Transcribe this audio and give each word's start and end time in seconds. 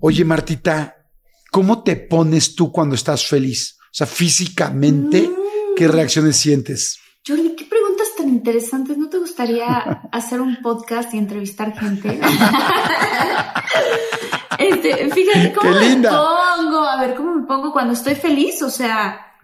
Oye, 0.00 0.24
Martita, 0.24 0.96
¿cómo 1.50 1.82
te 1.82 1.96
pones 1.96 2.54
tú 2.54 2.70
cuando 2.70 2.94
estás 2.94 3.26
feliz? 3.26 3.76
O 3.80 3.88
sea, 3.90 4.06
físicamente, 4.06 5.30
¿qué 5.76 5.88
reacciones 5.88 6.36
sientes? 6.36 6.98
Jordi, 7.26 7.56
qué 7.56 7.64
preguntas 7.64 8.08
tan 8.16 8.28
interesantes. 8.28 8.96
¿No 8.96 9.08
te 9.08 9.18
gustaría 9.18 9.66
hacer 10.12 10.40
un 10.40 10.58
podcast 10.62 11.12
y 11.14 11.18
entrevistar 11.18 11.76
gente? 11.76 12.20
este, 14.58 15.10
fíjate, 15.10 15.52
¿cómo 15.52 15.70
me 15.70 15.96
pongo? 15.96 16.84
A 16.84 17.00
ver, 17.00 17.14
¿cómo 17.16 17.34
me 17.34 17.46
pongo 17.46 17.72
cuando 17.72 17.94
estoy 17.94 18.14
feliz? 18.14 18.62
O 18.62 18.70
sea, 18.70 19.34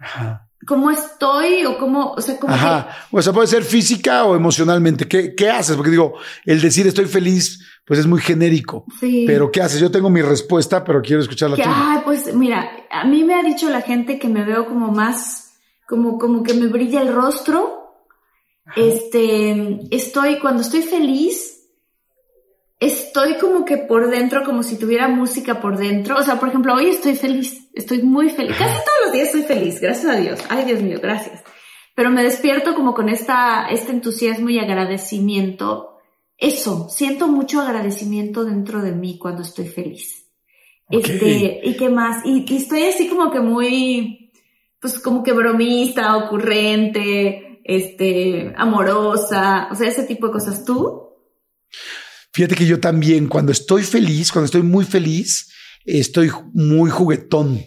¿cómo 0.65 0.91
estoy? 0.91 1.65
O 1.65 1.77
cómo, 1.77 2.11
o 2.11 2.21
sea, 2.21 2.39
¿cómo 2.39 2.53
Ajá. 2.53 2.89
O 3.11 3.21
sea, 3.21 3.33
puede 3.33 3.47
ser 3.47 3.63
física 3.63 4.23
o 4.23 4.35
emocionalmente. 4.35 5.07
¿Qué, 5.07 5.35
¿Qué 5.35 5.49
haces? 5.49 5.75
Porque 5.75 5.91
digo, 5.91 6.13
el 6.45 6.61
decir 6.61 6.87
estoy 6.87 7.05
feliz 7.05 7.59
pues 7.85 7.99
es 7.99 8.07
muy 8.07 8.21
genérico. 8.21 8.85
Sí. 8.99 9.25
Pero 9.27 9.51
¿qué 9.51 9.61
haces? 9.61 9.79
Yo 9.79 9.91
tengo 9.91 10.09
mi 10.09 10.21
respuesta, 10.21 10.83
pero 10.83 11.01
quiero 11.01 11.21
escucharla 11.21 11.57
tú. 11.57 11.63
Ay, 11.65 12.01
pues 12.05 12.33
mira, 12.33 12.69
a 12.89 13.05
mí 13.05 13.23
me 13.23 13.35
ha 13.35 13.43
dicho 13.43 13.69
la 13.69 13.81
gente 13.81 14.19
que 14.19 14.29
me 14.29 14.45
veo 14.45 14.65
como 14.65 14.91
más, 14.91 15.57
como, 15.87 16.17
como 16.17 16.43
que 16.43 16.53
me 16.53 16.67
brilla 16.67 17.01
el 17.01 17.13
rostro. 17.13 17.81
Este, 18.75 19.79
estoy, 19.91 20.39
cuando 20.39 20.61
estoy 20.61 20.81
feliz, 20.81 21.67
estoy 22.79 23.37
como 23.37 23.65
que 23.65 23.77
por 23.77 24.09
dentro, 24.09 24.43
como 24.43 24.63
si 24.63 24.77
tuviera 24.77 25.09
música 25.09 25.59
por 25.59 25.77
dentro. 25.77 26.17
O 26.17 26.23
sea, 26.23 26.39
por 26.39 26.49
ejemplo, 26.49 26.73
hoy 26.73 26.87
estoy 26.87 27.15
feliz, 27.15 27.67
estoy 27.73 28.01
muy 28.01 28.29
feliz. 28.29 28.55
Casi 28.57 28.75
todos 28.75 28.97
los 29.03 29.13
días 29.13 29.27
estoy 29.27 29.43
feliz, 29.43 29.81
gracias 29.81 30.15
a 30.15 30.17
Dios. 30.17 30.39
Ay, 30.47 30.63
Dios 30.63 30.81
mío, 30.81 30.99
gracias. 31.01 31.43
Pero 31.95 32.09
me 32.11 32.23
despierto 32.23 32.75
como 32.75 32.93
con 32.93 33.09
esta, 33.09 33.67
este 33.67 33.91
entusiasmo 33.91 34.49
y 34.49 34.57
agradecimiento 34.57 35.92
eso, 36.43 36.89
siento 36.89 37.29
mucho 37.29 37.61
agradecimiento 37.61 38.43
dentro 38.43 38.81
de 38.81 38.91
mí 38.91 39.17
cuando 39.17 39.43
estoy 39.43 39.67
feliz. 39.67 40.25
Este, 40.89 41.61
¿y 41.63 41.77
qué 41.77 41.89
más? 41.89 42.25
Y, 42.25 42.45
y 42.47 42.57
estoy 42.57 42.83
así 42.83 43.07
como 43.07 43.31
que 43.31 43.39
muy, 43.39 44.31
pues 44.79 44.99
como 44.99 45.23
que 45.23 45.31
bromista, 45.31 46.17
ocurrente, 46.17 47.61
este, 47.63 48.53
amorosa, 48.57 49.69
o 49.71 49.75
sea, 49.75 49.87
ese 49.87 50.03
tipo 50.03 50.27
de 50.27 50.33
cosas. 50.33 50.65
¿Tú? 50.65 51.03
Fíjate 52.33 52.55
que 52.55 52.65
yo 52.65 52.79
también, 52.79 53.27
cuando 53.29 53.53
estoy 53.53 53.83
feliz, 53.83 54.31
cuando 54.31 54.47
estoy 54.47 54.63
muy 54.63 54.83
feliz, 54.83 55.49
estoy 55.85 56.29
muy 56.53 56.89
juguetón. 56.89 57.61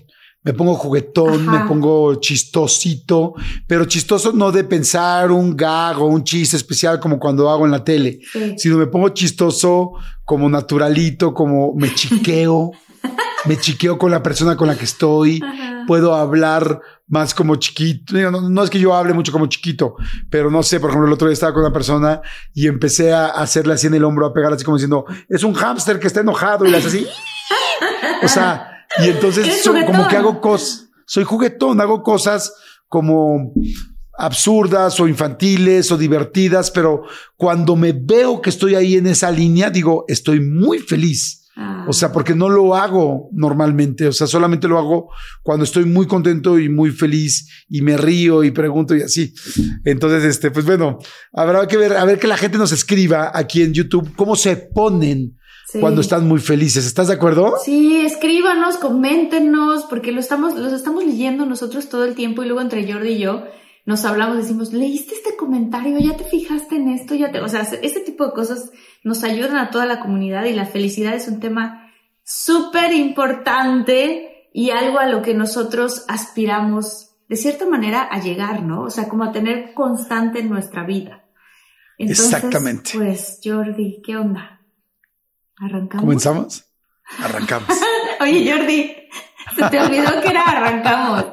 Me 0.47 0.55
pongo 0.55 0.75
juguetón, 0.77 1.49
Ajá. 1.49 1.51
me 1.65 1.69
pongo 1.69 2.15
chistosito, 2.15 3.35
pero 3.67 3.85
chistoso 3.85 4.33
no 4.33 4.53
de 4.53 4.63
pensar 4.65 5.31
un 5.33 5.57
gag 5.57 6.01
o 6.01 6.07
un 6.07 6.23
chiste 6.23 6.57
especial 6.57 7.01
como 7.01 7.19
cuando 7.19 7.51
hago 7.51 7.65
en 7.67 7.73
la 7.73 7.83
tele, 7.85 8.21
Sí. 8.33 8.55
sino 8.57 8.79
me 8.79 8.87
pongo 8.87 9.09
chistoso 9.11 9.91
como 10.25 10.49
naturalito, 10.49 11.35
como 11.35 11.75
me 11.75 11.93
chiqueo, 11.93 12.71
me 13.47 13.59
chiqueo 13.59 13.99
con 13.99 14.11
la 14.13 14.23
persona 14.23 14.57
con 14.57 14.69
la 14.69 14.77
que 14.77 14.85
estoy, 14.85 15.41
Ajá. 15.43 15.83
puedo 15.87 16.15
hablar 16.15 16.81
más 17.09 17.35
como 17.35 17.57
chiquito. 17.57 18.15
No 18.31 18.63
es 18.65 18.71
que 18.71 18.79
yo 18.81 18.95
hable 18.95 19.15
mucho 19.15 19.33
como 19.33 19.47
chiquito, 19.47 19.97
pero 20.31 20.49
no 20.51 20.63
sé, 20.63 20.79
por 20.81 20.91
ejemplo, 20.91 21.07
el 21.09 21.13
otro 21.15 21.27
día 21.29 21.35
estaba 21.35 21.53
con 21.55 21.63
una 21.63 21.73
persona 21.73 22.21
y 22.55 22.67
empecé 22.69 23.13
a 23.13 23.27
hacerle 23.27 23.75
así 23.75 23.87
en 23.89 23.95
el 23.95 24.05
hombro, 24.05 24.27
a 24.27 24.33
pegar 24.33 24.53
así 24.53 24.65
como 24.65 24.77
diciendo, 24.77 25.05
es 25.29 25.43
un 25.45 25.55
hámster 25.55 25.99
que 25.99 26.07
está 26.07 26.21
enojado 26.21 26.65
y 26.67 26.71
le 26.71 26.79
hace 26.79 26.87
así. 26.89 27.07
O 28.23 28.29
sea, 28.29 28.76
y 29.05 29.09
entonces 29.09 29.47
Eres 29.47 29.63
so- 29.63 29.73
como 29.87 30.09
que 30.09 30.17
hago 30.17 30.41
cosas, 30.41 30.89
soy 31.07 31.25
juguetón, 31.25 31.81
hago 31.81 32.03
cosas 32.03 32.53
como 32.89 33.53
absurdas 34.19 34.99
o 35.01 35.09
infantiles 35.09 35.93
o 35.93 35.99
divertidas, 35.99 36.71
pero 36.71 37.03
cuando 37.37 37.77
me 37.77 37.93
veo 37.93 38.41
que 38.41 38.51
estoy 38.51 38.75
ahí 38.75 38.97
en 38.97 39.07
esa 39.07 39.31
línea, 39.31 39.71
digo, 39.71 40.05
estoy 40.09 40.41
muy 40.41 40.79
feliz. 40.79 41.43
Ah. 41.59 41.87
O 41.89 41.93
sea, 41.95 42.13
porque 42.13 42.35
no 42.35 42.51
lo 42.51 42.75
hago 42.77 43.31
normalmente, 43.33 44.07
o 44.09 44.13
sea, 44.13 44.27
solamente 44.27 44.69
lo 44.69 44.79
hago 44.79 45.09
cuando 45.43 45.65
estoy 45.65 45.87
muy 45.87 46.07
contento 46.07 46.59
y 46.59 46.69
muy 46.69 46.91
feliz 46.91 47.65
y 47.69 47.81
me 47.81 47.97
río 47.97 48.45
y 48.45 48.51
pregunto 48.51 48.95
y 48.95 49.01
así. 49.03 49.33
Entonces, 49.85 50.25
este, 50.25 50.51
pues 50.51 50.67
bueno, 50.67 50.99
habrá 51.33 51.67
que 51.67 51.79
ver, 51.79 51.95
a 51.95 52.05
ver 52.05 52.19
que 52.19 52.27
la 52.27 52.37
gente 52.37 52.59
nos 52.59 52.73
escriba 52.73 53.31
aquí 53.35 53.63
en 53.63 53.73
YouTube 53.73 54.15
cómo 54.17 54.37
se 54.37 54.57
ponen 54.57 55.39
Sí. 55.77 55.81
cuando 55.81 56.01
están 56.01 56.27
muy 56.27 56.41
felices. 56.41 56.87
¿Estás 56.87 57.09
de 57.09 57.15
acuerdo? 57.15 57.55
Sí, 57.65 58.05
escríbanos, 58.05 58.77
coméntenos, 58.77 59.85
porque 59.85 60.13
lo 60.13 60.21
estamos, 60.21 60.55
los 60.57 60.73
estamos 60.73 61.05
leyendo 61.05 61.47
nosotros 61.47 61.89
todo 61.89 62.05
el 62.05 62.15
tiempo 62.15 62.43
y 62.43 62.47
luego 62.47 62.61
entre 62.61 62.91
Jordi 62.91 63.13
y 63.13 63.19
yo 63.19 63.45
nos 63.87 64.05
hablamos, 64.05 64.37
decimos, 64.37 64.73
¿leíste 64.73 65.15
este 65.15 65.37
comentario? 65.37 65.99
¿Ya 66.01 66.17
te 66.17 66.25
fijaste 66.25 66.75
en 66.75 66.89
esto? 66.89 67.15
¿Ya 67.15 67.31
te... 67.31 67.41
O 67.41 67.49
sea, 67.49 67.61
este 67.61 68.01
tipo 68.01 68.27
de 68.27 68.33
cosas 68.33 68.73
nos 69.05 69.23
ayudan 69.23 69.57
a 69.57 69.71
toda 69.71 69.87
la 69.87 70.01
comunidad 70.01 70.45
y 70.45 70.53
la 70.53 70.67
felicidad 70.67 71.15
es 71.15 71.29
un 71.29 71.39
tema 71.39 71.93
súper 72.25 72.93
importante 72.93 74.51
y 74.53 74.71
algo 74.71 74.99
a 74.99 75.07
lo 75.07 75.23
que 75.23 75.35
nosotros 75.35 76.05
aspiramos, 76.09 77.13
de 77.29 77.37
cierta 77.37 77.65
manera, 77.67 78.03
a 78.03 78.21
llegar, 78.21 78.65
¿no? 78.65 78.83
O 78.83 78.91
sea, 78.91 79.09
como 79.09 79.23
a 79.23 79.31
tener 79.31 79.73
constante 79.73 80.41
en 80.41 80.51
nuestra 80.51 80.85
vida. 80.85 81.25
Entonces, 81.97 82.27
Exactamente. 82.27 82.91
Pues, 82.93 83.41
Jordi, 83.45 84.03
¿qué 84.05 84.17
onda? 84.17 84.56
¿Arrancamos? 85.59 86.01
¿Comenzamos? 86.03 86.65
Arrancamos. 87.19 87.69
Oye, 88.21 88.53
Jordi, 88.53 88.95
se 89.57 89.71
te 89.71 89.81
olvidó 89.81 90.21
que 90.21 90.29
era 90.29 90.43
arrancamos. 90.43 91.25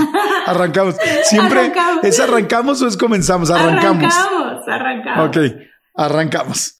Arrancamos. 0.46 0.96
Siempre 1.24 1.60
Arrancamos. 1.60 2.04
es 2.04 2.20
arrancamos 2.20 2.82
o 2.82 2.86
es 2.86 2.96
comenzamos. 2.96 3.50
Arrancamos. 3.50 4.14
Arrancamos, 4.14 4.68
arrancamos. 4.68 5.28
Ok, 5.28 5.36
arrancamos. 5.96 6.78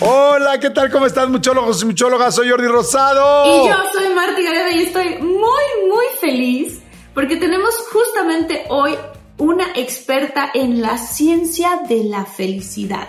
Hola, 0.00 0.60
¿qué 0.60 0.68
tal? 0.68 0.90
¿Cómo 0.90 1.06
están, 1.06 1.32
muchólogos 1.32 1.82
y 1.82 1.86
muchólogas? 1.86 2.34
Soy 2.34 2.50
Jordi 2.50 2.66
Rosado. 2.66 3.46
Y 3.46 3.68
yo 3.70 3.76
soy 3.94 4.14
Marta 4.14 4.38
Gareda 4.42 4.70
y 4.70 4.82
estoy 4.82 5.18
muy, 5.20 5.88
muy 5.88 6.06
feliz 6.20 6.82
porque 7.14 7.36
tenemos 7.36 7.74
justamente 7.90 8.66
hoy 8.68 8.94
una 9.38 9.66
experta 9.74 10.50
en 10.54 10.80
la 10.80 10.98
ciencia 10.98 11.82
de 11.88 12.04
la 12.04 12.24
felicidad. 12.24 13.06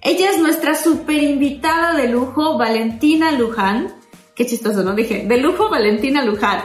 Ella 0.00 0.30
es 0.30 0.38
nuestra 0.38 0.74
super 0.74 1.22
invitada 1.22 1.94
de 1.94 2.08
lujo, 2.08 2.58
Valentina 2.58 3.32
Luján. 3.32 3.94
Qué 4.34 4.46
chistoso, 4.46 4.82
¿no? 4.82 4.94
Dije, 4.94 5.24
de 5.26 5.36
lujo, 5.38 5.70
Valentina 5.70 6.24
Luján. 6.24 6.62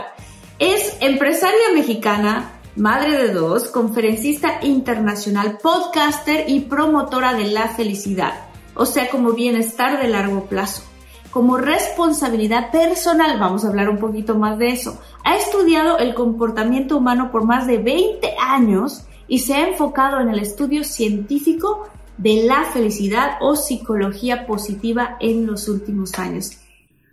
Es 0.59 0.97
empresaria 0.99 1.73
mexicana, 1.73 2.59
madre 2.75 3.17
de 3.17 3.33
dos, 3.33 3.69
conferencista 3.69 4.59
internacional, 4.61 5.57
podcaster 5.61 6.49
y 6.49 6.61
promotora 6.61 7.33
de 7.33 7.45
la 7.45 7.69
felicidad, 7.69 8.49
o 8.75 8.85
sea, 8.85 9.09
como 9.09 9.31
bienestar 9.31 10.01
de 10.01 10.09
largo 10.09 10.45
plazo 10.45 10.88
como 11.31 11.57
responsabilidad 11.57 12.71
personal, 12.71 13.39
vamos 13.39 13.63
a 13.63 13.67
hablar 13.67 13.89
un 13.89 13.99
poquito 13.99 14.35
más 14.35 14.57
de 14.57 14.69
eso. 14.69 14.99
Ha 15.23 15.37
estudiado 15.37 15.97
el 15.99 16.15
comportamiento 16.15 16.97
humano 16.97 17.31
por 17.31 17.45
más 17.45 17.67
de 17.67 17.77
20 17.77 18.35
años 18.39 19.05
y 19.27 19.39
se 19.39 19.53
ha 19.53 19.67
enfocado 19.67 20.19
en 20.19 20.29
el 20.29 20.39
estudio 20.39 20.83
científico 20.83 21.87
de 22.17 22.43
la 22.43 22.63
felicidad 22.65 23.37
o 23.41 23.55
psicología 23.55 24.47
positiva 24.47 25.17
en 25.19 25.45
los 25.45 25.67
últimos 25.69 26.17
años. 26.17 26.51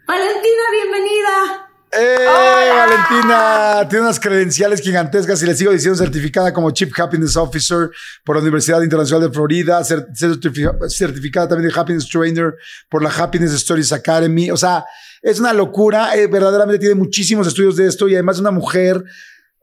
Valentina, 0.06 0.62
bienvenida. 0.72 1.65
¡Eh, 1.92 2.68
Valentina! 2.74 3.88
Tiene 3.88 4.04
unas 4.04 4.20
credenciales 4.20 4.80
gigantescas 4.80 5.42
y 5.42 5.46
le 5.46 5.54
sigo 5.54 5.72
diciendo 5.72 5.96
certificada 5.96 6.52
como 6.52 6.70
Chief 6.70 6.90
Happiness 6.98 7.36
Officer 7.36 7.90
por 8.24 8.36
la 8.36 8.42
Universidad 8.42 8.82
Internacional 8.82 9.28
de 9.28 9.34
Florida, 9.34 9.82
certificada 9.84 11.48
también 11.48 11.70
de 11.70 11.80
Happiness 11.80 12.08
Trainer 12.08 12.54
por 12.88 13.02
la 13.02 13.10
Happiness 13.10 13.52
Stories 13.52 13.92
Academy. 13.92 14.50
O 14.50 14.56
sea, 14.56 14.84
es 15.22 15.40
una 15.40 15.52
locura. 15.52 16.16
Eh, 16.16 16.26
verdaderamente 16.26 16.80
tiene 16.80 16.94
muchísimos 16.94 17.46
estudios 17.46 17.76
de 17.76 17.86
esto 17.86 18.08
y 18.08 18.14
además 18.14 18.36
es 18.36 18.40
una 18.40 18.50
mujer 18.50 19.02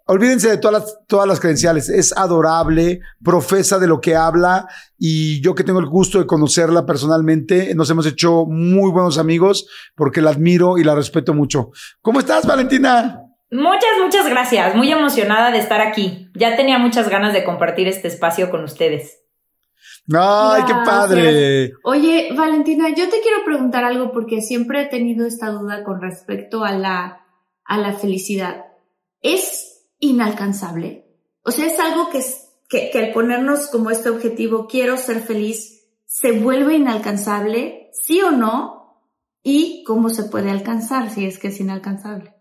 Olvídense 0.06 0.50
de 0.50 0.58
todas 0.58 0.84
las, 0.84 0.98
todas 1.08 1.28
las 1.28 1.40
credenciales. 1.40 1.88
Es 1.88 2.16
adorable, 2.16 3.00
profesa 3.24 3.80
de 3.80 3.88
lo 3.88 4.02
que 4.02 4.16
habla 4.16 4.68
y 4.98 5.42
yo 5.42 5.56
que 5.56 5.64
tengo 5.64 5.80
el 5.80 5.86
gusto 5.86 6.20
de 6.20 6.26
conocerla 6.26 6.86
personalmente, 6.86 7.74
nos 7.74 7.90
hemos 7.90 8.06
hecho 8.06 8.46
muy 8.46 8.92
buenos 8.92 9.18
amigos 9.18 9.66
porque 9.96 10.22
la 10.22 10.32
admiro 10.32 10.78
y 10.78 10.84
la 10.84 10.96
respeto 10.96 11.34
mucho. 11.34 11.72
¿Cómo 12.02 12.20
estás, 12.20 12.46
Valentina? 12.46 13.22
Muchas, 13.50 13.92
muchas 14.04 14.30
gracias. 14.30 14.76
Muy 14.76 14.92
emocionada 14.92 15.52
de 15.52 15.60
estar 15.60 15.80
aquí. 15.80 16.32
Ya 16.36 16.58
tenía 16.58 16.80
muchas 16.80 17.08
ganas 17.08 17.34
de 17.34 17.44
compartir 17.44 17.88
este 17.88 18.08
espacio 18.10 18.50
con 18.50 18.64
ustedes. 18.64 19.20
¡Ay, 20.14 20.64
qué 20.68 20.74
padre! 20.86 21.74
Oye, 21.84 22.34
Valentina, 22.36 22.90
yo 22.90 23.08
te 23.10 23.22
quiero 23.22 23.46
preguntar 23.46 23.86
algo 23.86 24.12
porque 24.12 24.42
siempre 24.42 24.82
he 24.82 24.86
tenido 24.88 25.26
esta 25.26 25.50
duda 25.50 25.84
con 25.84 26.02
respecto 26.02 26.66
a 26.66 26.74
la, 26.74 27.26
a 27.64 27.78
la 27.78 27.94
felicidad. 27.94 28.66
¿Es 29.22 29.73
inalcanzable. 30.04 31.06
O 31.44 31.52
sea, 31.52 31.66
es 31.66 31.80
algo 31.80 32.10
que, 32.10 32.22
que, 32.70 32.90
que 32.92 33.00
al 33.00 33.14
ponernos 33.14 33.68
como 33.68 33.90
este 33.90 34.10
objetivo, 34.10 34.68
quiero 34.68 34.98
ser 34.98 35.22
feliz, 35.22 35.86
se 36.06 36.32
vuelve 36.34 36.76
inalcanzable, 36.76 37.90
sí 37.94 38.22
o 38.22 38.32
no, 38.32 39.02
y 39.44 39.84
cómo 39.86 40.10
se 40.10 40.24
puede 40.24 40.52
alcanzar 40.52 41.10
si 41.10 41.26
es 41.26 41.40
que 41.40 41.50
es 41.50 41.60
inalcanzable. 41.60 42.34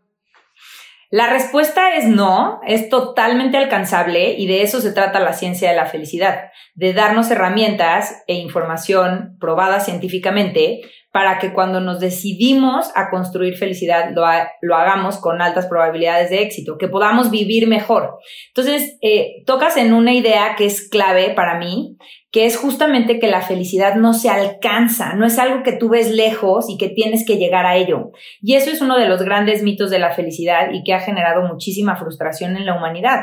La 1.10 1.28
respuesta 1.28 1.94
es 1.94 2.06
no, 2.06 2.60
es 2.66 2.88
totalmente 2.88 3.58
alcanzable 3.58 4.32
y 4.32 4.46
de 4.46 4.62
eso 4.62 4.80
se 4.80 4.92
trata 4.92 5.20
la 5.20 5.34
ciencia 5.34 5.68
de 5.68 5.76
la 5.76 5.84
felicidad, 5.84 6.50
de 6.74 6.94
darnos 6.94 7.30
herramientas 7.30 8.22
e 8.26 8.34
información 8.34 9.36
probada 9.38 9.80
científicamente 9.80 10.80
para 11.12 11.38
que 11.38 11.52
cuando 11.52 11.80
nos 11.80 12.00
decidimos 12.00 12.90
a 12.94 13.10
construir 13.10 13.56
felicidad 13.56 14.10
lo, 14.14 14.22
lo, 14.62 14.76
hagamos 14.76 15.18
con 15.18 15.42
altas 15.42 15.66
probabilidades 15.66 16.30
de 16.30 16.42
éxito, 16.42 16.78
que 16.78 16.88
podamos 16.88 17.30
vivir 17.30 17.68
mejor. 17.68 18.16
Entonces, 18.48 18.96
eh, 19.02 19.42
tocas 19.44 19.76
en 19.76 19.92
una 19.92 20.14
idea 20.14 20.56
que 20.56 20.64
es 20.64 20.88
clave 20.88 21.30
para 21.34 21.58
mí, 21.58 21.98
que 22.30 22.46
es 22.46 22.56
justamente 22.56 23.20
que 23.20 23.28
la 23.28 23.42
felicidad 23.42 23.96
no 23.96 24.14
se 24.14 24.30
alcanza, 24.30 25.12
no 25.12 25.26
es 25.26 25.38
algo 25.38 25.62
que 25.62 25.72
tú 25.72 25.90
ves 25.90 26.10
lejos 26.10 26.64
y 26.70 26.78
que 26.78 26.88
tienes 26.88 27.26
que 27.26 27.36
llegar 27.36 27.66
a 27.66 27.76
ello. 27.76 28.12
Y 28.40 28.54
eso 28.54 28.70
es 28.70 28.80
uno 28.80 28.96
de 28.96 29.06
los 29.06 29.22
grandes 29.22 29.62
mitos 29.62 29.90
de 29.90 29.98
la 29.98 30.14
felicidad 30.14 30.70
y 30.72 30.82
que 30.82 30.94
ha 30.94 31.00
generado 31.00 31.42
muchísima 31.42 31.96
frustración 31.96 32.56
en 32.56 32.64
la 32.64 32.74
humanidad. 32.74 33.20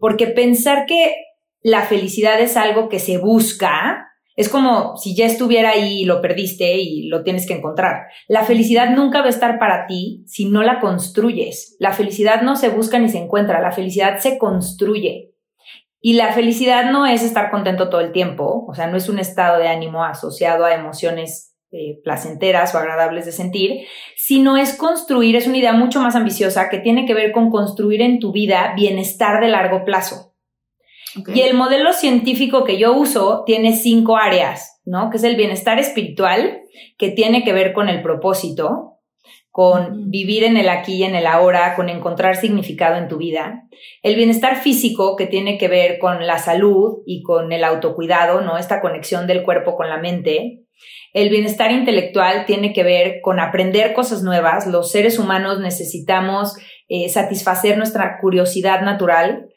Porque 0.00 0.26
pensar 0.26 0.84
que 0.86 1.14
la 1.62 1.82
felicidad 1.82 2.40
es 2.40 2.56
algo 2.56 2.88
que 2.88 2.98
se 2.98 3.18
busca, 3.18 4.09
es 4.40 4.48
como 4.48 4.96
si 4.96 5.14
ya 5.14 5.26
estuviera 5.26 5.72
ahí 5.72 6.00
y 6.00 6.04
lo 6.06 6.22
perdiste 6.22 6.78
y 6.78 7.08
lo 7.08 7.22
tienes 7.22 7.46
que 7.46 7.52
encontrar. 7.52 8.06
La 8.26 8.42
felicidad 8.42 8.88
nunca 8.88 9.20
va 9.20 9.26
a 9.26 9.28
estar 9.28 9.58
para 9.58 9.86
ti 9.86 10.24
si 10.26 10.46
no 10.46 10.62
la 10.62 10.80
construyes. 10.80 11.76
La 11.78 11.92
felicidad 11.92 12.40
no 12.40 12.56
se 12.56 12.70
busca 12.70 12.98
ni 12.98 13.10
se 13.10 13.18
encuentra, 13.18 13.60
la 13.60 13.70
felicidad 13.70 14.18
se 14.18 14.38
construye. 14.38 15.34
Y 16.00 16.14
la 16.14 16.32
felicidad 16.32 16.90
no 16.90 17.04
es 17.04 17.22
estar 17.22 17.50
contento 17.50 17.90
todo 17.90 18.00
el 18.00 18.12
tiempo, 18.12 18.64
o 18.66 18.74
sea, 18.74 18.86
no 18.86 18.96
es 18.96 19.10
un 19.10 19.18
estado 19.18 19.58
de 19.58 19.68
ánimo 19.68 20.04
asociado 20.04 20.64
a 20.64 20.72
emociones 20.72 21.54
eh, 21.70 22.00
placenteras 22.02 22.74
o 22.74 22.78
agradables 22.78 23.26
de 23.26 23.32
sentir, 23.32 23.86
sino 24.16 24.56
es 24.56 24.74
construir, 24.74 25.36
es 25.36 25.46
una 25.46 25.58
idea 25.58 25.74
mucho 25.74 26.00
más 26.00 26.16
ambiciosa 26.16 26.70
que 26.70 26.78
tiene 26.78 27.04
que 27.04 27.12
ver 27.12 27.32
con 27.32 27.50
construir 27.50 28.00
en 28.00 28.20
tu 28.20 28.32
vida 28.32 28.72
bienestar 28.74 29.42
de 29.42 29.48
largo 29.48 29.84
plazo. 29.84 30.29
Y 31.34 31.40
el 31.40 31.54
modelo 31.54 31.92
científico 31.92 32.64
que 32.64 32.78
yo 32.78 32.94
uso 32.94 33.42
tiene 33.44 33.74
cinco 33.74 34.16
áreas, 34.16 34.80
¿no? 34.84 35.10
Que 35.10 35.16
es 35.16 35.24
el 35.24 35.36
bienestar 35.36 35.78
espiritual, 35.78 36.62
que 36.98 37.10
tiene 37.10 37.44
que 37.44 37.52
ver 37.52 37.72
con 37.72 37.88
el 37.88 38.02
propósito, 38.02 38.98
con 39.50 40.10
vivir 40.10 40.44
en 40.44 40.56
el 40.56 40.68
aquí 40.68 40.94
y 40.94 41.02
en 41.04 41.16
el 41.16 41.26
ahora, 41.26 41.74
con 41.74 41.88
encontrar 41.88 42.36
significado 42.36 42.96
en 42.96 43.08
tu 43.08 43.16
vida. 43.16 43.64
El 44.02 44.14
bienestar 44.14 44.56
físico, 44.56 45.16
que 45.16 45.26
tiene 45.26 45.58
que 45.58 45.68
ver 45.68 45.98
con 45.98 46.26
la 46.26 46.38
salud 46.38 46.98
y 47.06 47.22
con 47.22 47.52
el 47.52 47.64
autocuidado, 47.64 48.40
¿no? 48.42 48.58
Esta 48.58 48.80
conexión 48.80 49.26
del 49.26 49.42
cuerpo 49.42 49.76
con 49.76 49.88
la 49.88 49.98
mente. 49.98 50.60
El 51.12 51.28
bienestar 51.28 51.72
intelectual 51.72 52.46
tiene 52.46 52.72
que 52.72 52.84
ver 52.84 53.20
con 53.20 53.40
aprender 53.40 53.92
cosas 53.92 54.22
nuevas. 54.22 54.68
Los 54.68 54.92
seres 54.92 55.18
humanos 55.18 55.58
necesitamos 55.58 56.54
eh, 56.88 57.08
satisfacer 57.08 57.76
nuestra 57.76 58.18
curiosidad 58.20 58.82
natural 58.82 59.49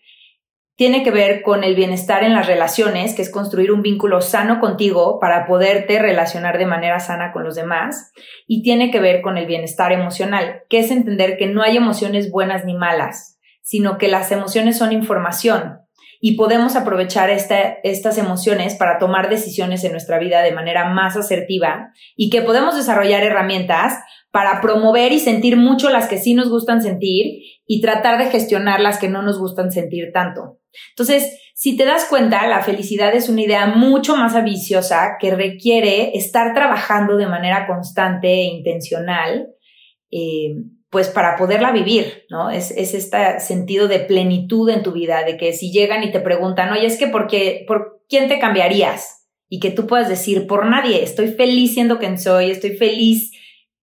tiene 0.75 1.03
que 1.03 1.11
ver 1.11 1.43
con 1.43 1.63
el 1.63 1.75
bienestar 1.75 2.23
en 2.23 2.33
las 2.33 2.47
relaciones, 2.47 3.13
que 3.13 3.21
es 3.21 3.29
construir 3.29 3.71
un 3.71 3.81
vínculo 3.81 4.21
sano 4.21 4.59
contigo 4.59 5.19
para 5.19 5.45
poderte 5.45 5.99
relacionar 5.99 6.57
de 6.57 6.65
manera 6.65 6.99
sana 6.99 7.31
con 7.31 7.43
los 7.43 7.55
demás, 7.55 8.11
y 8.47 8.63
tiene 8.63 8.89
que 8.89 8.99
ver 8.99 9.21
con 9.21 9.37
el 9.37 9.45
bienestar 9.45 9.91
emocional, 9.91 10.63
que 10.69 10.79
es 10.79 10.89
entender 10.89 11.37
que 11.37 11.47
no 11.47 11.61
hay 11.61 11.77
emociones 11.77 12.31
buenas 12.31 12.65
ni 12.65 12.75
malas, 12.75 13.39
sino 13.61 13.97
que 13.97 14.07
las 14.07 14.31
emociones 14.31 14.77
son 14.77 14.91
información 14.91 15.82
y 16.25 16.37
podemos 16.37 16.77
aprovechar 16.77 17.29
estas 17.29 18.17
emociones 18.17 18.75
para 18.75 18.97
tomar 18.97 19.29
decisiones 19.29 19.83
en 19.83 19.91
nuestra 19.91 20.19
vida 20.19 20.41
de 20.41 20.53
manera 20.53 20.85
más 20.85 21.17
asertiva 21.17 21.91
y 22.15 22.29
que 22.29 22.41
podemos 22.41 22.77
desarrollar 22.77 23.23
herramientas 23.23 24.01
para 24.31 24.61
promover 24.61 25.11
y 25.11 25.19
sentir 25.19 25.57
mucho 25.57 25.89
las 25.89 26.07
que 26.07 26.17
sí 26.17 26.33
nos 26.33 26.49
gustan 26.49 26.81
sentir 26.81 27.43
y 27.67 27.81
tratar 27.81 28.17
de 28.17 28.31
gestionar 28.31 28.79
las 28.79 28.99
que 28.99 29.09
no 29.09 29.21
nos 29.21 29.37
gustan 29.37 29.73
sentir 29.73 30.13
tanto. 30.13 30.61
Entonces, 30.91 31.41
si 31.55 31.75
te 31.75 31.83
das 31.83 32.05
cuenta, 32.05 32.47
la 32.47 32.63
felicidad 32.63 33.13
es 33.13 33.27
una 33.27 33.41
idea 33.41 33.67
mucho 33.67 34.15
más 34.15 34.33
ambiciosa 34.33 35.17
que 35.19 35.35
requiere 35.35 36.17
estar 36.17 36.53
trabajando 36.53 37.17
de 37.17 37.27
manera 37.27 37.67
constante 37.67 38.29
e 38.29 38.43
intencional, 38.45 39.47
eh, 40.09 40.55
pues 40.93 41.09
para 41.09 41.35
poderla 41.35 41.71
vivir, 41.71 42.25
¿no? 42.29 42.51
Es, 42.51 42.69
es 42.69 42.93
este 42.93 43.39
sentido 43.39 43.87
de 43.87 43.99
plenitud 43.99 44.69
en 44.69 44.83
tu 44.83 44.91
vida, 44.91 45.23
de 45.23 45.35
que 45.35 45.51
si 45.51 45.71
llegan 45.71 46.03
y 46.03 46.11
te 46.11 46.19
preguntan, 46.21 46.71
oye, 46.71 46.85
es 46.85 46.97
que 46.97 47.07
¿por, 47.07 47.27
qué, 47.27 47.65
¿por 47.67 48.03
quién 48.07 48.29
te 48.29 48.37
cambiarías? 48.37 49.27
Y 49.49 49.59
que 49.59 49.71
tú 49.71 49.87
puedas 49.87 50.07
decir, 50.07 50.45
por 50.45 50.67
nadie, 50.67 51.03
estoy 51.03 51.29
feliz 51.29 51.73
siendo 51.73 51.97
quien 51.97 52.19
soy, 52.19 52.51
estoy 52.51 52.77
feliz 52.77 53.31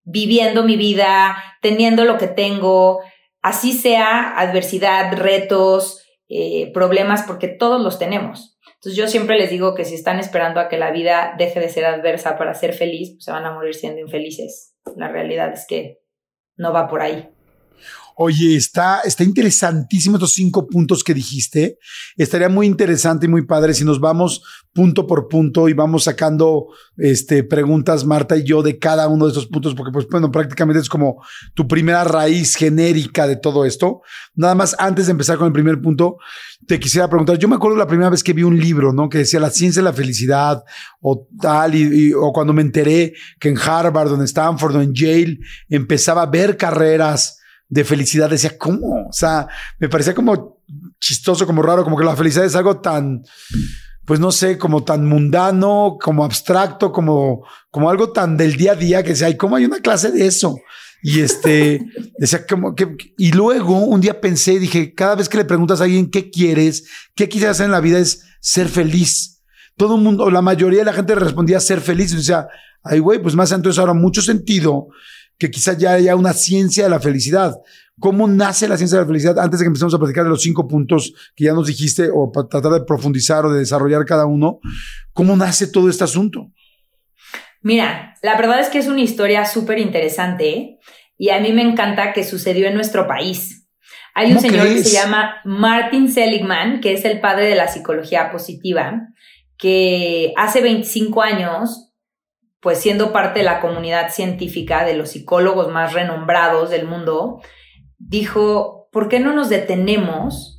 viviendo 0.04 0.62
mi 0.62 0.76
vida, 0.76 1.36
teniendo 1.60 2.04
lo 2.04 2.16
que 2.16 2.28
tengo, 2.28 3.00
así 3.42 3.72
sea 3.72 4.38
adversidad, 4.38 5.12
retos, 5.18 6.04
eh, 6.28 6.70
problemas, 6.72 7.24
porque 7.24 7.48
todos 7.48 7.82
los 7.82 7.98
tenemos. 7.98 8.56
Entonces 8.74 8.96
yo 8.96 9.08
siempre 9.08 9.36
les 9.36 9.50
digo 9.50 9.74
que 9.74 9.84
si 9.84 9.96
están 9.96 10.20
esperando 10.20 10.60
a 10.60 10.68
que 10.68 10.78
la 10.78 10.92
vida 10.92 11.34
deje 11.36 11.58
de 11.58 11.68
ser 11.68 11.86
adversa 11.86 12.38
para 12.38 12.54
ser 12.54 12.72
feliz, 12.72 13.10
pues 13.14 13.24
se 13.24 13.32
van 13.32 13.44
a 13.44 13.52
morir 13.52 13.74
siendo 13.74 14.00
infelices. 14.00 14.76
La 14.96 15.08
realidad 15.08 15.52
es 15.52 15.66
que 15.66 15.98
no 16.60 16.72
va 16.74 16.88
por 16.88 17.00
ahí. 17.02 17.28
Oye, 18.22 18.54
está, 18.54 19.00
está 19.00 19.24
interesantísimo 19.24 20.16
estos 20.16 20.34
cinco 20.34 20.66
puntos 20.66 21.02
que 21.02 21.14
dijiste. 21.14 21.78
Estaría 22.18 22.50
muy 22.50 22.66
interesante 22.66 23.24
y 23.24 23.30
muy 23.30 23.46
padre 23.46 23.72
si 23.72 23.82
nos 23.82 23.98
vamos 23.98 24.42
punto 24.74 25.06
por 25.06 25.26
punto 25.26 25.70
y 25.70 25.72
vamos 25.72 26.04
sacando 26.04 26.66
este, 26.98 27.44
preguntas, 27.44 28.04
Marta 28.04 28.36
y 28.36 28.44
yo, 28.44 28.62
de 28.62 28.78
cada 28.78 29.08
uno 29.08 29.24
de 29.24 29.30
estos 29.30 29.46
puntos, 29.46 29.74
porque 29.74 29.90
pues 29.90 30.06
bueno, 30.06 30.30
prácticamente 30.30 30.82
es 30.82 30.90
como 30.90 31.24
tu 31.54 31.66
primera 31.66 32.04
raíz 32.04 32.56
genérica 32.56 33.26
de 33.26 33.36
todo 33.36 33.64
esto. 33.64 34.02
Nada 34.34 34.54
más, 34.54 34.76
antes 34.78 35.06
de 35.06 35.12
empezar 35.12 35.38
con 35.38 35.46
el 35.46 35.54
primer 35.54 35.80
punto, 35.80 36.18
te 36.66 36.78
quisiera 36.78 37.08
preguntar, 37.08 37.38
yo 37.38 37.48
me 37.48 37.56
acuerdo 37.56 37.78
la 37.78 37.86
primera 37.86 38.10
vez 38.10 38.22
que 38.22 38.34
vi 38.34 38.42
un 38.42 38.60
libro, 38.60 38.92
¿no? 38.92 39.08
Que 39.08 39.16
decía 39.16 39.40
La 39.40 39.48
ciencia 39.48 39.80
de 39.80 39.88
la 39.88 39.94
felicidad 39.94 40.62
o 41.00 41.26
tal, 41.40 41.74
y, 41.74 42.12
o 42.12 42.34
cuando 42.34 42.52
me 42.52 42.60
enteré 42.60 43.14
que 43.38 43.48
en 43.48 43.56
Harvard, 43.56 44.12
o 44.12 44.16
en 44.16 44.22
Stanford, 44.24 44.76
o 44.76 44.82
en 44.82 44.92
Yale, 44.92 45.38
empezaba 45.70 46.20
a 46.20 46.26
ver 46.26 46.58
carreras 46.58 47.38
de 47.70 47.84
felicidad, 47.84 48.28
decía, 48.28 48.58
¿cómo? 48.58 49.06
O 49.08 49.12
sea, 49.12 49.46
me 49.78 49.88
parecía 49.88 50.14
como 50.14 50.60
chistoso, 51.00 51.46
como 51.46 51.62
raro, 51.62 51.84
como 51.84 51.96
que 51.96 52.04
la 52.04 52.16
felicidad 52.16 52.44
es 52.44 52.56
algo 52.56 52.80
tan, 52.80 53.22
pues 54.04 54.18
no 54.18 54.32
sé, 54.32 54.58
como 54.58 54.82
tan 54.82 55.06
mundano, 55.06 55.96
como 56.02 56.24
abstracto, 56.24 56.90
como, 56.92 57.46
como 57.70 57.88
algo 57.88 58.12
tan 58.12 58.36
del 58.36 58.56
día 58.56 58.72
a 58.72 58.76
día 58.76 59.02
que 59.02 59.10
decía, 59.10 59.34
¿cómo 59.38 59.54
hay 59.56 59.64
una 59.64 59.78
clase 59.78 60.10
de 60.10 60.26
eso? 60.26 60.58
Y 61.00 61.20
este, 61.20 61.80
decía 62.18 62.44
como 62.44 62.74
que, 62.74 62.96
y 63.16 63.30
luego 63.32 63.78
un 63.78 64.00
día 64.00 64.20
pensé, 64.20 64.58
dije, 64.58 64.92
cada 64.92 65.14
vez 65.14 65.28
que 65.28 65.38
le 65.38 65.44
preguntas 65.44 65.80
a 65.80 65.84
alguien 65.84 66.10
qué 66.10 66.28
quieres, 66.28 66.84
qué 67.14 67.28
quieres 67.28 67.50
hacer 67.50 67.66
en 67.66 67.72
la 67.72 67.80
vida 67.80 68.00
es 68.00 68.24
ser 68.40 68.68
feliz. 68.68 69.42
Todo 69.76 69.94
el 69.94 70.02
mundo, 70.02 70.28
la 70.28 70.42
mayoría 70.42 70.80
de 70.80 70.86
la 70.86 70.92
gente 70.92 71.14
respondía 71.14 71.60
ser 71.60 71.80
feliz. 71.80 72.12
O 72.14 72.20
sea, 72.20 72.48
ay, 72.82 72.98
güey, 72.98 73.22
pues 73.22 73.36
más 73.36 73.52
entonces 73.52 73.78
ahora 73.78 73.94
mucho 73.94 74.20
sentido 74.20 74.88
que 75.40 75.50
quizás 75.50 75.78
ya 75.78 75.94
haya 75.94 76.14
una 76.14 76.34
ciencia 76.34 76.84
de 76.84 76.90
la 76.90 77.00
felicidad. 77.00 77.56
¿Cómo 77.98 78.28
nace 78.28 78.68
la 78.68 78.76
ciencia 78.76 78.98
de 78.98 79.04
la 79.04 79.08
felicidad? 79.08 79.38
Antes 79.38 79.58
de 79.58 79.64
que 79.64 79.68
empecemos 79.68 79.94
a 79.94 79.98
platicar 79.98 80.24
de 80.24 80.30
los 80.30 80.42
cinco 80.42 80.68
puntos 80.68 81.12
que 81.34 81.44
ya 81.44 81.54
nos 81.54 81.66
dijiste, 81.66 82.10
o 82.14 82.30
para 82.30 82.46
tratar 82.46 82.72
de 82.72 82.82
profundizar 82.82 83.44
o 83.46 83.52
de 83.52 83.60
desarrollar 83.60 84.04
cada 84.04 84.26
uno, 84.26 84.60
¿cómo 85.12 85.34
nace 85.36 85.66
todo 85.66 85.88
este 85.88 86.04
asunto? 86.04 86.52
Mira, 87.62 88.14
la 88.22 88.36
verdad 88.36 88.60
es 88.60 88.68
que 88.68 88.78
es 88.78 88.86
una 88.86 89.00
historia 89.00 89.44
súper 89.44 89.78
interesante. 89.78 90.78
y 91.18 91.28
a 91.28 91.40
mí 91.40 91.52
me 91.52 91.60
encanta 91.60 92.14
que 92.14 92.24
sucedió 92.24 92.66
en 92.66 92.74
nuestro 92.74 93.06
país. 93.06 93.68
Hay 94.14 94.32
un 94.32 94.40
señor 94.40 94.68
que 94.68 94.82
se 94.82 94.94
llama 94.94 95.36
Martin 95.44 96.10
Seligman, 96.10 96.80
que 96.80 96.94
es 96.94 97.04
el 97.04 97.20
padre 97.20 97.46
de 97.46 97.54
la 97.54 97.68
psicología 97.68 98.32
positiva, 98.32 99.08
que 99.58 100.32
hace 100.36 100.62
25 100.62 101.22
años, 101.22 101.89
pues 102.60 102.78
siendo 102.78 103.12
parte 103.12 103.40
de 103.40 103.44
la 103.44 103.60
comunidad 103.60 104.10
científica 104.10 104.84
de 104.84 104.94
los 104.94 105.10
psicólogos 105.10 105.68
más 105.68 105.92
renombrados 105.92 106.70
del 106.70 106.86
mundo, 106.86 107.40
dijo, 107.98 108.88
¿por 108.92 109.08
qué 109.08 109.20
no 109.20 109.32
nos 109.32 109.48
detenemos 109.48 110.58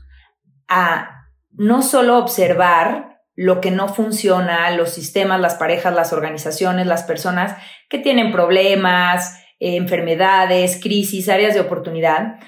a 0.67 1.27
no 1.51 1.81
solo 1.81 2.17
observar 2.17 3.19
lo 3.35 3.61
que 3.61 3.71
no 3.71 3.87
funciona, 3.87 4.69
los 4.71 4.89
sistemas, 4.89 5.39
las 5.39 5.55
parejas, 5.55 5.93
las 5.93 6.13
organizaciones, 6.13 6.85
las 6.87 7.03
personas 7.03 7.55
que 7.89 7.97
tienen 7.97 8.31
problemas, 8.31 9.37
eh, 9.59 9.75
enfermedades, 9.77 10.79
crisis, 10.81 11.29
áreas 11.29 11.53
de 11.53 11.61
oportunidad, 11.61 12.39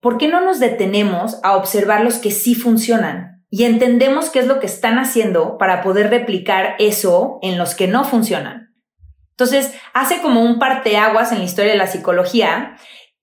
¿por 0.00 0.18
qué 0.18 0.28
no 0.28 0.40
nos 0.40 0.58
detenemos 0.58 1.38
a 1.42 1.56
observar 1.56 2.02
los 2.02 2.16
que 2.16 2.30
sí 2.30 2.54
funcionan? 2.54 3.44
Y 3.50 3.64
entendemos 3.64 4.30
qué 4.30 4.40
es 4.40 4.46
lo 4.46 4.58
que 4.58 4.66
están 4.66 4.98
haciendo 4.98 5.58
para 5.58 5.82
poder 5.82 6.10
replicar 6.10 6.74
eso 6.78 7.38
en 7.42 7.58
los 7.58 7.74
que 7.74 7.86
no 7.86 8.04
funcionan. 8.04 8.65
Entonces, 9.38 9.74
hace 9.92 10.22
como 10.22 10.42
un 10.42 10.58
parteaguas 10.58 11.30
en 11.30 11.38
la 11.38 11.44
historia 11.44 11.72
de 11.72 11.78
la 11.78 11.86
psicología 11.86 12.76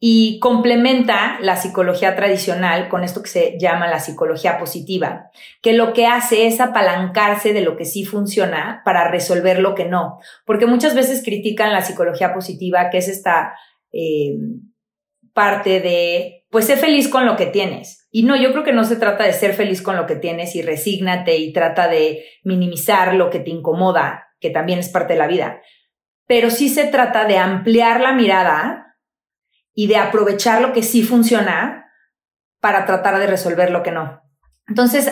y 0.06 0.38
complementa 0.40 1.38
la 1.40 1.56
psicología 1.56 2.16
tradicional 2.16 2.88
con 2.88 3.04
esto 3.04 3.24
que 3.24 3.30
se 3.30 3.58
llama 3.58 3.88
la 3.88 4.00
psicología 4.00 4.60
positiva, 4.60 5.32
que 5.62 5.74
lo 5.74 5.94
que 5.94 6.06
hace 6.06 6.46
es 6.46 6.60
apalancarse 6.60 7.54
de 7.54 7.62
lo 7.62 7.78
que 7.78 7.86
sí 7.86 8.04
funciona 8.04 8.82
para 8.86 9.10
resolver 9.10 9.60
lo 9.60 9.74
que 9.76 9.86
no, 9.86 10.20
porque 10.46 10.66
muchas 10.66 10.94
veces 10.94 11.24
critican 11.24 11.72
la 11.72 11.82
psicología 11.82 12.34
positiva, 12.34 12.90
que 12.92 12.98
es 12.98 13.08
esta 13.08 13.54
eh, 13.94 14.36
parte 15.34 15.80
de, 15.80 16.46
pues, 16.50 16.66
sé 16.66 16.76
feliz 16.76 17.08
con 17.08 17.26
lo 17.26 17.36
que 17.36 17.48
tienes. 17.48 18.08
Y 18.12 18.24
no, 18.24 18.36
yo 18.36 18.52
creo 18.52 18.64
que 18.64 18.74
no 18.74 18.84
se 18.84 18.98
trata 18.98 19.24
de 19.24 19.34
ser 19.34 19.54
feliz 19.54 19.82
con 19.82 19.96
lo 19.96 20.06
que 20.06 20.18
tienes 20.18 20.56
y 20.56 20.62
resígnate 20.62 21.38
y 21.38 21.54
trata 21.54 21.88
de 21.88 22.26
minimizar 22.44 23.16
lo 23.16 23.30
que 23.30 23.40
te 23.40 23.50
incomoda, 23.50 24.28
que 24.40 24.50
también 24.50 24.80
es 24.80 24.90
parte 24.90 25.14
de 25.14 25.20
la 25.20 25.28
vida, 25.28 25.62
pero 26.28 26.50
sí 26.50 26.70
se 26.70 26.86
trata 26.86 27.26
de 27.26 27.38
ampliar 27.38 28.02
la 28.02 28.14
mirada 28.14 28.98
y 29.74 29.88
de 29.88 29.98
aprovechar 29.98 30.62
lo 30.62 30.74
que 30.74 30.84
sí 30.84 31.04
funciona 31.04 31.92
para 32.60 32.86
tratar 32.86 33.20
de 33.20 33.28
resolver 33.28 33.72
lo 33.72 33.84
que 33.84 33.92
no. 33.92 34.22
Entonces, 34.68 35.12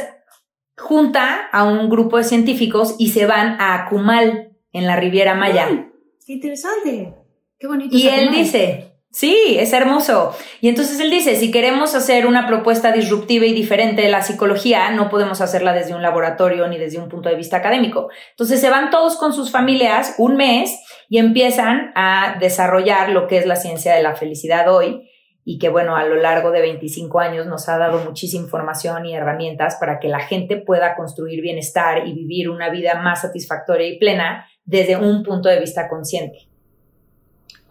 junta 0.78 1.48
a 1.52 1.64
un 1.64 1.90
grupo 1.90 2.18
de 2.18 2.24
científicos 2.24 2.96
y 2.98 3.10
se 3.10 3.26
van 3.26 3.60
a 3.60 3.76
Akumal, 3.76 4.52
en 4.74 4.88
la 4.88 4.96
Riviera 4.96 5.36
Maya. 5.36 5.68
Mm, 5.68 5.92
qué 6.26 6.34
interesante. 6.34 7.14
Qué 7.60 7.68
bonito. 7.68 7.96
Y 7.96 8.08
él 8.08 8.32
dice, 8.32 8.91
Sí, 9.12 9.58
es 9.60 9.74
hermoso. 9.74 10.34
Y 10.62 10.70
entonces 10.70 10.98
él 11.02 11.12
dice, 11.12 11.36
si 11.36 11.52
queremos 11.52 11.96
hacer 11.96 12.26
una 12.26 12.48
propuesta 12.48 12.94
disruptiva 12.94 13.46
y 13.46 13.54
diferente 13.54 14.02
de 14.04 14.10
la 14.10 14.22
psicología, 14.22 14.90
no 14.92 15.10
podemos 15.10 15.42
hacerla 15.42 15.74
desde 15.74 15.94
un 15.94 16.02
laboratorio 16.02 16.66
ni 16.70 16.78
desde 16.78 16.98
un 16.98 17.10
punto 17.10 17.28
de 17.28 17.36
vista 17.36 17.58
académico. 17.58 18.10
Entonces 18.30 18.62
se 18.62 18.70
van 18.70 18.90
todos 18.90 19.18
con 19.18 19.34
sus 19.34 19.52
familias 19.52 20.16
un 20.18 20.38
mes 20.38 20.82
y 21.10 21.18
empiezan 21.18 21.92
a 21.94 22.38
desarrollar 22.40 23.10
lo 23.10 23.28
que 23.28 23.38
es 23.38 23.46
la 23.46 23.58
ciencia 23.58 23.94
de 23.94 24.02
la 24.02 24.16
felicidad 24.16 24.74
hoy 24.74 25.10
y 25.44 25.60
que 25.60 25.68
bueno, 25.68 25.98
a 25.98 26.06
lo 26.06 26.16
largo 26.16 26.52
de 26.52 26.62
25 26.62 27.20
años 27.20 27.48
nos 27.48 27.68
ha 27.68 27.78
dado 27.78 28.02
muchísima 28.06 28.46
información 28.46 29.06
y 29.06 29.14
herramientas 29.14 29.76
para 29.78 30.00
que 30.00 30.08
la 30.08 30.22
gente 30.22 30.56
pueda 30.56 30.96
construir 30.96 31.42
bienestar 31.42 32.08
y 32.08 32.14
vivir 32.14 32.50
una 32.50 32.70
vida 32.70 33.02
más 33.02 33.22
satisfactoria 33.22 33.88
y 33.88 34.00
plena 34.00 34.48
desde 34.64 34.96
un 34.96 35.22
punto 35.24 35.50
de 35.50 35.60
vista 35.60 35.90
consciente. 35.90 36.48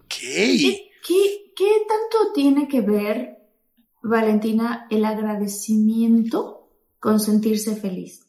¿Qué? 0.06 0.89
¿Qué, 1.06 1.52
tanto 1.88 2.32
tiene 2.34 2.68
que 2.68 2.80
ver, 2.80 3.38
Valentina, 4.02 4.86
el 4.90 5.04
agradecimiento 5.04 6.68
con 6.98 7.20
sentirse 7.20 7.76
feliz? 7.76 8.26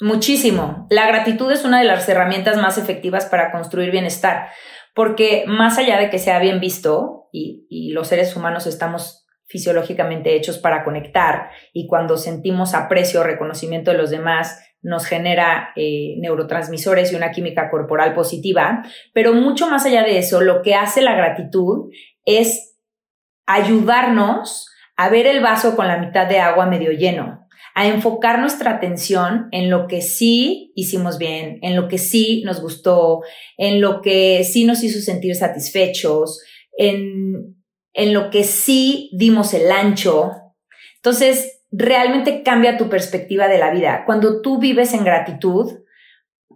Muchísimo. 0.00 0.86
La 0.90 1.06
gratitud 1.06 1.50
es 1.50 1.64
una 1.64 1.80
de 1.80 1.86
las 1.86 2.08
herramientas 2.08 2.56
más 2.56 2.78
efectivas 2.78 3.26
para 3.26 3.52
construir 3.52 3.90
bienestar, 3.90 4.48
porque 4.94 5.44
más 5.46 5.78
allá 5.78 5.98
de 5.98 6.10
que 6.10 6.18
sea 6.18 6.38
bien 6.38 6.60
visto, 6.60 7.28
y, 7.32 7.66
y, 7.68 7.92
los 7.92 8.08
seres 8.08 8.34
humanos 8.34 8.66
estamos 8.66 9.26
fisiológicamente 9.46 10.34
hechos 10.34 10.58
para 10.58 10.84
conectar, 10.84 11.50
y 11.72 11.86
cuando 11.86 12.16
sentimos 12.16 12.74
aprecio 12.74 13.20
o 13.20 13.24
reconocimiento 13.24 13.90
de 13.90 13.98
los 13.98 14.10
demás, 14.10 14.58
nos 14.82 15.06
genera 15.06 15.70
eh, 15.76 16.14
neurotransmisores 16.18 17.12
y 17.12 17.16
una 17.16 17.32
química 17.32 17.70
corporal 17.70 18.14
positiva, 18.14 18.82
pero 19.12 19.34
mucho 19.34 19.68
más 19.68 19.84
allá 19.84 20.02
de 20.02 20.18
eso, 20.18 20.40
lo 20.40 20.62
que 20.62 20.74
hace 20.74 21.02
la 21.02 21.14
gratitud 21.14 21.90
es 22.24 22.76
ayudarnos 23.46 24.68
a 24.96 25.08
ver 25.08 25.26
el 25.26 25.40
vaso 25.40 25.76
con 25.76 25.88
la 25.88 25.98
mitad 25.98 26.26
de 26.26 26.38
agua 26.38 26.66
medio 26.66 26.92
lleno, 26.92 27.46
a 27.74 27.86
enfocar 27.86 28.38
nuestra 28.38 28.72
atención 28.72 29.48
en 29.52 29.70
lo 29.70 29.86
que 29.86 30.02
sí 30.02 30.72
hicimos 30.74 31.18
bien, 31.18 31.58
en 31.62 31.76
lo 31.76 31.88
que 31.88 31.98
sí 31.98 32.42
nos 32.44 32.60
gustó, 32.60 33.22
en 33.56 33.80
lo 33.80 34.02
que 34.02 34.44
sí 34.44 34.64
nos 34.64 34.82
hizo 34.82 35.00
sentir 35.00 35.34
satisfechos, 35.34 36.42
en, 36.76 37.56
en 37.92 38.12
lo 38.14 38.30
que 38.30 38.44
sí 38.44 39.10
dimos 39.12 39.54
el 39.54 39.70
ancho. 39.70 40.32
Entonces, 40.96 41.59
realmente 41.72 42.42
cambia 42.42 42.76
tu 42.76 42.88
perspectiva 42.88 43.48
de 43.48 43.58
la 43.58 43.70
vida. 43.70 44.04
Cuando 44.06 44.40
tú 44.40 44.58
vives 44.58 44.92
en 44.94 45.04
gratitud, 45.04 45.80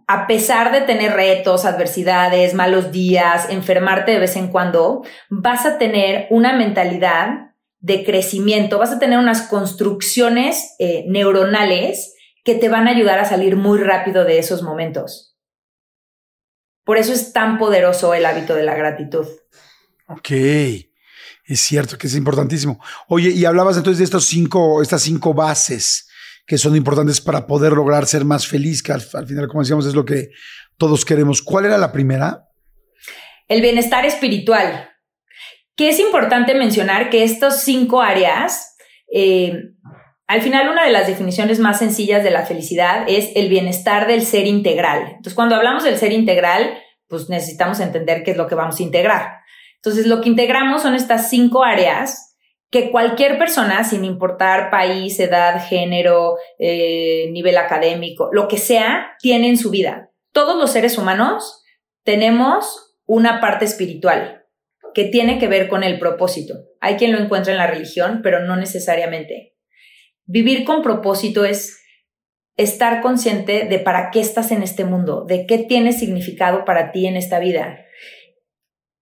a 0.07 0.27
pesar 0.27 0.71
de 0.71 0.81
tener 0.81 1.13
retos, 1.13 1.65
adversidades, 1.65 2.53
malos 2.53 2.91
días, 2.91 3.49
enfermarte 3.49 4.11
de 4.11 4.19
vez 4.19 4.35
en 4.35 4.49
cuando, 4.49 5.03
vas 5.29 5.65
a 5.65 5.77
tener 5.77 6.27
una 6.29 6.53
mentalidad 6.53 7.53
de 7.79 8.03
crecimiento, 8.03 8.77
vas 8.77 8.91
a 8.91 8.99
tener 8.99 9.19
unas 9.19 9.43
construcciones 9.43 10.75
eh, 10.79 11.05
neuronales 11.07 12.15
que 12.43 12.55
te 12.55 12.69
van 12.69 12.87
a 12.87 12.91
ayudar 12.91 13.19
a 13.19 13.25
salir 13.25 13.55
muy 13.55 13.79
rápido 13.79 14.25
de 14.25 14.37
esos 14.37 14.61
momentos. 14.61 15.35
Por 16.83 16.97
eso 16.97 17.13
es 17.13 17.33
tan 17.33 17.57
poderoso 17.57 18.13
el 18.13 18.25
hábito 18.25 18.53
de 18.53 18.63
la 18.63 18.75
gratitud. 18.75 19.25
Ok. 20.07 20.29
Es 21.45 21.59
cierto 21.61 21.97
que 21.97 22.07
es 22.07 22.15
importantísimo. 22.15 22.79
Oye, 23.07 23.29
y 23.29 23.45
hablabas 23.45 23.77
entonces 23.77 23.99
de 23.99 24.05
estos 24.05 24.25
cinco, 24.25 24.81
estas 24.81 25.03
cinco 25.03 25.33
bases 25.33 26.07
que 26.45 26.57
son 26.57 26.75
importantes 26.75 27.21
para 27.21 27.47
poder 27.47 27.73
lograr 27.73 28.05
ser 28.05 28.23
más 28.23 28.47
feliz, 28.47 28.83
que 28.83 28.91
al, 28.91 29.01
final, 29.01 29.47
como 29.47 29.61
decíamos, 29.61 29.85
es 29.85 29.95
lo 29.95 30.05
que 30.05 30.29
todos 30.77 31.05
queremos. 31.05 31.41
¿Cuál 31.41 31.65
era 31.65 31.77
la 31.77 31.91
primera? 31.91 32.49
El 33.47 33.61
bienestar 33.61 34.05
espiritual. 34.05 34.89
Que 35.75 35.89
es 35.89 35.99
importante 35.99 36.55
mencionar 36.55 37.09
que 37.09 37.23
estos 37.23 37.61
cinco 37.61 38.01
áreas, 38.01 38.75
eh, 39.11 39.53
al 40.27 40.41
final 40.41 40.69
una 40.69 40.85
de 40.85 40.91
las 40.91 41.07
definiciones 41.07 41.59
más 41.59 41.79
sencillas 41.79 42.23
de 42.23 42.31
la 42.31 42.45
felicidad 42.45 43.05
es 43.07 43.29
el 43.35 43.49
bienestar 43.49 44.07
del 44.07 44.23
ser 44.23 44.45
integral. 44.45 45.03
Entonces, 45.07 45.33
cuando 45.33 45.55
hablamos 45.55 45.83
del 45.83 45.97
ser 45.97 46.11
integral, 46.11 46.77
pues 47.07 47.29
necesitamos 47.29 47.79
entender 47.79 48.23
qué 48.23 48.31
es 48.31 48.37
lo 48.37 48.47
que 48.47 48.55
vamos 48.55 48.79
a 48.79 48.83
integrar. 48.83 49.44
Entonces, 49.85 50.07
lo 50.07 50.19
que 50.19 50.29
integramos 50.29 50.81
son 50.81 50.95
estas 50.95 51.29
cinco 51.29 51.63
áreas 51.63 52.35
que 52.71 52.89
cualquier 52.89 53.37
persona, 53.37 53.83
sin 53.83 54.03
importar 54.03 54.71
país, 54.71 55.19
edad, 55.19 55.63
género, 55.63 56.37
eh, 56.57 57.29
nivel 57.31 57.55
académico, 57.55 58.29
lo 58.31 58.47
que 58.47 58.57
sea, 58.57 59.15
tiene 59.19 59.47
en 59.47 59.57
su 59.57 59.69
vida. 59.69 60.09
Todos 60.31 60.57
los 60.57 60.71
seres 60.71 60.97
humanos 60.97 61.63
tenemos 62.03 62.97
una 63.05 63.39
parte 63.39 63.65
espiritual 63.65 64.47
que 64.95 65.03
tiene 65.03 65.37
que 65.37 65.47
ver 65.47 65.67
con 65.67 65.83
el 65.83 65.99
propósito. 65.99 66.55
Hay 66.81 66.95
quien 66.95 67.11
lo 67.11 67.19
encuentra 67.19 67.51
en 67.51 67.59
la 67.59 67.67
religión, 67.67 68.21
pero 68.23 68.39
no 68.39 68.55
necesariamente. 68.55 69.55
Vivir 70.25 70.65
con 70.65 70.81
propósito 70.81 71.45
es 71.45 71.79
estar 72.57 73.01
consciente 73.01 73.67
de 73.69 73.77
para 73.77 74.09
qué 74.09 74.19
estás 74.19 74.51
en 74.51 74.63
este 74.63 74.83
mundo, 74.83 75.25
de 75.25 75.45
qué 75.45 75.59
tiene 75.59 75.93
significado 75.93 76.65
para 76.65 76.91
ti 76.91 77.05
en 77.05 77.17
esta 77.17 77.37
vida. 77.37 77.84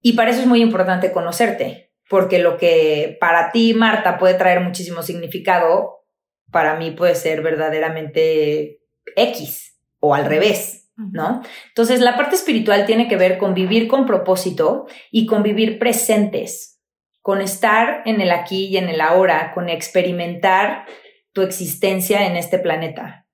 Y 0.03 0.13
para 0.13 0.31
eso 0.31 0.41
es 0.41 0.48
muy 0.48 0.62
importante 0.62 1.13
conocerte, 1.13 1.93
porque 2.10 2.38
lo 2.38 2.57
que 2.57 3.17
para 3.22 3.51
ti, 3.51 3.74
Marta, 3.74 4.19
puede 4.19 4.33
traer 4.33 4.60
muchísimo 4.60 5.01
significado, 5.01 6.05
para 6.51 6.75
mí 6.75 6.91
puede 6.91 7.15
ser 7.15 7.41
verdaderamente 7.41 8.81
X 9.15 9.79
o 10.00 10.13
al 10.13 10.25
revés, 10.25 10.91
¿no? 10.98 11.41
Entonces, 11.69 12.01
la 12.01 12.17
parte 12.17 12.36
espiritual 12.36 12.86
tiene 12.86 13.07
que 13.07 13.15
ver 13.15 13.38
con 13.38 13.53
vivir 13.53 13.88
con 13.88 14.05
propósito 14.05 14.88
y 15.10 15.25
con 15.25 15.41
vivir 15.41 15.79
presentes, 15.79 16.81
con 17.22 17.39
estar 17.39 18.01
en 18.05 18.19
el 18.19 18.31
aquí 18.31 18.65
y 18.65 18.77
en 18.77 18.89
el 18.89 19.00
ahora, 19.00 19.53
con 19.53 19.69
experimentar 19.69 20.86
tu 21.31 21.43
existencia 21.43 22.27
en 22.27 22.36
este 22.36 22.60
planeta. 22.60 23.25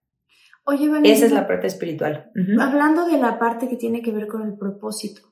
Oye, 0.66 0.88
Esa 1.04 1.26
es 1.26 1.32
la 1.32 1.48
parte 1.48 1.66
espiritual. 1.66 2.30
Hablando 2.62 3.08
de 3.08 3.18
la 3.18 3.40
parte 3.40 3.68
que 3.68 3.76
tiene 3.76 4.04
que 4.04 4.12
ver 4.12 4.28
con 4.28 4.44
el 4.44 4.56
propósito, 4.56 5.29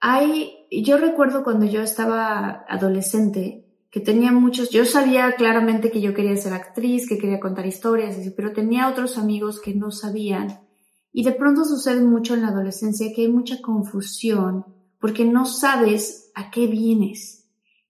hay, 0.00 0.66
yo 0.70 0.98
recuerdo 0.98 1.42
cuando 1.44 1.66
yo 1.66 1.82
estaba 1.82 2.64
adolescente, 2.68 3.64
que 3.90 4.00
tenía 4.00 4.32
muchos, 4.32 4.70
yo 4.70 4.84
sabía 4.84 5.32
claramente 5.32 5.90
que 5.90 6.00
yo 6.00 6.14
quería 6.14 6.36
ser 6.36 6.52
actriz, 6.52 7.08
que 7.08 7.18
quería 7.18 7.40
contar 7.40 7.66
historias, 7.66 8.16
pero 8.36 8.52
tenía 8.52 8.88
otros 8.88 9.16
amigos 9.16 9.60
que 9.60 9.74
no 9.74 9.90
sabían. 9.90 10.60
Y 11.12 11.24
de 11.24 11.32
pronto 11.32 11.64
sucede 11.64 12.02
mucho 12.02 12.34
en 12.34 12.42
la 12.42 12.48
adolescencia 12.48 13.12
que 13.14 13.22
hay 13.22 13.28
mucha 13.28 13.62
confusión 13.62 14.66
porque 15.00 15.24
no 15.24 15.46
sabes 15.46 16.30
a 16.34 16.50
qué 16.50 16.66
vienes. 16.66 17.36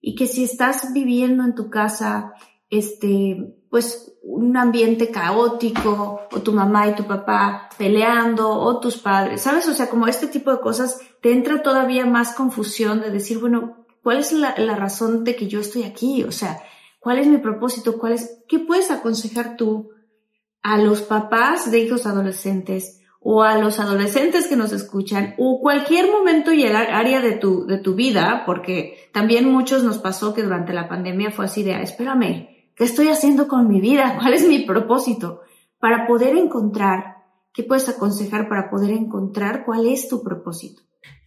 y 0.01 0.15
que 0.15 0.27
si 0.27 0.45
estás 0.45 0.93
viviendo 0.93 1.43
en 1.43 1.55
tu 1.55 1.69
casa, 1.69 2.33
este, 2.69 3.57
pues 3.69 4.08
un 4.21 4.55
ambiente 4.57 5.09
caótico, 5.09 6.21
o 6.31 6.41
tu 6.41 6.51
mamá 6.53 6.87
y 6.87 6.95
tu 6.95 7.05
papá 7.05 7.69
peleando, 7.77 8.49
o 8.49 8.79
tus 8.79 8.97
padres, 8.97 9.41
¿sabes? 9.41 9.67
O 9.67 9.73
sea, 9.73 9.89
como 9.89 10.07
este 10.07 10.27
tipo 10.27 10.51
de 10.51 10.59
cosas, 10.59 10.99
te 11.21 11.31
entra 11.31 11.61
todavía 11.61 12.05
más 12.05 12.33
confusión 12.35 13.01
de 13.01 13.11
decir, 13.11 13.39
bueno, 13.39 13.85
¿cuál 14.03 14.19
es 14.19 14.31
la, 14.31 14.53
razón 14.75 15.23
de 15.23 15.35
que 15.35 15.47
yo 15.47 15.59
estoy 15.59 15.83
aquí? 15.83 16.23
O 16.23 16.31
sea, 16.31 16.61
¿cuál 16.99 17.19
es 17.19 17.27
mi 17.27 17.37
propósito? 17.37 17.97
¿Cuál 17.97 18.13
es, 18.13 18.43
qué 18.47 18.59
puedes 18.59 18.91
aconsejar 18.91 19.57
tú 19.57 19.89
a 20.61 20.77
los 20.77 21.01
papás 21.01 21.71
de 21.71 21.79
hijos 21.79 22.05
adolescentes? 22.05 22.97
o 23.21 23.43
a 23.43 23.57
los 23.57 23.81
adolescentes 23.81 24.47
que 24.47 24.55
nos 24.55 24.71
escuchan 24.71 25.35
o 25.37 25.59
cualquier 25.59 26.09
momento 26.09 26.53
y 26.53 26.63
el 26.63 26.73
área 26.73 27.19
de 27.19 27.33
tu, 27.33 27.65
de 27.65 27.77
tu 27.77 27.93
vida, 27.93 28.43
porque 28.45 29.09
también 29.11 29.51
muchos 29.51 29.83
nos 29.83 29.97
pasó 29.97 30.33
que 30.33 30.41
durante 30.41 30.71
la 30.71 30.87
pandemia 30.87 31.29
fue 31.29 31.43
así 31.43 31.61
de, 31.61 31.81
espérame, 31.81 32.58
¿qué 32.79 32.85
estoy 32.85 33.09
haciendo 33.09 33.47
con 33.47 33.67
mi 33.67 33.81
vida? 33.81 34.17
¿Cuál 34.19 34.33
es 34.33 34.47
mi 34.47 34.59
propósito? 34.59 35.41
Para 35.79 36.07
poder 36.07 36.35
encontrar, 36.35 37.17
¿qué 37.53 37.63
puedes 37.63 37.87
aconsejar 37.89 38.47
para 38.49 38.69
poder 38.71 38.91
encontrar 38.91 39.65
cuál 39.65 39.85
es 39.85 40.07
tu 40.07 40.23
propósito? 40.23 40.81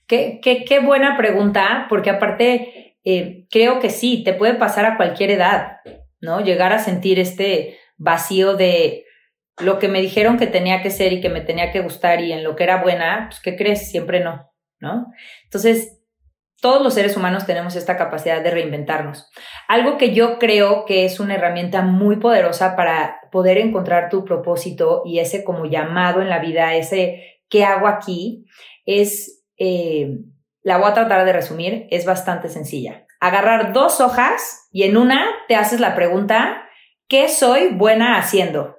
Qué, 0.07 0.41
qué, 0.43 0.65
qué 0.65 0.81
buena 0.81 1.17
pregunta, 1.17 1.87
porque 1.89 2.11
aparte 2.11 2.97
eh, 3.05 3.47
creo 3.51 3.79
que 3.79 3.91
sí, 3.91 4.25
te 4.25 4.33
puede 4.33 4.55
pasar 4.55 4.85
a 4.85 4.97
cualquier 4.97 5.31
edad, 5.31 5.77
¿no? 6.21 6.41
Llegar 6.41 6.73
a 6.73 6.79
sentir 6.79 7.19
este 7.19 7.79
vacío 7.97 8.57
de 8.57 9.05
lo 9.59 9.79
que 9.79 9.89
me 9.89 10.01
dijeron 10.01 10.39
que 10.39 10.47
tenía 10.47 10.83
que 10.83 10.91
ser 10.91 11.13
y 11.13 11.21
que 11.21 11.29
me 11.29 11.41
tenía 11.41 11.71
que 11.71 11.83
gustar 11.83 12.21
y 12.21 12.33
en 12.33 12.43
lo 12.43 12.57
que 12.57 12.65
era 12.65 12.83
buena, 12.83 13.27
pues 13.29 13.41
¿qué 13.41 13.57
crees? 13.57 13.91
Siempre 13.91 14.21
no, 14.21 14.51
¿no? 14.81 15.07
Entonces, 15.45 16.02
todos 16.63 16.81
los 16.81 16.95
seres 16.95 17.17
humanos 17.17 17.45
tenemos 17.45 17.75
esta 17.75 17.97
capacidad 17.97 18.41
de 18.41 18.53
reinventarnos. 18.53 19.29
Algo 19.67 19.99
que 19.99 20.15
yo 20.15 20.39
creo 20.39 20.85
que 20.85 21.05
es 21.05 21.19
una 21.19 21.35
herramienta 21.35 21.83
muy 21.83 22.17
poderosa 22.17 22.77
para 22.77 23.17
poder 23.33 23.59
encontrar 23.59 24.09
tu 24.09 24.25
propósito 24.25 25.03
y 25.05 25.19
ese 25.19 25.43
como 25.43 25.67
llamado 25.67 26.23
en 26.23 26.31
la 26.31 26.39
vida, 26.39 26.75
ese 26.75 27.41
¿qué 27.51 27.65
hago 27.65 27.89
aquí? 27.89 28.47
Es, 28.87 29.45
eh, 29.59 30.19
la 30.63 30.79
voy 30.79 30.89
a 30.89 30.95
tratar 30.95 31.25
de 31.25 31.33
resumir, 31.33 31.89
es 31.91 32.07
bastante 32.07 32.49
sencilla. 32.49 33.07
Agarrar 33.19 33.73
dos 33.73 34.01
hojas 34.01 34.69
y 34.71 34.85
en 34.85 34.97
una 34.97 35.27
te 35.49 35.57
haces 35.57 35.81
la 35.81 35.97
pregunta, 35.97 36.63
¿qué 37.09 37.29
soy 37.29 37.71
buena 37.71 38.19
haciendo? 38.19 38.77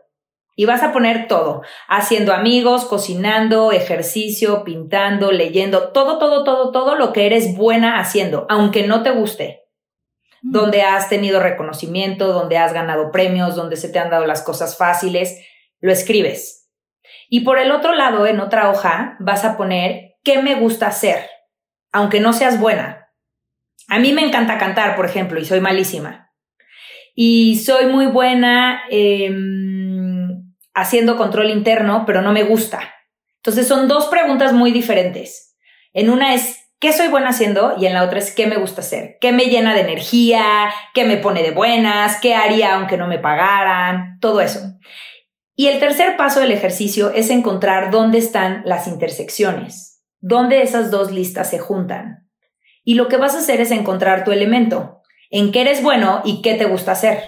Y 0.56 0.66
vas 0.66 0.84
a 0.84 0.94
poner 0.94 1.28
todo, 1.28 1.64
haciendo 1.88 2.34
amigos, 2.34 2.86
cocinando, 2.86 3.72
ejercicio, 3.72 4.64
pintando, 4.64 5.32
leyendo, 5.32 5.90
todo, 5.90 6.20
todo, 6.20 6.44
todo, 6.44 6.72
todo 6.72 6.96
lo 6.96 7.12
que 7.12 7.26
eres 7.26 7.58
buena 7.58 8.00
haciendo, 8.00 8.46
aunque 8.50 8.86
no 8.86 9.02
te 9.02 9.12
guste. 9.12 9.64
Mm. 10.44 10.52
Donde 10.52 10.82
has 10.84 11.10
tenido 11.10 11.40
reconocimiento, 11.40 12.34
donde 12.34 12.58
has 12.58 12.72
ganado 12.72 13.12
premios, 13.12 13.56
donde 13.56 13.78
se 13.78 13.90
te 13.90 13.98
han 13.98 14.12
dado 14.12 14.28
las 14.28 14.44
cosas 14.44 14.78
fáciles, 14.78 15.40
lo 15.80 15.92
escribes. 15.92 16.70
Y 17.30 17.40
por 17.42 17.58
el 17.58 17.72
otro 17.72 17.96
lado, 17.96 18.28
en 18.28 18.40
otra 18.40 18.70
hoja, 18.70 19.18
vas 19.20 19.44
a 19.46 19.58
poner 19.58 20.18
qué 20.24 20.42
me 20.42 20.56
gusta 20.56 20.88
hacer, 20.88 21.28
aunque 21.92 22.20
no 22.20 22.32
seas 22.32 22.60
buena. 22.60 23.10
A 23.88 23.98
mí 23.98 24.14
me 24.14 24.24
encanta 24.24 24.60
cantar, 24.60 24.96
por 24.96 25.06
ejemplo, 25.06 25.40
y 25.40 25.46
soy 25.46 25.60
malísima. 25.60 26.32
Y 27.16 27.58
soy 27.58 27.88
muy 27.88 28.06
buena. 28.06 28.84
Eh, 28.90 29.30
haciendo 30.74 31.18
control 31.18 31.50
interno, 31.50 32.04
pero 32.06 32.22
no 32.22 32.32
me 32.32 32.44
gusta. 32.44 32.94
Entonces 33.38 33.68
son 33.68 33.88
dos 33.88 34.08
preguntas 34.08 34.54
muy 34.54 34.72
diferentes. 34.72 35.56
En 35.94 36.10
una 36.10 36.34
es, 36.34 36.72
¿qué 36.80 36.94
soy 36.94 37.10
buena 37.10 37.30
haciendo? 37.30 37.76
Y 37.78 37.86
en 37.86 37.94
la 37.94 38.04
otra 38.04 38.20
es, 38.20 38.32
¿qué 38.32 38.48
me 38.48 38.58
gusta 38.58 38.82
hacer? 38.82 39.18
¿Qué 39.20 39.32
me 39.32 39.46
llena 39.46 39.74
de 39.74 39.82
energía? 39.82 40.72
¿Qué 40.94 41.04
me 41.06 41.18
pone 41.18 41.44
de 41.44 41.52
buenas? 41.52 42.20
¿Qué 42.22 42.36
haría 42.36 42.76
aunque 42.76 42.98
no 42.98 43.08
me 43.08 43.20
pagaran? 43.20 44.18
Todo 44.20 44.42
eso. 44.42 44.60
Y 45.56 45.68
el 45.68 45.80
tercer 45.80 46.18
paso 46.18 46.40
del 46.40 46.52
ejercicio 46.52 47.12
es 47.12 47.30
encontrar 47.30 47.92
dónde 47.92 48.18
están 48.18 48.64
las 48.66 48.88
intersecciones, 48.88 50.04
dónde 50.20 50.64
esas 50.64 50.90
dos 50.90 51.12
listas 51.12 51.50
se 51.50 51.60
juntan. 51.60 52.28
Y 52.84 52.96
lo 52.96 53.08
que 53.08 53.18
vas 53.18 53.36
a 53.36 53.40
hacer 53.40 53.62
es 53.62 53.72
encontrar 53.72 54.24
tu 54.24 54.32
elemento, 54.32 55.02
en 55.30 55.52
qué 55.52 55.62
eres 55.62 55.84
bueno 55.84 56.22
y 56.26 56.42
qué 56.42 56.56
te 56.56 56.66
gusta 56.66 56.94
hacer. 56.94 57.20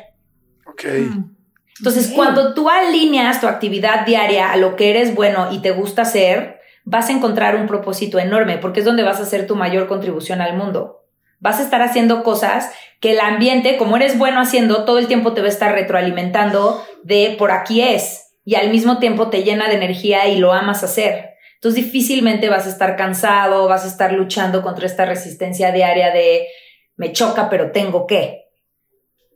Ok. 0.66 0.86
Mm. 0.86 1.35
Entonces, 1.80 2.12
cuando 2.16 2.54
tú 2.54 2.70
alineas 2.70 3.42
tu 3.42 3.48
actividad 3.48 4.06
diaria 4.06 4.52
a 4.52 4.58
lo 4.58 4.76
que 4.76 4.90
eres 4.92 5.14
bueno 5.14 5.50
y 5.52 5.60
te 5.60 5.72
gusta 5.72 6.04
hacer, 6.04 6.62
vas 6.86 7.10
a 7.10 7.12
encontrar 7.12 7.56
un 7.56 7.68
propósito 7.68 8.18
enorme 8.18 8.58
porque 8.58 8.80
es 8.80 8.86
donde 8.86 9.04
vas 9.04 9.20
a 9.20 9.24
hacer 9.24 9.46
tu 9.46 9.56
mayor 9.56 9.88
contribución 9.88 10.42
al 10.42 10.56
mundo. 10.56 11.04
Vas 11.40 11.60
a 11.60 11.64
estar 11.64 11.82
haciendo 11.82 12.24
cosas 12.24 12.72
que 13.02 13.12
el 13.12 13.20
ambiente, 13.20 13.76
como 13.78 13.98
eres 13.98 14.18
bueno 14.18 14.40
haciendo, 14.40 14.86
todo 14.86 15.00
el 15.00 15.08
tiempo 15.08 15.34
te 15.34 15.42
va 15.42 15.48
a 15.48 15.52
estar 15.52 15.74
retroalimentando 15.74 16.82
de 17.04 17.36
por 17.38 17.52
aquí 17.52 17.82
es 17.82 18.34
y 18.46 18.56
al 18.56 18.70
mismo 18.70 19.00
tiempo 19.00 19.30
te 19.30 19.44
llena 19.44 19.68
de 19.68 19.76
energía 19.76 20.28
y 20.30 20.38
lo 20.38 20.54
amas 20.54 20.84
hacer. 20.84 21.32
Entonces 21.56 21.84
difícilmente 21.84 22.48
vas 22.48 22.68
a 22.68 22.70
estar 22.70 22.96
cansado, 22.96 23.68
vas 23.68 23.84
a 23.84 23.88
estar 23.88 24.14
luchando 24.14 24.62
contra 24.62 24.86
esta 24.86 25.06
resistencia 25.06 25.72
diaria 25.72 26.12
de 26.12 26.48
me 26.96 27.12
choca 27.12 27.50
pero 27.50 27.72
tengo 27.72 28.08
que. 28.08 28.46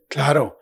Claro. 0.08 0.58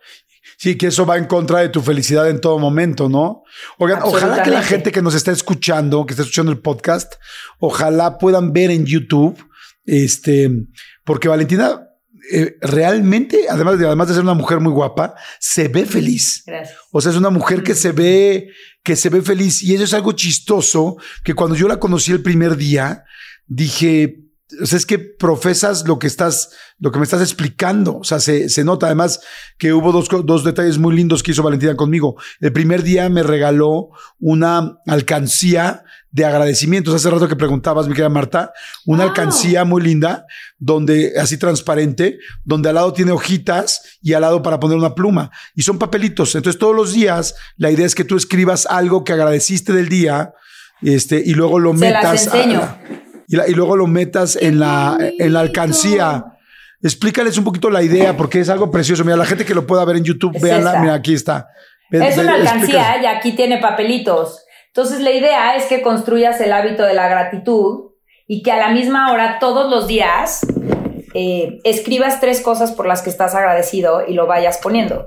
Sí, 0.60 0.76
que 0.76 0.88
eso 0.88 1.06
va 1.06 1.18
en 1.18 1.26
contra 1.26 1.60
de 1.60 1.68
tu 1.68 1.80
felicidad 1.80 2.28
en 2.28 2.40
todo 2.40 2.58
momento, 2.58 3.08
¿no? 3.08 3.44
Oigan, 3.78 4.00
ojalá 4.02 4.42
que 4.42 4.50
la 4.50 4.62
gente 4.62 4.90
que 4.90 5.00
nos 5.00 5.14
está 5.14 5.30
escuchando, 5.30 6.04
que 6.04 6.14
está 6.14 6.24
escuchando 6.24 6.50
el 6.50 6.58
podcast, 6.58 7.14
ojalá 7.60 8.18
puedan 8.18 8.52
ver 8.52 8.72
en 8.72 8.84
YouTube, 8.84 9.38
este, 9.86 10.50
porque 11.04 11.28
Valentina 11.28 11.80
eh, 12.32 12.56
realmente, 12.60 13.46
además 13.48 13.78
de, 13.78 13.86
además 13.86 14.08
de 14.08 14.14
ser 14.14 14.24
una 14.24 14.34
mujer 14.34 14.58
muy 14.58 14.72
guapa, 14.72 15.14
se 15.38 15.68
ve 15.68 15.86
feliz. 15.86 16.42
Gracias. 16.44 16.76
O 16.90 17.00
sea, 17.00 17.12
es 17.12 17.16
una 17.16 17.30
mujer 17.30 17.62
que 17.62 17.76
se 17.76 17.92
ve, 17.92 18.48
que 18.82 18.96
se 18.96 19.10
ve 19.10 19.22
feliz. 19.22 19.62
Y 19.62 19.76
eso 19.76 19.84
es 19.84 19.94
algo 19.94 20.10
chistoso, 20.10 20.96
que 21.22 21.34
cuando 21.34 21.54
yo 21.54 21.68
la 21.68 21.78
conocí 21.78 22.10
el 22.10 22.22
primer 22.22 22.56
día, 22.56 23.04
dije, 23.46 24.27
o 24.62 24.66
sea, 24.66 24.78
es 24.78 24.86
que 24.86 24.98
profesas 24.98 25.86
lo 25.86 25.98
que 25.98 26.06
estás, 26.06 26.50
lo 26.78 26.90
que 26.90 26.98
me 26.98 27.04
estás 27.04 27.20
explicando. 27.20 27.98
O 27.98 28.04
sea, 28.04 28.18
se, 28.18 28.48
se 28.48 28.64
nota 28.64 28.86
además 28.86 29.20
que 29.58 29.74
hubo 29.74 29.92
dos, 29.92 30.08
dos, 30.24 30.42
detalles 30.42 30.78
muy 30.78 30.96
lindos 30.96 31.22
que 31.22 31.32
hizo 31.32 31.42
Valentina 31.42 31.76
conmigo. 31.76 32.16
El 32.40 32.52
primer 32.52 32.82
día 32.82 33.08
me 33.10 33.22
regaló 33.22 33.90
una 34.18 34.78
alcancía 34.86 35.84
de 36.12 36.24
agradecimientos. 36.24 36.94
Hace 36.94 37.10
rato 37.10 37.28
que 37.28 37.36
preguntabas, 37.36 37.88
mi 37.88 37.92
querida 37.92 38.08
Marta, 38.08 38.52
una 38.86 39.04
alcancía 39.04 39.64
muy 39.64 39.82
linda, 39.82 40.24
donde, 40.58 41.12
así 41.20 41.36
transparente, 41.36 42.18
donde 42.44 42.70
al 42.70 42.76
lado 42.76 42.94
tiene 42.94 43.12
hojitas 43.12 43.98
y 44.00 44.14
al 44.14 44.22
lado 44.22 44.42
para 44.42 44.58
poner 44.58 44.78
una 44.78 44.94
pluma. 44.94 45.30
Y 45.54 45.62
son 45.62 45.78
papelitos. 45.78 46.34
Entonces, 46.34 46.58
todos 46.58 46.74
los 46.74 46.94
días, 46.94 47.34
la 47.58 47.70
idea 47.70 47.84
es 47.84 47.94
que 47.94 48.04
tú 48.04 48.16
escribas 48.16 48.64
algo 48.64 49.04
que 49.04 49.12
agradeciste 49.12 49.74
del 49.74 49.90
día, 49.90 50.32
este, 50.80 51.22
y 51.22 51.34
luego 51.34 51.58
lo 51.58 51.74
metas. 51.74 52.02
Las 52.02 52.34
enseño 52.34 52.78
y, 53.28 53.54
luego 53.54 53.76
lo 53.76 53.86
metas 53.86 54.36
en 54.36 54.58
la, 54.58 54.96
en 55.00 55.32
la 55.32 55.40
alcancía. 55.40 56.24
Explícales 56.82 57.36
un 57.36 57.44
poquito 57.44 57.70
la 57.70 57.82
idea, 57.82 58.16
porque 58.16 58.40
es 58.40 58.48
algo 58.48 58.70
precioso. 58.70 59.04
Mira, 59.04 59.16
la 59.16 59.26
gente 59.26 59.44
que 59.44 59.54
lo 59.54 59.66
pueda 59.66 59.84
ver 59.84 59.96
en 59.96 60.04
YouTube, 60.04 60.40
véanla. 60.40 60.80
Mira, 60.80 60.94
aquí 60.94 61.14
está. 61.14 61.48
Es 61.90 62.16
una 62.16 62.34
alcancía 62.34 63.02
y 63.02 63.06
aquí 63.06 63.32
tiene 63.32 63.58
papelitos. 63.58 64.44
Entonces, 64.68 65.00
la 65.00 65.10
idea 65.10 65.56
es 65.56 65.64
que 65.64 65.82
construyas 65.82 66.40
el 66.40 66.52
hábito 66.52 66.84
de 66.84 66.94
la 66.94 67.08
gratitud 67.08 67.92
y 68.26 68.42
que 68.42 68.52
a 68.52 68.58
la 68.58 68.70
misma 68.70 69.12
hora, 69.12 69.38
todos 69.38 69.70
los 69.70 69.86
días, 69.88 70.46
eh, 71.14 71.58
escribas 71.64 72.20
tres 72.20 72.40
cosas 72.40 72.72
por 72.72 72.86
las 72.86 73.02
que 73.02 73.10
estás 73.10 73.34
agradecido 73.34 74.06
y 74.06 74.14
lo 74.14 74.26
vayas 74.26 74.58
poniendo. 74.58 75.06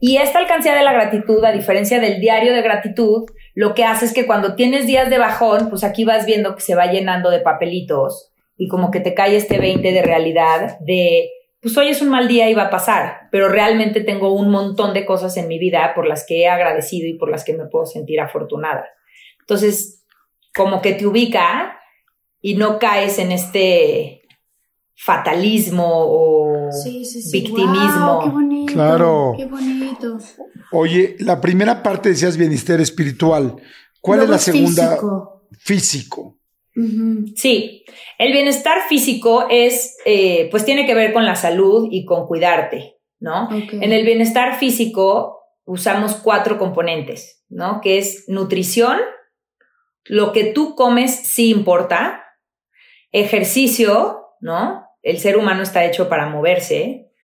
Y 0.00 0.16
esta 0.16 0.38
alcancía 0.38 0.74
de 0.74 0.82
la 0.82 0.92
gratitud, 0.92 1.44
a 1.44 1.52
diferencia 1.52 2.00
del 2.00 2.20
diario 2.20 2.54
de 2.54 2.62
gratitud, 2.62 3.24
lo 3.54 3.74
que 3.74 3.84
hace 3.84 4.04
es 4.06 4.12
que 4.12 4.26
cuando 4.26 4.54
tienes 4.54 4.86
días 4.86 5.10
de 5.10 5.18
bajón, 5.18 5.70
pues 5.70 5.84
aquí 5.84 6.04
vas 6.04 6.26
viendo 6.26 6.54
que 6.54 6.60
se 6.60 6.74
va 6.74 6.86
llenando 6.86 7.30
de 7.30 7.40
papelitos 7.40 8.32
y 8.56 8.68
como 8.68 8.90
que 8.90 9.00
te 9.00 9.14
cae 9.14 9.36
este 9.36 9.58
20 9.58 9.92
de 9.92 10.02
realidad 10.02 10.78
de, 10.80 11.30
pues 11.60 11.76
hoy 11.76 11.88
es 11.88 12.02
un 12.02 12.10
mal 12.10 12.28
día 12.28 12.48
y 12.48 12.54
va 12.54 12.64
a 12.64 12.70
pasar, 12.70 13.28
pero 13.30 13.48
realmente 13.48 14.02
tengo 14.02 14.32
un 14.32 14.50
montón 14.50 14.94
de 14.94 15.04
cosas 15.04 15.36
en 15.36 15.48
mi 15.48 15.58
vida 15.58 15.92
por 15.94 16.06
las 16.06 16.24
que 16.26 16.42
he 16.42 16.48
agradecido 16.48 17.08
y 17.08 17.14
por 17.14 17.30
las 17.30 17.44
que 17.44 17.54
me 17.54 17.66
puedo 17.66 17.86
sentir 17.86 18.20
afortunada. 18.20 18.86
Entonces, 19.40 20.04
como 20.54 20.80
que 20.82 20.92
te 20.92 21.06
ubica 21.06 21.78
y 22.40 22.54
no 22.54 22.78
caes 22.78 23.18
en 23.18 23.32
este 23.32 24.19
fatalismo 25.02 25.86
o 25.88 26.68
victimismo. 27.32 28.20
qué 28.22 28.30
bonito. 28.30 28.72
Claro. 28.72 29.34
Qué 29.36 29.46
bonito. 29.46 30.18
Oye, 30.72 31.16
la 31.20 31.40
primera 31.40 31.82
parte 31.82 32.10
decías 32.10 32.36
bienestar 32.36 32.80
espiritual. 32.80 33.56
¿Cuál 34.00 34.22
es 34.22 34.28
la 34.28 34.38
segunda? 34.38 34.88
Físico. 34.90 35.46
Físico. 35.58 36.36
Sí, 37.34 37.84
el 38.18 38.32
bienestar 38.32 38.78
físico 38.88 39.46
es, 39.50 39.96
eh, 40.04 40.48
pues 40.50 40.64
tiene 40.64 40.86
que 40.86 40.94
ver 40.94 41.12
con 41.12 41.26
la 41.26 41.34
salud 41.34 41.88
y 41.90 42.04
con 42.04 42.26
cuidarte, 42.26 42.96
¿no? 43.18 43.48
En 43.50 43.92
el 43.92 44.06
bienestar 44.06 44.58
físico 44.58 45.40
usamos 45.64 46.14
cuatro 46.14 46.58
componentes, 46.58 47.44
¿no? 47.48 47.80
Que 47.82 47.98
es 47.98 48.24
nutrición, 48.28 48.98
lo 50.04 50.32
que 50.32 50.44
tú 50.44 50.74
comes 50.74 51.14
sí 51.14 51.50
importa, 51.50 52.22
ejercicio, 53.12 54.20
¿no? 54.40 54.79
El 55.02 55.18
ser 55.18 55.36
humano 55.36 55.62
está 55.62 55.84
hecho 55.84 56.08
para 56.08 56.26
moverse, 56.28 57.09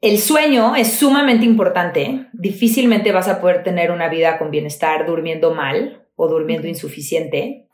El 0.00 0.18
sueño 0.18 0.76
es 0.76 0.92
sumamente 0.92 1.44
importante. 1.44 2.26
Difícilmente 2.32 3.10
vas 3.10 3.26
a 3.26 3.40
poder 3.40 3.64
tener 3.64 3.90
una 3.90 4.08
vida 4.08 4.38
con 4.38 4.50
bienestar 4.50 5.06
durmiendo 5.06 5.54
mal 5.54 6.06
o 6.14 6.28
durmiendo 6.28 6.68
insuficiente. 6.68 7.66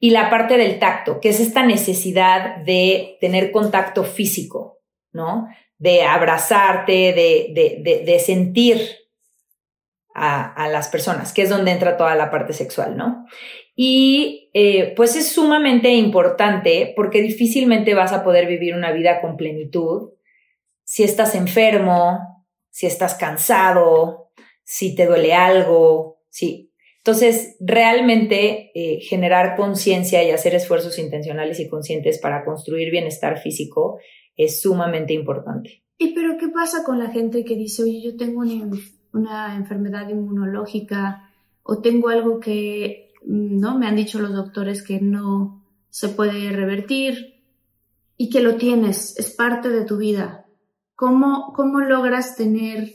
Y 0.00 0.10
la 0.10 0.28
parte 0.28 0.56
del 0.56 0.78
tacto, 0.80 1.20
que 1.20 1.28
es 1.28 1.38
esta 1.40 1.64
necesidad 1.64 2.56
de 2.64 3.16
tener 3.20 3.52
contacto 3.52 4.02
físico, 4.02 4.78
¿no? 5.12 5.48
De 5.78 6.02
abrazarte, 6.02 7.12
de, 7.12 8.02
de, 8.04 8.18
sentir 8.18 8.80
a, 10.14 10.68
las 10.68 10.88
personas, 10.88 11.32
que 11.32 11.42
es 11.42 11.48
donde 11.48 11.70
entra 11.70 11.96
toda 11.96 12.16
la 12.16 12.30
parte 12.30 12.52
sexual, 12.52 12.96
¿no? 12.96 13.26
Y 13.76 14.50
eh, 14.54 14.94
pues 14.96 15.14
es 15.14 15.30
sumamente 15.30 15.90
importante 15.90 16.92
porque 16.96 17.20
difícilmente 17.20 17.94
vas 17.94 18.12
a 18.12 18.24
poder 18.24 18.46
vivir 18.46 18.74
una 18.74 18.90
vida 18.90 19.20
con 19.20 19.36
plenitud 19.36 20.10
si 20.88 21.02
estás 21.02 21.34
enfermo, 21.34 22.46
si 22.70 22.86
estás 22.86 23.14
cansado, 23.14 24.30
si 24.64 24.94
te 24.94 25.04
duele 25.04 25.34
algo, 25.34 26.22
sí. 26.30 26.72
Entonces, 26.96 27.56
realmente 27.60 28.70
eh, 28.74 28.98
generar 29.02 29.54
conciencia 29.54 30.24
y 30.24 30.30
hacer 30.30 30.54
esfuerzos 30.54 30.98
intencionales 30.98 31.60
y 31.60 31.68
conscientes 31.68 32.18
para 32.18 32.42
construir 32.42 32.90
bienestar 32.90 33.38
físico 33.38 33.98
es 34.34 34.62
sumamente 34.62 35.12
importante. 35.12 35.84
¿Y 35.98 36.14
pero 36.14 36.38
qué 36.38 36.48
pasa 36.48 36.82
con 36.84 36.98
la 36.98 37.10
gente 37.10 37.44
que 37.44 37.54
dice, 37.54 37.82
oye, 37.82 38.00
yo 38.00 38.16
tengo 38.16 38.40
una, 38.40 38.70
una 39.12 39.56
enfermedad 39.56 40.08
inmunológica 40.08 41.30
o 41.64 41.82
tengo 41.82 42.08
algo 42.08 42.40
que, 42.40 43.12
¿no? 43.26 43.78
Me 43.78 43.86
han 43.86 43.96
dicho 43.96 44.20
los 44.20 44.32
doctores 44.32 44.82
que 44.82 45.02
no 45.02 45.66
se 45.90 46.08
puede 46.08 46.50
revertir 46.50 47.42
y 48.16 48.30
que 48.30 48.40
lo 48.40 48.56
tienes, 48.56 49.18
es 49.18 49.28
parte 49.34 49.68
de 49.68 49.84
tu 49.84 49.98
vida. 49.98 50.46
¿Cómo, 50.98 51.52
¿Cómo 51.54 51.78
logras 51.78 52.34
tener 52.34 52.88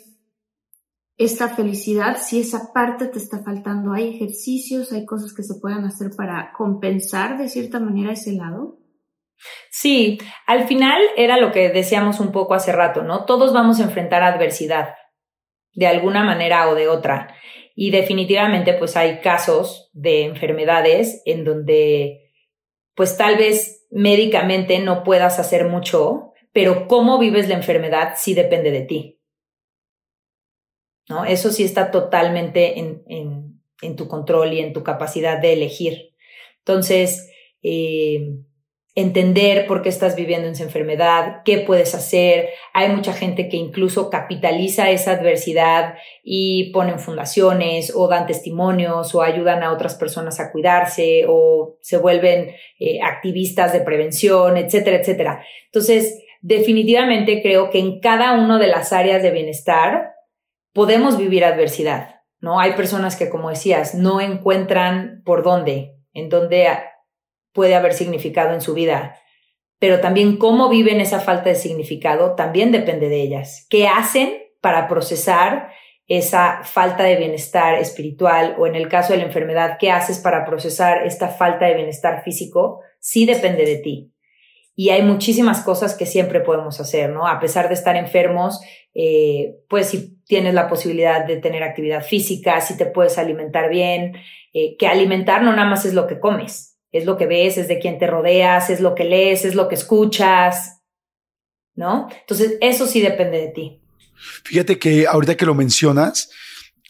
esta 1.15 1.47
felicidad 1.47 2.17
si 2.21 2.41
esa 2.41 2.73
parte 2.73 3.07
te 3.07 3.17
está 3.17 3.41
faltando? 3.41 3.93
¿Hay 3.93 4.13
ejercicios, 4.13 4.91
hay 4.91 5.05
cosas 5.05 5.33
que 5.33 5.41
se 5.41 5.57
puedan 5.61 5.85
hacer 5.85 6.09
para 6.17 6.51
compensar 6.51 7.37
de 7.37 7.47
cierta 7.47 7.79
manera 7.79 8.11
ese 8.11 8.33
lado? 8.33 8.77
Sí, 9.71 10.19
al 10.47 10.67
final 10.67 11.01
era 11.15 11.37
lo 11.37 11.53
que 11.53 11.69
decíamos 11.69 12.19
un 12.19 12.33
poco 12.33 12.55
hace 12.55 12.73
rato, 12.73 13.03
¿no? 13.03 13.23
Todos 13.23 13.53
vamos 13.53 13.79
a 13.79 13.83
enfrentar 13.83 14.21
adversidad 14.21 14.95
de 15.73 15.87
alguna 15.87 16.25
manera 16.25 16.67
o 16.67 16.75
de 16.75 16.89
otra. 16.89 17.33
Y 17.73 17.91
definitivamente 17.91 18.73
pues 18.73 18.97
hay 18.97 19.21
casos 19.21 19.89
de 19.93 20.25
enfermedades 20.25 21.21
en 21.23 21.45
donde 21.45 22.33
pues 22.95 23.15
tal 23.15 23.37
vez 23.37 23.87
médicamente 23.91 24.79
no 24.79 25.05
puedas 25.05 25.39
hacer 25.39 25.69
mucho, 25.69 26.32
pero 26.53 26.87
cómo 26.87 27.19
vives 27.19 27.49
la 27.49 27.55
enfermedad 27.55 28.13
sí 28.15 28.33
depende 28.33 28.71
de 28.71 28.81
ti. 28.81 29.19
¿No? 31.09 31.25
Eso 31.25 31.51
sí 31.51 31.63
está 31.63 31.91
totalmente 31.91 32.79
en, 32.79 33.03
en, 33.07 33.95
tu 33.97 34.07
control 34.07 34.53
y 34.53 34.59
en 34.59 34.71
tu 34.71 34.81
capacidad 34.83 35.41
de 35.41 35.51
elegir. 35.51 36.13
Entonces, 36.59 37.29
eh, 37.61 38.37
entender 38.95 39.65
por 39.65 39.81
qué 39.81 39.89
estás 39.89 40.15
viviendo 40.15 40.47
esa 40.47 40.63
enfermedad, 40.63 41.41
qué 41.43 41.59
puedes 41.59 41.95
hacer. 41.95 42.49
Hay 42.73 42.89
mucha 42.89 43.11
gente 43.11 43.49
que 43.49 43.57
incluso 43.57 44.09
capitaliza 44.09 44.91
esa 44.91 45.13
adversidad 45.13 45.95
y 46.23 46.71
ponen 46.71 46.99
fundaciones 46.99 47.91
o 47.95 48.07
dan 48.07 48.27
testimonios 48.27 49.13
o 49.15 49.21
ayudan 49.23 49.63
a 49.63 49.73
otras 49.73 49.95
personas 49.95 50.39
a 50.39 50.51
cuidarse 50.51 51.25
o 51.27 51.77
se 51.81 51.97
vuelven 51.97 52.51
eh, 52.79 53.01
activistas 53.01 53.73
de 53.73 53.81
prevención, 53.81 54.57
etcétera, 54.57 54.97
etcétera. 54.97 55.43
Entonces, 55.65 56.23
definitivamente 56.43 57.41
creo 57.41 57.69
que 57.69 57.79
en 57.79 58.01
cada 58.01 58.33
una 58.33 58.59
de 58.59 58.67
las 58.67 58.93
áreas 58.93 59.23
de 59.23 59.31
bienestar 59.31 60.11
podemos 60.73 61.17
vivir 61.17 61.45
adversidad, 61.45 62.19
¿no? 62.41 62.59
Hay 62.59 62.73
personas 62.73 63.15
que, 63.15 63.29
como 63.29 63.49
decías, 63.49 63.95
no 63.95 64.19
encuentran 64.19 65.21
por 65.25 65.41
dónde, 65.41 65.95
en 66.11 66.29
dónde 66.29 66.67
puede 67.53 67.75
haber 67.75 67.93
significado 67.93 68.53
en 68.53 68.59
su 68.59 68.73
vida, 68.73 69.17
pero 69.79 70.01
también 70.01 70.37
cómo 70.37 70.69
viven 70.69 70.99
esa 70.99 71.21
falta 71.21 71.49
de 71.49 71.55
significado 71.55 72.35
también 72.35 72.71
depende 72.73 73.07
de 73.07 73.21
ellas. 73.21 73.65
¿Qué 73.69 73.87
hacen 73.87 74.43
para 74.59 74.89
procesar 74.89 75.71
esa 76.07 76.61
falta 76.63 77.03
de 77.03 77.15
bienestar 77.15 77.75
espiritual 77.75 78.55
o 78.59 78.67
en 78.67 78.75
el 78.75 78.89
caso 78.89 79.13
de 79.13 79.19
la 79.19 79.25
enfermedad, 79.25 79.77
qué 79.79 79.91
haces 79.91 80.19
para 80.19 80.45
procesar 80.45 81.07
esta 81.07 81.29
falta 81.29 81.67
de 81.67 81.75
bienestar 81.75 82.21
físico? 82.23 82.81
Sí 82.99 83.25
depende 83.25 83.65
de 83.65 83.77
ti 83.77 84.12
y 84.75 84.89
hay 84.89 85.03
muchísimas 85.03 85.61
cosas 85.61 85.95
que 85.95 86.05
siempre 86.05 86.39
podemos 86.39 86.79
hacer, 86.79 87.11
¿no? 87.11 87.27
A 87.27 87.39
pesar 87.39 87.67
de 87.67 87.75
estar 87.75 87.95
enfermos, 87.95 88.59
eh, 88.95 89.55
pues 89.69 89.89
si 89.89 90.17
tienes 90.25 90.53
la 90.53 90.67
posibilidad 90.67 91.25
de 91.25 91.37
tener 91.37 91.63
actividad 91.63 92.03
física, 92.03 92.59
si 92.61 92.75
te 92.75 92.87
puedes 92.87 93.17
alimentar 93.17 93.69
bien, 93.69 94.15
eh, 94.53 94.75
que 94.77 94.87
alimentar 94.87 95.43
no 95.43 95.51
nada 95.51 95.69
más 95.69 95.85
es 95.85 95.93
lo 95.93 96.07
que 96.07 96.19
comes, 96.19 96.77
es 96.91 97.05
lo 97.05 97.17
que 97.17 97.27
ves, 97.27 97.57
es 97.57 97.67
de 97.67 97.79
quién 97.79 97.99
te 97.99 98.07
rodeas, 98.07 98.69
es 98.69 98.79
lo 98.79 98.95
que 98.95 99.03
lees, 99.03 99.45
es 99.45 99.53
lo 99.53 99.67
que 99.67 99.75
escuchas, 99.75 100.81
¿no? 101.75 102.07
Entonces, 102.21 102.57
eso 102.61 102.87
sí 102.87 103.01
depende 103.01 103.39
de 103.39 103.47
ti. 103.49 103.81
Fíjate 104.43 104.79
que 104.79 105.05
ahorita 105.05 105.35
que 105.35 105.45
lo 105.45 105.53
mencionas, 105.53 106.31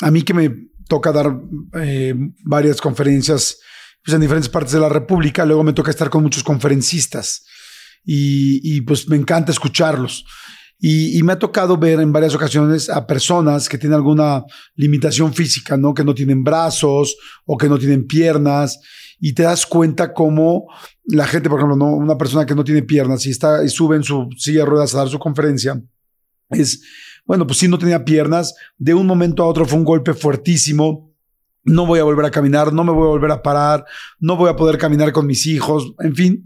a 0.02 0.10
mí 0.10 0.24
que 0.24 0.34
me 0.34 0.50
toca 0.88 1.12
dar 1.12 1.34
eh, 1.82 2.14
varias 2.46 2.80
conferencias 2.80 3.60
pues, 4.06 4.16
en 4.16 4.22
diferentes 4.22 4.50
partes 4.50 4.74
de 4.74 4.80
la 4.80 4.90
República, 4.90 5.46
luego 5.46 5.64
me 5.64 5.74
toca 5.74 5.92
estar 5.92 6.10
con 6.10 6.24
muchos 6.24 6.44
conferencistas 6.44 7.46
y, 8.06 8.82
pues 8.82 9.08
me 9.08 9.16
encanta 9.16 9.52
escucharlos. 9.52 10.26
Y, 10.80 11.22
me 11.24 11.34
ha 11.34 11.40
tocado 11.40 11.78
ver 11.78 12.00
en 12.00 12.12
varias 12.12 12.36
ocasiones 12.36 12.90
a 12.90 13.08
personas 13.08 13.70
que 13.70 13.78
tienen 13.78 13.96
alguna 13.96 14.44
limitación 14.76 15.34
física, 15.34 15.78
¿no? 15.78 15.94
Que 15.94 16.04
no 16.04 16.14
tienen 16.14 16.44
brazos 16.44 17.16
o 17.46 17.58
que 17.58 17.70
no 17.70 17.78
tienen 17.78 18.06
piernas. 18.06 18.80
Y 19.20 19.34
te 19.34 19.44
das 19.44 19.66
cuenta 19.66 20.14
cómo 20.14 20.68
la 21.06 21.26
gente, 21.26 21.50
por 21.50 21.60
ejemplo, 21.60 21.78
¿no? 21.78 21.96
una 21.96 22.18
persona 22.18 22.46
que 22.46 22.56
no 22.56 22.64
tiene 22.64 22.82
piernas 22.82 23.26
y, 23.26 23.30
está, 23.30 23.64
y 23.64 23.70
sube 23.70 23.96
en 23.96 24.04
su 24.04 24.28
silla 24.38 24.60
de 24.60 24.66
ruedas 24.66 24.94
a 24.94 25.00
dar 25.00 25.10
su 25.10 25.20
conferencia, 25.20 25.82
es, 26.50 26.82
bueno, 27.26 27.48
pues 27.48 27.60
sí, 27.60 27.68
no 27.68 27.78
tenía 27.78 28.04
piernas. 28.04 28.54
De 28.78 28.94
un 28.94 29.08
momento 29.08 29.44
a 29.44 29.48
otro 29.48 29.66
fue 29.66 29.80
un 29.80 29.86
golpe 29.86 30.14
fuertísimo. 30.14 31.13
No 31.64 31.86
voy 31.86 32.00
a 32.00 32.04
volver 32.04 32.26
a 32.26 32.32
caminar, 32.32 32.74
no 32.74 32.84
me 32.84 32.92
voy 32.92 33.06
a 33.06 33.12
volver 33.12 33.32
a 33.32 33.42
parar, 33.42 33.86
no 34.20 34.36
voy 34.36 34.50
a 34.50 34.56
poder 34.56 34.78
caminar 34.78 35.12
con 35.12 35.26
mis 35.26 35.46
hijos, 35.46 35.94
en 36.00 36.16
fin 36.16 36.46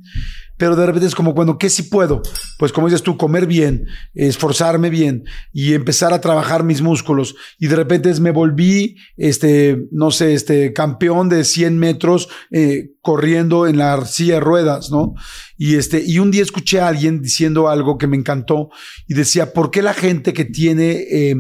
pero 0.58 0.76
de 0.76 0.86
repente 0.86 1.06
es 1.06 1.16
como, 1.16 1.34
bueno, 1.34 1.58
¿qué 1.60 1.70
si 1.70 1.84
puedo? 1.84 2.22
Pues 2.58 2.72
como 2.72 2.88
dices 2.88 3.04
tú, 3.04 3.16
comer 3.16 3.46
bien, 3.46 3.86
esforzarme 4.16 4.90
bien 4.90 5.24
y 5.54 5.74
empezar 5.74 6.14
a 6.14 6.22
trabajar 6.22 6.64
mis 6.64 6.82
músculos. 6.82 7.36
Y 7.60 7.68
de 7.68 7.76
repente 7.76 8.12
me 8.20 8.32
volví, 8.32 8.98
este, 9.18 9.86
no 9.92 10.10
sé, 10.10 10.34
este 10.34 10.74
campeón 10.74 11.30
de 11.30 11.44
100 11.44 11.78
metros 11.78 12.28
eh, 12.50 12.90
corriendo 13.02 13.68
en 13.68 13.78
la 13.78 14.04
silla 14.06 14.36
de 14.36 14.40
ruedas, 14.40 14.90
¿no? 14.90 15.14
Y 15.58 15.76
este, 15.76 16.04
y 16.04 16.18
un 16.18 16.32
día 16.32 16.42
escuché 16.42 16.80
a 16.82 16.88
alguien 16.88 17.22
diciendo 17.22 17.70
algo 17.70 18.00
que 18.00 18.08
me 18.08 18.18
encantó 18.18 18.70
y 19.08 19.14
decía, 19.14 19.54
¿por 19.54 19.70
qué 19.70 19.84
la 19.84 19.94
gente 19.94 20.34
que 20.34 20.46
tiene 20.46 21.04
eh, 21.12 21.36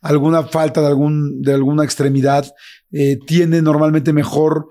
alguna 0.00 0.44
falta 0.44 0.80
de 0.80 0.86
algún, 0.86 1.42
de 1.42 1.54
alguna 1.54 1.84
extremidad, 1.84 2.52
eh, 2.92 3.18
tiene 3.26 3.62
normalmente 3.62 4.12
mejor 4.12 4.68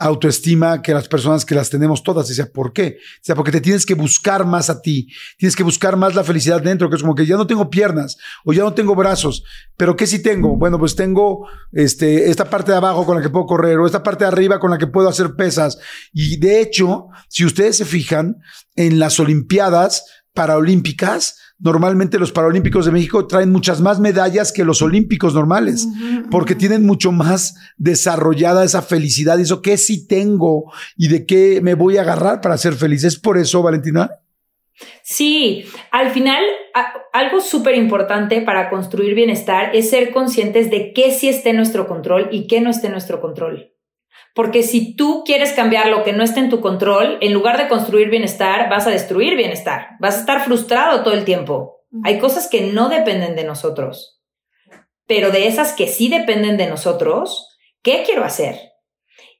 autoestima 0.00 0.80
que 0.80 0.94
las 0.94 1.08
personas 1.08 1.44
que 1.44 1.54
las 1.54 1.68
tenemos 1.68 2.02
todas. 2.02 2.26
Decía, 2.26 2.50
¿por 2.50 2.72
qué? 2.72 2.96
Decía, 3.18 3.34
porque 3.34 3.52
te 3.52 3.60
tienes 3.60 3.84
que 3.84 3.92
buscar 3.94 4.46
más 4.46 4.70
a 4.70 4.80
ti, 4.80 5.08
tienes 5.36 5.54
que 5.54 5.62
buscar 5.62 5.96
más 5.96 6.14
la 6.14 6.24
felicidad 6.24 6.62
dentro, 6.62 6.88
que 6.88 6.96
es 6.96 7.02
como 7.02 7.14
que 7.14 7.26
ya 7.26 7.36
no 7.36 7.46
tengo 7.46 7.68
piernas 7.68 8.16
o 8.44 8.54
ya 8.54 8.62
no 8.62 8.72
tengo 8.72 8.94
brazos, 8.94 9.44
pero 9.76 9.96
¿qué 9.96 10.06
sí 10.06 10.22
tengo? 10.22 10.56
Bueno, 10.56 10.78
pues 10.78 10.96
tengo 10.96 11.46
este, 11.72 12.30
esta 12.30 12.46
parte 12.48 12.72
de 12.72 12.78
abajo 12.78 13.04
con 13.04 13.16
la 13.16 13.22
que 13.22 13.28
puedo 13.28 13.44
correr 13.44 13.78
o 13.78 13.86
esta 13.86 14.02
parte 14.02 14.24
de 14.24 14.28
arriba 14.28 14.58
con 14.58 14.70
la 14.70 14.78
que 14.78 14.86
puedo 14.86 15.08
hacer 15.08 15.34
pesas. 15.34 15.78
Y 16.14 16.38
de 16.38 16.62
hecho, 16.62 17.08
si 17.28 17.44
ustedes 17.44 17.76
se 17.76 17.84
fijan, 17.84 18.38
en 18.76 18.98
las 18.98 19.20
Olimpiadas 19.20 20.06
Paralímpicas, 20.32 21.36
normalmente 21.60 22.18
los 22.18 22.32
Paralímpicos 22.32 22.86
de 22.86 22.92
México 22.92 23.26
traen 23.26 23.52
muchas 23.52 23.80
más 23.80 24.00
medallas 24.00 24.52
que 24.52 24.64
los 24.64 24.82
Olímpicos 24.82 25.34
normales, 25.34 25.86
porque 26.30 26.54
tienen 26.54 26.84
mucho 26.84 27.12
más 27.12 27.54
desarrollada 27.76 28.64
esa 28.64 28.82
felicidad 28.82 29.38
y 29.38 29.42
eso 29.42 29.62
que 29.62 29.76
sí 29.76 30.06
tengo 30.06 30.72
y 30.96 31.08
de 31.08 31.26
qué 31.26 31.60
me 31.62 31.74
voy 31.74 31.98
a 31.98 32.02
agarrar 32.02 32.40
para 32.40 32.58
ser 32.58 32.74
feliz. 32.74 33.04
¿Es 33.04 33.18
por 33.18 33.38
eso, 33.38 33.62
Valentina? 33.62 34.10
Sí, 35.02 35.64
al 35.90 36.10
final 36.10 36.42
algo 37.12 37.40
súper 37.40 37.74
importante 37.74 38.40
para 38.40 38.70
construir 38.70 39.14
bienestar 39.14 39.74
es 39.74 39.90
ser 39.90 40.12
conscientes 40.12 40.70
de 40.70 40.92
qué 40.92 41.10
sí 41.10 41.28
está 41.28 41.50
en 41.50 41.56
nuestro 41.56 41.86
control 41.86 42.28
y 42.30 42.46
qué 42.46 42.60
no 42.60 42.70
está 42.70 42.86
en 42.86 42.92
nuestro 42.92 43.20
control. 43.20 43.69
Porque 44.34 44.62
si 44.62 44.94
tú 44.94 45.24
quieres 45.24 45.52
cambiar 45.52 45.88
lo 45.88 46.04
que 46.04 46.12
no 46.12 46.22
está 46.22 46.40
en 46.40 46.50
tu 46.50 46.60
control, 46.60 47.18
en 47.20 47.32
lugar 47.32 47.58
de 47.58 47.68
construir 47.68 48.10
bienestar, 48.10 48.70
vas 48.70 48.86
a 48.86 48.90
destruir 48.90 49.36
bienestar. 49.36 49.88
Vas 49.98 50.16
a 50.16 50.20
estar 50.20 50.44
frustrado 50.44 51.02
todo 51.02 51.14
el 51.14 51.24
tiempo. 51.24 51.80
Hay 52.04 52.18
cosas 52.18 52.48
que 52.48 52.72
no 52.72 52.88
dependen 52.88 53.34
de 53.34 53.44
nosotros. 53.44 54.22
Pero 55.06 55.30
de 55.30 55.48
esas 55.48 55.72
que 55.72 55.88
sí 55.88 56.08
dependen 56.08 56.56
de 56.56 56.68
nosotros, 56.68 57.58
¿qué 57.82 58.04
quiero 58.06 58.24
hacer? 58.24 58.56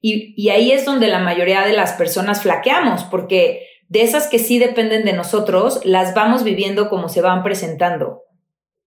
Y, 0.01 0.35
y 0.37 0.49
ahí 0.49 0.73
es 0.73 0.85
donde 0.85 1.07
la 1.07 1.21
mayoría 1.21 1.63
de 1.63 1.73
las 1.73 1.93
personas 1.93 2.43
flaqueamos, 2.43 3.05
porque 3.05 3.67
de 3.89 4.03
esas 4.03 4.27
que 4.27 4.39
sí 4.39 4.59
dependen 4.59 5.05
de 5.05 5.13
nosotros, 5.13 5.81
las 5.85 6.15
vamos 6.15 6.43
viviendo 6.43 6.89
como 6.89 7.09
se 7.09 7.23
van 7.23 7.45
presentando. 7.45 8.23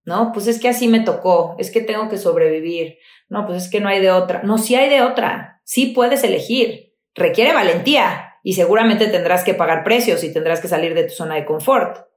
¿No? 0.05 0.31
Pues 0.33 0.47
es 0.47 0.59
que 0.59 0.67
así 0.67 0.89
me 0.89 0.99
tocó, 0.99 1.55
es 1.57 1.71
que 1.71 1.79
tengo 1.79 2.09
que 2.09 2.17
sobrevivir. 2.17 2.97
No, 3.33 3.45
pues 3.45 3.63
es 3.63 3.69
que 3.69 3.81
no 3.81 3.89
hay 3.89 3.99
de 3.99 4.11
otra. 4.11 4.43
No, 4.43 4.57
sí 4.57 4.75
hay 4.75 4.89
de 4.89 5.01
otra 5.01 5.53
sí 5.63 5.87
puedes 5.87 6.23
elegir. 6.23 6.93
Requiere 7.15 7.53
valentía 7.53 8.35
y 8.43 8.53
seguramente 8.53 9.07
tendrás 9.07 9.43
que 9.43 9.53
pagar 9.53 9.83
precios 9.83 10.23
y 10.23 10.33
tendrás 10.33 10.59
que 10.59 10.67
salir 10.67 10.93
de 10.93 11.05
tu 11.05 11.13
zona 11.13 11.35
de 11.35 11.45
confort. 11.45 12.07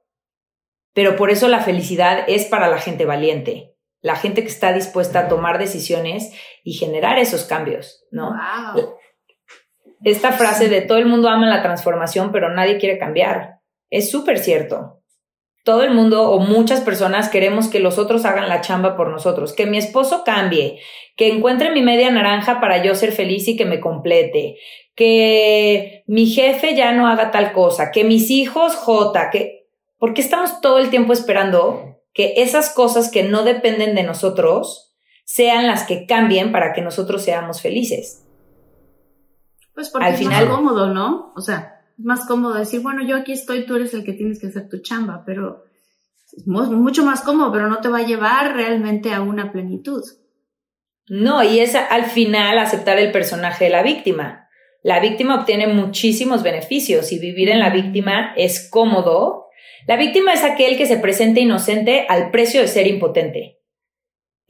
Pero 0.93 1.15
por 1.15 1.29
eso 1.29 1.47
la 1.47 1.61
felicidad 1.61 2.25
es 2.27 2.45
para 2.45 2.67
la 2.67 2.79
gente 2.79 3.05
valiente, 3.05 3.75
la 4.01 4.15
gente 4.15 4.41
que 4.41 4.49
está 4.49 4.73
dispuesta 4.73 5.19
a 5.19 5.27
tomar 5.27 5.59
decisiones 5.59 6.33
y 6.63 6.73
generar 6.73 7.19
esos 7.19 7.45
cambios, 7.45 8.05
¿no? 8.11 8.33
Esta 10.03 10.31
frase 10.31 10.69
de 10.69 10.81
todo 10.81 10.97
el 10.97 11.05
mundo 11.05 11.29
ama 11.29 11.47
la 11.47 11.61
transformación, 11.61 12.31
pero 12.31 12.49
nadie 12.49 12.77
quiere 12.77 12.97
cambiar, 12.97 13.61
es 13.89 14.09
súper 14.09 14.39
cierto 14.39 15.03
todo 15.67 15.83
el 15.83 15.93
mundo 15.93 16.31
o 16.31 16.39
muchas 16.39 16.79
personas 16.79 17.27
queremos 17.27 17.67
que 17.67 17.81
los 17.81 17.97
otros 17.97 18.23
hagan 18.23 18.47
la 18.47 18.61
chamba 18.61 18.95
por 18.95 19.09
nosotros, 19.09 19.51
que 19.51 19.65
mi 19.65 19.77
esposo 19.77 20.23
cambie, 20.23 20.79
que 21.17 21.27
encuentre 21.27 21.71
mi 21.71 21.81
media 21.81 22.09
naranja 22.09 22.61
para 22.61 22.81
yo 22.81 22.95
ser 22.95 23.11
feliz 23.11 23.49
y 23.49 23.57
que 23.57 23.65
me 23.65 23.81
complete, 23.81 24.55
que 24.95 26.05
mi 26.07 26.25
jefe 26.25 26.73
ya 26.73 26.93
no 26.93 27.05
haga 27.05 27.31
tal 27.31 27.51
cosa, 27.51 27.91
que 27.91 28.05
mis 28.05 28.31
hijos 28.31 28.77
J, 28.77 29.29
que 29.29 29.67
¿por 29.97 30.13
qué 30.13 30.21
estamos 30.21 30.61
todo 30.61 30.79
el 30.79 30.89
tiempo 30.89 31.11
esperando 31.11 31.97
que 32.13 32.35
esas 32.37 32.69
cosas 32.69 33.11
que 33.11 33.23
no 33.23 33.43
dependen 33.43 33.93
de 33.93 34.03
nosotros 34.03 34.95
sean 35.25 35.67
las 35.67 35.83
que 35.83 36.05
cambien 36.05 36.53
para 36.53 36.71
que 36.71 36.81
nosotros 36.81 37.23
seamos 37.23 37.61
felices? 37.61 38.23
Pues 39.73 39.89
porque 39.89 40.07
Al 40.07 40.13
es 40.13 40.19
final, 40.19 40.47
más 40.47 40.55
cómodo, 40.55 40.87
¿no? 40.93 41.33
O 41.35 41.41
sea, 41.41 41.76
es 41.97 42.05
más 42.05 42.25
cómodo 42.25 42.53
decir, 42.55 42.81
bueno, 42.81 43.05
yo 43.05 43.15
aquí 43.15 43.33
estoy, 43.33 43.65
tú 43.65 43.75
eres 43.75 43.93
el 43.93 44.03
que 44.03 44.13
tienes 44.13 44.39
que 44.39 44.47
hacer 44.47 44.69
tu 44.69 44.81
chamba, 44.81 45.23
pero 45.25 45.63
es 46.35 46.45
mucho 46.45 47.03
más 47.03 47.21
cómodo, 47.21 47.51
pero 47.51 47.67
no 47.67 47.79
te 47.79 47.89
va 47.89 47.99
a 47.99 48.05
llevar 48.05 48.55
realmente 48.55 49.13
a 49.13 49.21
una 49.21 49.51
plenitud. 49.51 50.03
No, 51.09 51.41
y 51.41 51.59
es 51.59 51.75
al 51.75 52.05
final 52.05 52.59
aceptar 52.59 52.99
el 52.99 53.11
personaje 53.11 53.65
de 53.65 53.71
la 53.71 53.81
víctima. 53.81 54.47
La 54.83 54.99
víctima 54.99 55.35
obtiene 55.35 55.67
muchísimos 55.67 56.43
beneficios 56.43 57.11
y 57.11 57.19
vivir 57.19 57.49
en 57.49 57.59
la 57.59 57.69
víctima 57.69 58.33
es 58.35 58.69
cómodo. 58.69 59.45
La 59.87 59.95
víctima 59.95 60.33
es 60.33 60.43
aquel 60.43 60.77
que 60.77 60.85
se 60.85 60.97
presenta 60.97 61.39
inocente 61.39 62.05
al 62.09 62.29
precio 62.29 62.61
de 62.61 62.67
ser 62.67 62.87
impotente 62.87 63.56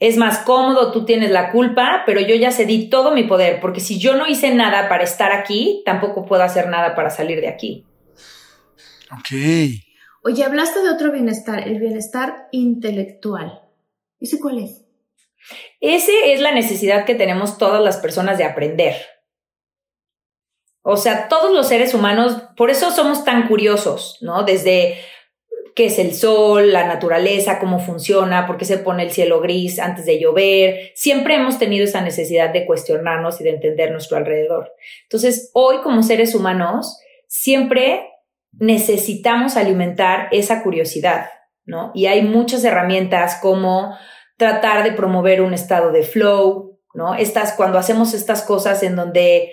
es 0.00 0.16
más 0.16 0.38
cómodo, 0.38 0.92
tú 0.92 1.04
tienes 1.04 1.30
la 1.30 1.50
culpa, 1.50 2.02
pero 2.06 2.20
yo 2.20 2.34
ya 2.36 2.52
cedí 2.52 2.88
todo 2.88 3.10
mi 3.10 3.24
poder, 3.24 3.60
porque 3.60 3.80
si 3.80 3.98
yo 3.98 4.14
no 4.16 4.26
hice 4.26 4.54
nada 4.54 4.88
para 4.88 5.04
estar 5.04 5.32
aquí, 5.32 5.82
tampoco 5.84 6.24
puedo 6.24 6.42
hacer 6.42 6.68
nada 6.68 6.94
para 6.94 7.10
salir 7.10 7.40
de 7.40 7.48
aquí. 7.48 7.84
Ok. 9.10 9.32
Oye, 10.22 10.44
hablaste 10.44 10.82
de 10.82 10.90
otro 10.90 11.10
bienestar, 11.10 11.66
el 11.66 11.80
bienestar 11.80 12.48
intelectual. 12.52 13.62
¿Ese 14.20 14.38
cuál 14.38 14.58
es? 14.58 14.84
Ese 15.80 16.32
es 16.32 16.40
la 16.40 16.52
necesidad 16.52 17.04
que 17.04 17.14
tenemos 17.14 17.58
todas 17.58 17.82
las 17.82 17.96
personas 17.96 18.38
de 18.38 18.44
aprender. 18.44 18.94
O 20.82 20.96
sea, 20.96 21.28
todos 21.28 21.52
los 21.52 21.68
seres 21.68 21.92
humanos, 21.94 22.42
por 22.56 22.70
eso 22.70 22.90
somos 22.90 23.24
tan 23.24 23.48
curiosos, 23.48 24.18
¿no? 24.20 24.44
Desde 24.44 24.98
qué 25.78 25.86
es 25.86 26.00
el 26.00 26.12
sol, 26.12 26.72
la 26.72 26.88
naturaleza, 26.88 27.60
cómo 27.60 27.78
funciona, 27.78 28.48
por 28.48 28.56
qué 28.56 28.64
se 28.64 28.78
pone 28.78 29.04
el 29.04 29.12
cielo 29.12 29.40
gris 29.40 29.78
antes 29.78 30.06
de 30.06 30.18
llover. 30.18 30.90
Siempre 30.96 31.36
hemos 31.36 31.60
tenido 31.60 31.84
esa 31.84 32.00
necesidad 32.00 32.52
de 32.52 32.66
cuestionarnos 32.66 33.40
y 33.40 33.44
de 33.44 33.50
entender 33.50 33.92
nuestro 33.92 34.16
alrededor. 34.16 34.72
Entonces, 35.04 35.52
hoy 35.54 35.76
como 35.84 36.02
seres 36.02 36.34
humanos, 36.34 36.98
siempre 37.28 38.10
necesitamos 38.58 39.56
alimentar 39.56 40.26
esa 40.32 40.64
curiosidad, 40.64 41.26
¿no? 41.64 41.92
Y 41.94 42.06
hay 42.06 42.22
muchas 42.22 42.64
herramientas 42.64 43.38
como 43.40 43.96
tratar 44.36 44.82
de 44.82 44.90
promover 44.90 45.42
un 45.42 45.54
estado 45.54 45.92
de 45.92 46.02
flow, 46.02 46.80
¿no? 46.92 47.14
Estas, 47.14 47.52
cuando 47.52 47.78
hacemos 47.78 48.14
estas 48.14 48.42
cosas 48.42 48.82
en 48.82 48.96
donde 48.96 49.52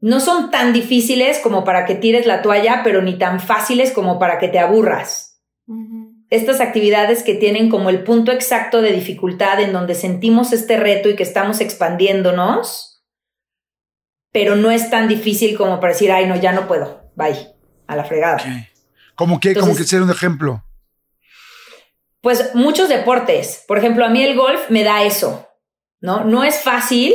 no 0.00 0.20
son 0.20 0.50
tan 0.50 0.74
difíciles 0.74 1.38
como 1.38 1.64
para 1.64 1.86
que 1.86 1.94
tires 1.94 2.26
la 2.26 2.42
toalla, 2.42 2.82
pero 2.84 3.00
ni 3.00 3.16
tan 3.16 3.40
fáciles 3.40 3.90
como 3.90 4.18
para 4.18 4.38
que 4.38 4.48
te 4.48 4.58
aburras, 4.58 5.31
estas 6.32 6.62
actividades 6.62 7.22
que 7.22 7.34
tienen 7.34 7.68
como 7.68 7.90
el 7.90 8.04
punto 8.04 8.32
exacto 8.32 8.80
de 8.80 8.92
dificultad 8.92 9.60
en 9.60 9.74
donde 9.74 9.94
sentimos 9.94 10.54
este 10.54 10.78
reto 10.78 11.10
y 11.10 11.14
que 11.14 11.22
estamos 11.22 11.60
expandiéndonos, 11.60 13.04
pero 14.32 14.56
no 14.56 14.70
es 14.70 14.88
tan 14.88 15.08
difícil 15.08 15.58
como 15.58 15.78
para 15.78 15.92
decir, 15.92 16.10
ay, 16.10 16.24
no, 16.24 16.34
ya 16.36 16.52
no 16.52 16.66
puedo, 16.66 17.10
bye, 17.16 17.54
a 17.86 17.96
la 17.96 18.04
fregada. 18.04 18.42
¿Cómo 19.14 19.40
que? 19.40 19.54
¿Cómo 19.54 19.76
que 19.76 19.84
ser 19.84 20.00
un 20.00 20.10
ejemplo? 20.10 20.64
Pues 22.22 22.54
muchos 22.54 22.88
deportes. 22.88 23.64
Por 23.68 23.76
ejemplo, 23.76 24.06
a 24.06 24.08
mí 24.08 24.24
el 24.24 24.34
golf 24.34 24.70
me 24.70 24.84
da 24.84 25.02
eso, 25.02 25.46
¿no? 26.00 26.24
No 26.24 26.44
es 26.44 26.62
fácil, 26.62 27.12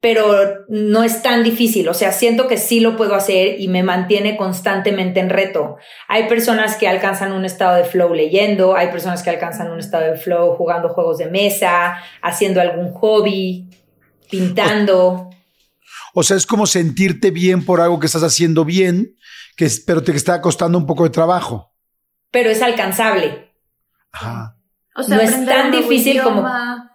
pero 0.00 0.64
no 0.68 1.02
es 1.02 1.22
tan 1.22 1.42
difícil, 1.42 1.88
o 1.88 1.94
sea, 1.94 2.12
siento 2.12 2.46
que 2.46 2.56
sí 2.56 2.78
lo 2.78 2.96
puedo 2.96 3.16
hacer 3.16 3.60
y 3.60 3.66
me 3.66 3.82
mantiene 3.82 4.36
constantemente 4.36 5.18
en 5.18 5.28
reto. 5.28 5.76
Hay 6.06 6.28
personas 6.28 6.76
que 6.76 6.86
alcanzan 6.86 7.32
un 7.32 7.44
estado 7.44 7.76
de 7.76 7.84
flow 7.84 8.14
leyendo, 8.14 8.76
hay 8.76 8.88
personas 8.88 9.24
que 9.24 9.30
alcanzan 9.30 9.72
un 9.72 9.80
estado 9.80 10.04
de 10.12 10.16
flow 10.16 10.54
jugando 10.54 10.90
juegos 10.90 11.18
de 11.18 11.26
mesa, 11.26 11.96
haciendo 12.22 12.60
algún 12.60 12.92
hobby, 12.92 13.68
pintando. 14.30 15.30
O 16.14 16.22
sea, 16.22 16.36
es 16.36 16.46
como 16.46 16.66
sentirte 16.66 17.32
bien 17.32 17.64
por 17.64 17.80
algo 17.80 17.98
que 17.98 18.06
estás 18.06 18.22
haciendo 18.22 18.64
bien, 18.64 19.16
que, 19.56 19.68
pero 19.84 20.04
te 20.04 20.12
está 20.12 20.40
costando 20.40 20.78
un 20.78 20.86
poco 20.86 21.04
de 21.04 21.10
trabajo. 21.10 21.74
Pero 22.30 22.50
es 22.50 22.62
alcanzable. 22.62 23.52
Ajá. 24.12 24.56
O 24.94 25.02
sea, 25.02 25.16
no 25.16 25.22
es 25.22 25.44
tan 25.44 25.72
difícil 25.72 26.22
como... 26.22 26.44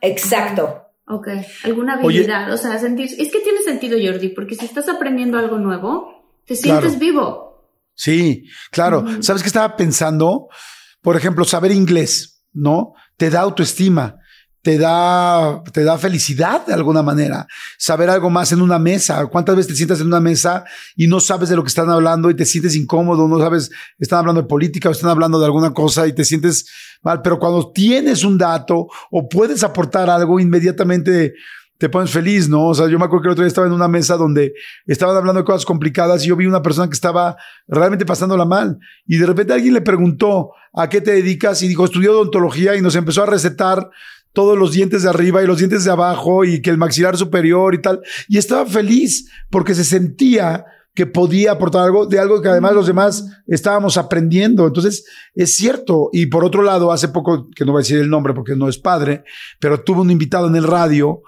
Exacto. 0.02 0.83
Ok, 1.06 1.28
alguna 1.63 1.96
habilidad, 1.96 2.54
o 2.54 2.58
sea, 2.58 2.80
sentir, 2.80 3.10
es 3.18 3.32
que 3.32 3.42
tiene 3.42 3.62
sentido 3.62 3.98
Jordi, 4.02 4.30
porque 4.30 4.56
si 4.56 4.66
estás 4.66 4.88
aprendiendo 4.88 5.38
algo 5.38 5.58
nuevo, 5.58 6.39
te 6.46 6.56
sientes 6.56 6.98
vivo. 6.98 7.68
Sí, 7.94 8.46
claro. 8.72 9.06
¿Sabes 9.22 9.44
qué 9.44 9.48
estaba 9.48 9.76
pensando? 9.76 10.48
Por 11.02 11.16
ejemplo, 11.18 11.46
saber 11.46 11.72
inglés, 11.72 12.46
¿no? 12.54 12.94
Te 13.18 13.30
da 13.30 13.42
autoestima 13.42 14.18
te 14.63 14.78
da, 14.78 15.62
te 15.73 15.84
da 15.84 15.97
felicidad 15.97 16.65
de 16.65 16.73
alguna 16.73 17.04
manera. 17.04 17.45
Saber 17.78 18.10
algo 18.10 18.30
más 18.30 18.54
en 18.54 18.62
una 18.62 18.80
mesa. 18.80 19.28
¿Cuántas 19.28 19.58
veces 19.58 19.67
te 19.67 19.76
sientas 19.76 19.99
en 19.99 20.08
una 20.08 20.21
mesa 20.21 20.63
y 20.95 21.08
no 21.08 21.19
sabes 21.19 21.49
de 21.49 21.58
lo 21.58 21.63
que 21.63 21.67
están 21.67 21.89
hablando 21.89 22.30
y 22.30 22.36
te 22.36 22.45
sientes 22.45 22.73
incómodo? 22.73 23.28
No 23.28 23.39
sabes, 23.39 23.69
están 23.99 24.19
hablando 24.19 24.41
de 24.41 24.47
política 24.47 24.88
o 24.88 24.93
están 24.93 25.10
hablando 25.10 25.38
de 25.38 25.45
alguna 25.45 25.73
cosa 25.73 26.08
y 26.08 26.13
te 26.13 26.23
sientes 26.23 26.65
mal. 27.02 27.21
Pero 27.21 27.39
cuando 27.39 27.73
tienes 27.73 28.23
un 28.23 28.38
dato 28.38 28.88
o 29.12 29.28
puedes 29.28 29.65
aportar 29.65 30.10
algo, 30.10 30.39
inmediatamente 30.39 31.34
te 31.78 31.89
pones 31.89 32.12
feliz, 32.12 32.47
¿no? 32.47 32.67
O 32.67 32.73
sea, 32.73 32.88
yo 32.88 32.97
me 32.97 33.04
acuerdo 33.04 33.23
que 33.23 33.28
el 33.28 33.32
otro 33.34 33.43
día 33.43 33.49
estaba 33.49 33.67
en 33.67 33.73
una 33.73 33.89
mesa 33.89 34.15
donde 34.15 34.54
estaban 34.86 35.17
hablando 35.17 35.41
de 35.41 35.45
cosas 35.45 35.65
complicadas 35.65 36.23
y 36.23 36.30
yo 36.30 36.38
vi 36.38 36.45
una 36.45 36.62
persona 36.62 36.88
que 36.88 36.93
estaba 36.93 37.36
realmente 37.67 38.06
pasándola 38.06 38.45
mal. 38.45 38.80
Y 39.06 39.17
de 39.17 39.26
repente 39.26 39.52
alguien 39.52 39.73
le 39.73 39.82
preguntó, 39.82 40.52
¿a 40.73 40.88
qué 40.88 41.02
te 41.02 41.12
dedicas? 41.12 41.62
Y 41.63 41.67
dijo, 41.67 41.84
estudió 41.84 42.13
odontología 42.13 42.78
y 42.78 42.82
nos 42.82 42.95
empezó 42.95 43.23
a 43.23 43.26
recetar 43.26 43.89
todos 44.34 44.58
los 44.58 44.72
dientes 44.72 45.04
de 45.04 45.10
arriba 45.10 45.41
y 45.41 45.48
los 45.48 45.60
dientes 45.60 45.84
de 45.84 45.91
abajo 45.91 46.43
y 46.43 46.62
que 46.62 46.69
el 46.69 46.78
maxilar 46.78 47.17
superior 47.17 47.76
y 47.76 47.82
tal. 47.82 48.02
Y 48.28 48.38
estaba 48.38 48.65
feliz 48.65 49.30
porque 49.50 49.76
se 49.76 49.84
sentía 49.84 50.65
que 50.96 51.08
podía 51.08 51.54
aportar 51.54 51.84
algo 51.84 52.06
de 52.06 52.19
algo 52.19 52.41
que 52.41 52.50
además 52.50 52.74
los 52.74 52.88
demás 52.88 53.26
estábamos 53.48 53.98
aprendiendo. 53.98 54.67
Entonces, 54.67 55.06
es 55.34 55.56
cierto. 55.56 56.10
Y 56.12 56.28
por 56.28 56.43
otro 56.43 56.62
lado, 56.62 56.91
hace 56.91 57.08
poco, 57.08 57.50
que 57.56 57.65
no 57.65 57.72
voy 57.72 57.80
a 57.80 57.84
decir 57.84 57.98
el 58.00 58.10
nombre 58.10 58.34
porque 58.34 58.56
no 58.56 58.69
es 58.69 58.78
padre, 58.78 59.24
pero 59.60 59.82
tuve 59.82 60.02
un 60.02 60.12
invitado 60.12 60.48
en 60.48 60.56
el 60.56 60.63
radio 60.63 61.22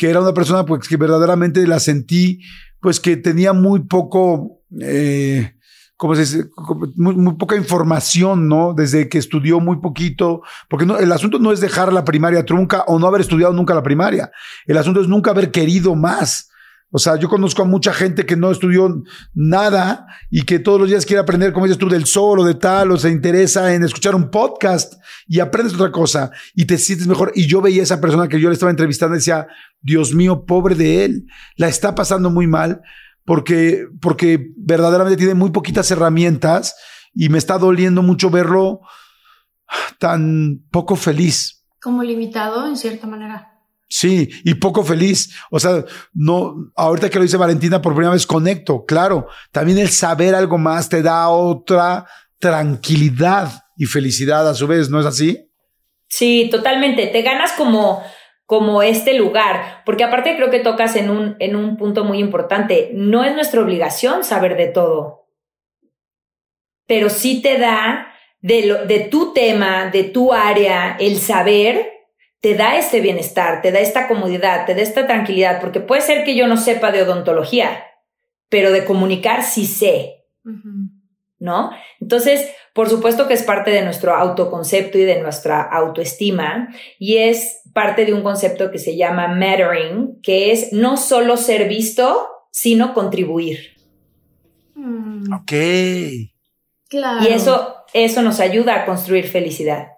que 0.00 0.08
era 0.08 0.22
una 0.22 0.32
persona 0.32 0.64
pues 0.64 0.88
que 0.88 0.96
verdaderamente 0.96 1.66
la 1.66 1.78
sentí, 1.78 2.40
pues 2.80 3.00
que 3.00 3.18
tenía 3.18 3.52
muy 3.52 3.80
poco, 3.80 4.62
eh, 4.80 5.52
¿cómo 6.00 6.14
se 6.14 6.22
dice? 6.22 6.50
Muy, 6.96 7.34
poca 7.34 7.56
información, 7.56 8.48
¿no? 8.48 8.72
Desde 8.72 9.10
que 9.10 9.18
estudió 9.18 9.60
muy 9.60 9.80
poquito, 9.82 10.40
porque 10.66 10.86
el 10.98 11.12
asunto 11.12 11.38
no 11.38 11.52
es 11.52 11.60
dejar 11.60 11.92
la 11.92 12.06
primaria 12.06 12.46
trunca 12.46 12.84
o 12.86 12.98
no 12.98 13.06
haber 13.06 13.20
estudiado 13.20 13.52
nunca 13.52 13.74
la 13.74 13.82
primaria. 13.82 14.32
El 14.66 14.78
asunto 14.78 15.02
es 15.02 15.08
nunca 15.08 15.32
haber 15.32 15.50
querido 15.50 15.94
más. 15.94 16.48
O 16.90 16.98
sea, 16.98 17.16
yo 17.16 17.28
conozco 17.28 17.60
a 17.60 17.66
mucha 17.66 17.92
gente 17.92 18.24
que 18.24 18.34
no 18.34 18.50
estudió 18.50 19.02
nada 19.34 20.06
y 20.30 20.44
que 20.44 20.58
todos 20.58 20.80
los 20.80 20.88
días 20.88 21.04
quiere 21.04 21.20
aprender, 21.20 21.52
como 21.52 21.66
dices 21.66 21.78
tú, 21.78 21.90
del 21.90 22.06
sol 22.06 22.40
o 22.40 22.44
de 22.44 22.54
tal, 22.54 22.92
o 22.92 22.96
se 22.96 23.10
interesa 23.10 23.74
en 23.74 23.84
escuchar 23.84 24.14
un 24.14 24.30
podcast 24.30 24.94
y 25.28 25.40
aprendes 25.40 25.74
otra 25.74 25.92
cosa 25.92 26.30
y 26.54 26.64
te 26.64 26.78
sientes 26.78 27.06
mejor. 27.06 27.30
Y 27.34 27.46
yo 27.46 27.60
veía 27.60 27.82
a 27.82 27.84
esa 27.84 28.00
persona 28.00 28.26
que 28.26 28.40
yo 28.40 28.48
le 28.48 28.54
estaba 28.54 28.70
entrevistando 28.70 29.16
y 29.16 29.18
decía, 29.18 29.46
Dios 29.82 30.14
mío, 30.14 30.46
pobre 30.46 30.74
de 30.74 31.04
él, 31.04 31.26
la 31.56 31.68
está 31.68 31.94
pasando 31.94 32.30
muy 32.30 32.46
mal 32.46 32.80
porque, 33.24 33.86
porque 34.00 34.52
verdaderamente 34.56 35.16
tiene 35.16 35.34
muy 35.34 35.50
poquitas 35.50 35.90
herramientas 35.90 36.74
y 37.14 37.28
me 37.28 37.38
está 37.38 37.58
doliendo 37.58 38.02
mucho 38.02 38.30
verlo 38.30 38.80
tan 39.98 40.62
poco 40.70 40.96
feliz. 40.96 41.64
Como 41.80 42.02
limitado 42.02 42.66
en 42.66 42.76
cierta 42.76 43.06
manera. 43.06 43.50
Sí, 43.88 44.30
y 44.44 44.54
poco 44.54 44.84
feliz. 44.84 45.34
O 45.50 45.58
sea, 45.58 45.84
no, 46.12 46.54
ahorita 46.76 47.10
que 47.10 47.18
lo 47.18 47.24
dice 47.24 47.36
Valentina 47.36 47.82
por 47.82 47.92
primera 47.92 48.12
vez, 48.12 48.24
conecto, 48.24 48.84
claro. 48.84 49.26
También 49.50 49.78
el 49.78 49.88
saber 49.90 50.34
algo 50.34 50.58
más 50.58 50.88
te 50.88 51.02
da 51.02 51.28
otra 51.28 52.06
tranquilidad 52.38 53.64
y 53.76 53.86
felicidad 53.86 54.48
a 54.48 54.54
su 54.54 54.68
vez, 54.68 54.90
¿no 54.90 55.00
es 55.00 55.06
así? 55.06 55.50
Sí, 56.08 56.48
totalmente. 56.50 57.08
Te 57.08 57.22
ganas 57.22 57.52
como, 57.52 58.02
como 58.50 58.82
este 58.82 59.14
lugar, 59.14 59.80
porque 59.86 60.02
aparte 60.02 60.34
creo 60.34 60.50
que 60.50 60.58
tocas 60.58 60.96
en 60.96 61.08
un, 61.08 61.36
en 61.38 61.54
un 61.54 61.76
punto 61.76 62.02
muy 62.02 62.18
importante. 62.18 62.90
No 62.92 63.22
es 63.22 63.32
nuestra 63.32 63.60
obligación 63.60 64.24
saber 64.24 64.56
de 64.56 64.66
todo, 64.66 65.28
pero 66.88 67.10
sí 67.10 67.42
te 67.42 67.58
da 67.58 68.08
de, 68.40 68.66
lo, 68.66 68.86
de 68.86 68.98
tu 69.02 69.32
tema, 69.32 69.88
de 69.92 70.02
tu 70.02 70.32
área, 70.32 70.96
el 70.98 71.18
saber 71.18 71.92
te 72.40 72.56
da 72.56 72.76
este 72.76 73.00
bienestar, 73.00 73.62
te 73.62 73.70
da 73.70 73.78
esta 73.78 74.08
comodidad, 74.08 74.66
te 74.66 74.74
da 74.74 74.82
esta 74.82 75.06
tranquilidad, 75.06 75.60
porque 75.60 75.78
puede 75.78 76.00
ser 76.00 76.24
que 76.24 76.34
yo 76.34 76.48
no 76.48 76.56
sepa 76.56 76.90
de 76.90 77.02
odontología, 77.02 77.84
pero 78.48 78.72
de 78.72 78.84
comunicar 78.84 79.44
sí 79.44 79.64
sé, 79.64 80.24
¿no? 81.38 81.70
Entonces, 82.00 82.50
por 82.72 82.88
supuesto 82.88 83.28
que 83.28 83.34
es 83.34 83.44
parte 83.44 83.70
de 83.70 83.82
nuestro 83.82 84.12
autoconcepto 84.12 84.98
y 84.98 85.04
de 85.04 85.20
nuestra 85.20 85.62
autoestima, 85.62 86.74
y 86.98 87.18
es 87.18 87.59
parte 87.72 88.04
de 88.04 88.12
un 88.12 88.22
concepto 88.22 88.70
que 88.70 88.78
se 88.78 88.96
llama 88.96 89.28
mattering, 89.28 90.20
que 90.22 90.52
es 90.52 90.72
no 90.72 90.96
solo 90.96 91.36
ser 91.36 91.68
visto, 91.68 92.28
sino 92.50 92.94
contribuir. 92.94 93.76
Mm. 94.74 95.32
Ok. 95.32 95.52
Claro. 96.88 97.28
Y 97.28 97.32
eso, 97.32 97.76
eso 97.92 98.22
nos 98.22 98.40
ayuda 98.40 98.74
a 98.74 98.86
construir 98.86 99.28
felicidad 99.28 99.88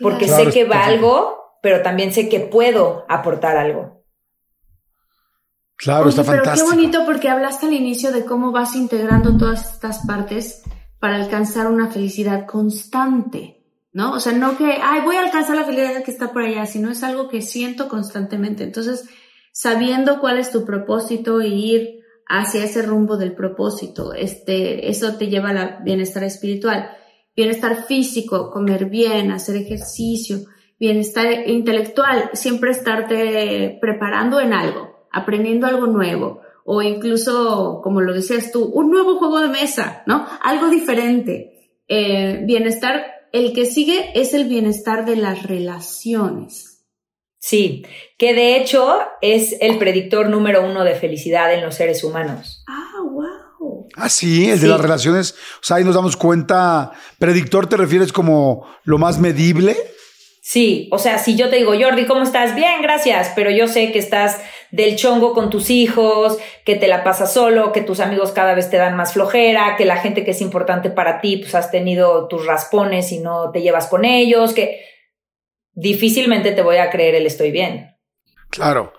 porque 0.00 0.28
sé 0.28 0.46
que 0.50 0.64
valgo, 0.64 1.58
pero 1.62 1.82
también 1.82 2.12
sé 2.12 2.28
que 2.28 2.40
puedo 2.40 3.04
aportar 3.08 3.56
algo. 3.56 4.04
Claro, 5.76 6.08
está 6.08 6.24
fantástico. 6.24 6.68
Pero 6.68 6.68
qué 6.68 6.76
bonito 6.76 7.06
porque 7.06 7.28
hablaste 7.28 7.66
al 7.66 7.72
inicio 7.72 8.12
de 8.12 8.24
cómo 8.24 8.52
vas 8.52 8.74
integrando 8.74 9.36
todas 9.36 9.74
estas 9.74 10.06
partes 10.06 10.62
para 10.98 11.16
alcanzar 11.16 11.66
una 11.68 11.88
felicidad 11.88 12.46
constante, 12.46 13.59
¿no? 13.92 14.12
O 14.12 14.20
sea, 14.20 14.32
no 14.32 14.56
que, 14.56 14.78
ay, 14.82 15.00
voy 15.04 15.16
a 15.16 15.22
alcanzar 15.22 15.56
la 15.56 15.64
felicidad 15.64 16.02
que 16.02 16.10
está 16.10 16.32
por 16.32 16.42
allá, 16.42 16.66
sino 16.66 16.90
es 16.90 17.02
algo 17.02 17.28
que 17.28 17.42
siento 17.42 17.88
constantemente. 17.88 18.64
Entonces, 18.64 19.08
sabiendo 19.52 20.20
cuál 20.20 20.38
es 20.38 20.50
tu 20.50 20.64
propósito 20.64 21.40
y 21.42 21.52
ir 21.52 22.00
hacia 22.26 22.64
ese 22.64 22.82
rumbo 22.82 23.16
del 23.16 23.34
propósito, 23.34 24.14
este, 24.14 24.88
eso 24.88 25.16
te 25.16 25.28
lleva 25.28 25.50
al 25.50 25.82
bienestar 25.82 26.22
espiritual 26.24 26.90
bienestar 27.40 27.84
físico, 27.84 28.50
comer 28.50 28.86
bien, 28.86 29.30
hacer 29.30 29.56
ejercicio, 29.56 30.40
bienestar 30.78 31.48
intelectual, 31.48 32.30
siempre 32.32 32.70
estarte 32.70 33.78
preparando 33.80 34.40
en 34.40 34.52
algo, 34.52 35.06
aprendiendo 35.10 35.66
algo 35.66 35.86
nuevo 35.86 36.40
o 36.64 36.82
incluso, 36.82 37.80
como 37.82 38.00
lo 38.00 38.12
decías 38.12 38.52
tú, 38.52 38.64
un 38.64 38.90
nuevo 38.90 39.16
juego 39.16 39.40
de 39.40 39.48
mesa, 39.48 40.02
¿no? 40.06 40.26
Algo 40.42 40.68
diferente. 40.68 41.72
Eh, 41.88 42.42
bienestar, 42.44 43.06
el 43.32 43.52
que 43.52 43.66
sigue 43.66 44.10
es 44.14 44.34
el 44.34 44.46
bienestar 44.48 45.04
de 45.04 45.16
las 45.16 45.44
relaciones. 45.44 46.84
Sí, 47.38 47.86
que 48.18 48.34
de 48.34 48.56
hecho 48.56 48.98
es 49.22 49.56
el 49.60 49.78
predictor 49.78 50.28
número 50.28 50.62
uno 50.62 50.84
de 50.84 50.94
felicidad 50.94 51.52
en 51.54 51.62
los 51.62 51.74
seres 51.74 52.04
humanos. 52.04 52.62
Ah, 52.68 53.00
wow. 53.02 53.88
Ah, 53.96 54.10
sí, 54.10 54.50
el 54.50 54.60
de 54.60 54.68
las 54.68 54.80
relaciones. 54.80 55.32
O 55.32 55.62
sea, 55.62 55.78
ahí 55.78 55.84
nos 55.84 55.94
damos 55.94 56.16
cuenta. 56.16 56.92
¿Predictor 57.18 57.66
te 57.66 57.78
refieres 57.78 58.12
como 58.12 58.66
lo 58.84 58.98
más 58.98 59.18
medible? 59.18 59.76
Sí, 60.42 60.88
o 60.92 60.98
sea, 60.98 61.18
si 61.18 61.36
yo 61.36 61.48
te 61.48 61.56
digo, 61.56 61.72
Jordi, 61.78 62.06
¿cómo 62.06 62.22
estás? 62.22 62.54
Bien, 62.54 62.82
gracias, 62.82 63.32
pero 63.34 63.50
yo 63.50 63.68
sé 63.68 63.92
que 63.92 63.98
estás 63.98 64.38
del 64.70 64.96
chongo 64.96 65.32
con 65.34 65.50
tus 65.50 65.70
hijos, 65.70 66.38
que 66.64 66.76
te 66.76 66.88
la 66.88 67.04
pasas 67.04 67.32
solo, 67.32 67.72
que 67.72 67.80
tus 67.80 68.00
amigos 68.00 68.32
cada 68.32 68.54
vez 68.54 68.70
te 68.70 68.76
dan 68.76 68.96
más 68.96 69.12
flojera, 69.12 69.76
que 69.76 69.84
la 69.84 69.96
gente 69.96 70.24
que 70.24 70.30
es 70.32 70.40
importante 70.40 70.90
para 70.90 71.20
ti, 71.20 71.38
pues 71.38 71.54
has 71.54 71.70
tenido 71.70 72.28
tus 72.28 72.46
raspones 72.46 73.12
y 73.12 73.18
no 73.18 73.50
te 73.50 73.62
llevas 73.62 73.86
con 73.86 74.04
ellos, 74.04 74.52
que 74.52 74.80
difícilmente 75.72 76.52
te 76.52 76.62
voy 76.62 76.76
a 76.76 76.90
creer 76.90 77.14
el 77.14 77.26
estoy 77.26 77.50
bien. 77.50 77.96
Claro. 78.50 78.92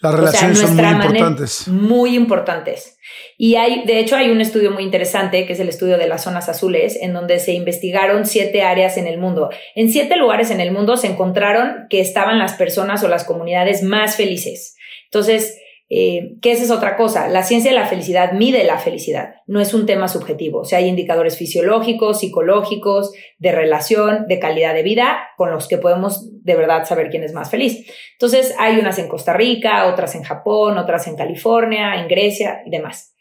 Las 0.00 0.14
relaciones 0.14 0.58
son 0.58 0.76
muy 0.76 0.86
importantes. 0.86 1.68
Muy 1.68 2.16
importantes. 2.16 2.98
Y 3.36 3.56
hay, 3.56 3.84
de 3.84 3.98
hecho, 3.98 4.16
hay 4.16 4.30
un 4.30 4.40
estudio 4.40 4.70
muy 4.70 4.82
interesante, 4.82 5.44
que 5.44 5.52
es 5.52 5.60
el 5.60 5.68
estudio 5.68 5.98
de 5.98 6.08
las 6.08 6.24
zonas 6.24 6.48
azules, 6.48 6.96
en 7.02 7.12
donde 7.12 7.38
se 7.38 7.52
investigaron 7.52 8.24
siete 8.24 8.62
áreas 8.62 8.96
en 8.96 9.06
el 9.06 9.18
mundo. 9.18 9.50
En 9.74 9.92
siete 9.92 10.16
lugares 10.16 10.50
en 10.50 10.60
el 10.62 10.72
mundo 10.72 10.96
se 10.96 11.08
encontraron 11.08 11.86
que 11.90 12.00
estaban 12.00 12.38
las 12.38 12.54
personas 12.54 13.04
o 13.04 13.08
las 13.08 13.24
comunidades 13.24 13.82
más 13.82 14.16
felices. 14.16 14.76
Entonces, 15.10 15.58
eh, 15.92 16.36
esa 16.42 16.62
es 16.62 16.70
otra 16.70 16.96
cosa. 16.96 17.28
La 17.28 17.42
ciencia 17.42 17.72
de 17.72 17.76
la 17.76 17.86
felicidad 17.86 18.32
mide 18.32 18.62
la 18.62 18.78
felicidad, 18.78 19.34
no 19.48 19.60
es 19.60 19.74
un 19.74 19.86
tema 19.86 20.06
subjetivo. 20.06 20.60
O 20.60 20.64
sea, 20.64 20.78
hay 20.78 20.86
indicadores 20.86 21.36
fisiológicos, 21.36 22.20
psicológicos, 22.20 23.12
de 23.38 23.50
relación, 23.50 24.26
de 24.28 24.38
calidad 24.38 24.72
de 24.72 24.84
vida, 24.84 25.18
con 25.36 25.50
los 25.50 25.66
que 25.66 25.78
podemos 25.78 26.30
de 26.44 26.54
verdad 26.54 26.84
saber 26.84 27.10
quién 27.10 27.24
es 27.24 27.32
más 27.32 27.50
feliz. 27.50 27.90
Entonces, 28.12 28.54
hay 28.60 28.78
unas 28.78 29.00
en 29.00 29.08
Costa 29.08 29.32
Rica, 29.32 29.86
otras 29.86 30.14
en 30.14 30.22
Japón, 30.22 30.78
otras 30.78 31.08
en 31.08 31.16
California, 31.16 32.00
en 32.00 32.06
Grecia 32.06 32.62
y 32.64 32.70
demás. 32.70 33.16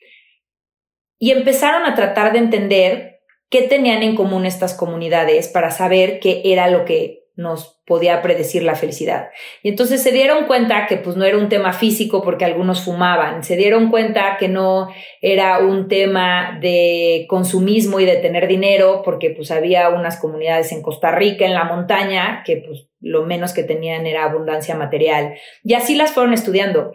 Y 1.18 1.32
empezaron 1.32 1.88
a 1.88 1.96
tratar 1.96 2.34
de 2.34 2.40
entender 2.40 3.22
qué 3.50 3.64
tenían 3.64 4.04
en 4.04 4.16
común 4.16 4.46
estas 4.46 4.76
comunidades 4.76 5.48
para 5.48 5.72
saber 5.72 6.20
qué 6.20 6.44
era 6.46 6.70
lo 6.70 6.86
que 6.86 7.24
nos 7.40 7.80
podía 7.86 8.22
predecir 8.22 8.64
la 8.64 8.76
felicidad. 8.76 9.30
Y 9.64 9.70
entonces 9.70 10.04
se 10.04 10.12
dieron 10.12 10.46
cuenta 10.46 10.88
que 10.88 10.98
pues 10.98 11.16
no 11.16 11.24
era 11.24 11.38
un 11.38 11.48
tema 11.48 11.72
físico 11.72 12.22
porque 12.22 12.44
algunos 12.44 12.84
fumaban, 12.84 13.46
se 13.46 13.56
dieron 13.56 13.90
cuenta 13.90 14.36
que 14.38 14.50
no 14.50 14.90
era 15.22 15.60
un 15.60 15.88
tema 15.88 16.60
de 16.62 17.26
consumismo 17.30 18.02
y 18.02 18.06
de 18.06 18.18
tener 18.18 18.50
dinero 18.50 19.04
porque 19.06 19.30
pues 19.30 19.52
había 19.52 19.88
unas 19.90 20.20
comunidades 20.20 20.74
en 20.74 20.82
Costa 20.82 21.12
Rica, 21.12 21.46
en 21.46 21.54
la 21.54 21.64
montaña, 21.64 22.44
que 22.46 22.58
pues 22.58 22.90
lo 23.00 23.26
menos 23.26 23.54
que 23.54 23.64
tenían 23.64 24.06
era 24.06 24.26
abundancia 24.26 24.76
material. 24.76 25.36
Y 25.64 25.76
así 25.76 25.96
las 25.96 26.12
fueron 26.12 26.34
estudiando. 26.34 26.92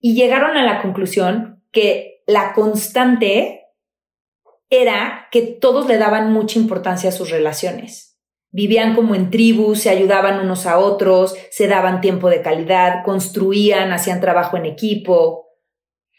Y 0.00 0.14
llegaron 0.14 0.56
a 0.56 0.64
la 0.64 0.80
conclusión 0.80 1.62
que 1.70 2.22
la 2.26 2.54
constante 2.54 3.66
era 4.70 5.28
que 5.30 5.42
todos 5.42 5.86
le 5.86 5.98
daban 5.98 6.32
mucha 6.32 6.58
importancia 6.58 7.10
a 7.10 7.12
sus 7.12 7.30
relaciones 7.30 8.11
Vivían 8.52 8.94
como 8.94 9.14
en 9.14 9.30
tribus, 9.30 9.80
se 9.80 9.90
ayudaban 9.90 10.38
unos 10.38 10.66
a 10.66 10.78
otros, 10.78 11.34
se 11.50 11.66
daban 11.66 12.00
tiempo 12.00 12.30
de 12.30 12.42
calidad, 12.42 13.02
construían, 13.04 13.92
hacían 13.92 14.20
trabajo 14.20 14.56
en 14.56 14.66
equipo. 14.66 15.48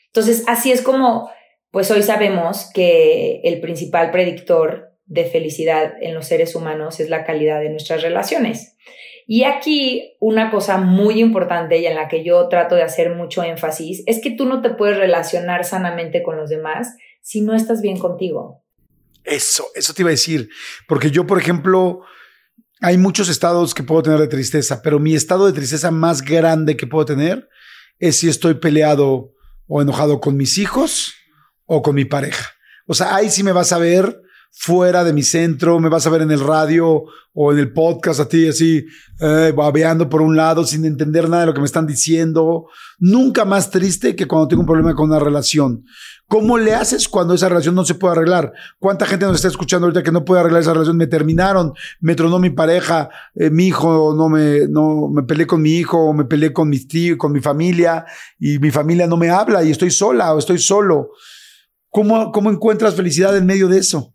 Entonces, 0.07 0.43
así 0.47 0.71
es 0.71 0.81
como, 0.81 1.29
pues 1.71 1.89
hoy 1.91 2.03
sabemos 2.03 2.69
que 2.73 3.39
el 3.43 3.61
principal 3.61 4.11
predictor 4.11 4.93
de 5.05 5.25
felicidad 5.25 5.93
en 6.01 6.15
los 6.15 6.27
seres 6.27 6.55
humanos 6.55 6.99
es 6.99 7.09
la 7.09 7.23
calidad 7.23 7.61
de 7.61 7.69
nuestras 7.69 8.01
relaciones. 8.01 8.75
Y 9.25 9.43
aquí 9.43 10.15
una 10.19 10.51
cosa 10.51 10.77
muy 10.77 11.19
importante 11.19 11.77
y 11.77 11.85
en 11.85 11.95
la 11.95 12.07
que 12.07 12.23
yo 12.23 12.47
trato 12.49 12.75
de 12.75 12.83
hacer 12.83 13.15
mucho 13.15 13.43
énfasis 13.43 14.03
es 14.05 14.21
que 14.21 14.31
tú 14.31 14.45
no 14.45 14.61
te 14.61 14.71
puedes 14.71 14.97
relacionar 14.97 15.65
sanamente 15.65 16.23
con 16.23 16.37
los 16.37 16.49
demás 16.49 16.95
si 17.21 17.41
no 17.41 17.55
estás 17.55 17.81
bien 17.81 17.97
contigo. 17.97 18.63
Eso, 19.23 19.67
eso 19.75 19.93
te 19.93 20.01
iba 20.01 20.09
a 20.09 20.11
decir, 20.11 20.49
porque 20.87 21.09
yo, 21.09 21.25
por 21.25 21.39
ejemplo, 21.39 22.01
hay 22.83 22.97
muchos 22.97 23.29
estados 23.29 23.73
que 23.73 23.81
puedo 23.81 24.03
tener 24.03 24.19
de 24.19 24.27
tristeza, 24.27 24.81
pero 24.81 24.99
mi 24.99 25.15
estado 25.15 25.45
de 25.45 25.53
tristeza 25.53 25.89
más 25.89 26.21
grande 26.21 26.75
que 26.75 26.85
puedo 26.85 27.05
tener 27.05 27.47
es 27.97 28.19
si 28.19 28.27
estoy 28.27 28.55
peleado 28.55 29.31
o 29.67 29.81
enojado 29.81 30.19
con 30.19 30.35
mis 30.35 30.57
hijos 30.57 31.13
o 31.65 31.81
con 31.81 31.95
mi 31.95 32.03
pareja. 32.03 32.51
O 32.85 32.93
sea, 32.93 33.15
ahí 33.15 33.29
sí 33.29 33.41
me 33.41 33.53
vas 33.53 33.71
a 33.71 33.77
ver 33.77 34.21
fuera 34.55 35.03
de 35.03 35.13
mi 35.13 35.23
centro, 35.23 35.79
me 35.79 35.89
vas 35.89 36.05
a 36.05 36.11
ver 36.11 36.21
en 36.21 36.31
el 36.31 36.39
radio 36.39 37.05
o 37.33 37.51
en 37.51 37.57
el 37.57 37.73
podcast 37.73 38.19
a 38.19 38.27
ti 38.29 38.47
así, 38.47 38.85
eh, 39.19 39.51
babeando 39.53 40.07
por 40.07 40.21
un 40.21 40.37
lado 40.37 40.63
sin 40.63 40.85
entender 40.85 41.27
nada 41.27 41.41
de 41.41 41.47
lo 41.47 41.53
que 41.55 41.59
me 41.59 41.65
están 41.65 41.87
diciendo. 41.87 42.67
Nunca 42.99 43.45
más 43.45 43.71
triste 43.71 44.15
que 44.15 44.27
cuando 44.27 44.47
tengo 44.47 44.61
un 44.61 44.67
problema 44.67 44.93
con 44.93 45.09
una 45.09 45.19
relación. 45.19 45.83
¿Cómo 46.27 46.59
le 46.59 46.75
haces 46.75 47.07
cuando 47.07 47.33
esa 47.33 47.49
relación 47.49 47.73
no 47.73 47.83
se 47.83 47.95
puede 47.95 48.13
arreglar? 48.13 48.53
¿Cuánta 48.77 49.07
gente 49.07 49.25
nos 49.25 49.35
está 49.37 49.47
escuchando 49.47 49.87
ahorita 49.87 50.03
que 50.03 50.11
no 50.11 50.23
puede 50.23 50.41
arreglar 50.41 50.61
esa 50.61 50.73
relación? 50.73 50.97
Me 50.97 51.07
terminaron, 51.07 51.73
me 51.99 52.13
tronó 52.13 52.37
mi 52.37 52.51
pareja, 52.51 53.09
eh, 53.33 53.49
mi 53.49 53.67
hijo, 53.67 54.13
no 54.15 54.29
me, 54.29 54.67
no, 54.69 55.09
me 55.09 55.23
peleé 55.23 55.47
con 55.47 55.63
mi 55.63 55.71
hijo, 55.71 56.13
me 56.13 56.25
peleé 56.25 56.53
con 56.53 56.69
mis 56.69 56.87
tíos, 56.87 57.17
con 57.17 57.31
mi 57.31 57.41
familia 57.41 58.05
y 58.39 58.59
mi 58.59 58.69
familia 58.69 59.07
no 59.07 59.17
me 59.17 59.31
habla 59.31 59.63
y 59.63 59.71
estoy 59.71 59.89
sola 59.89 60.33
o 60.35 60.37
estoy 60.37 60.59
solo. 60.59 61.09
¿Cómo, 61.89 62.31
cómo 62.31 62.51
encuentras 62.51 62.95
felicidad 62.95 63.35
en 63.35 63.47
medio 63.47 63.67
de 63.67 63.79
eso? 63.79 64.13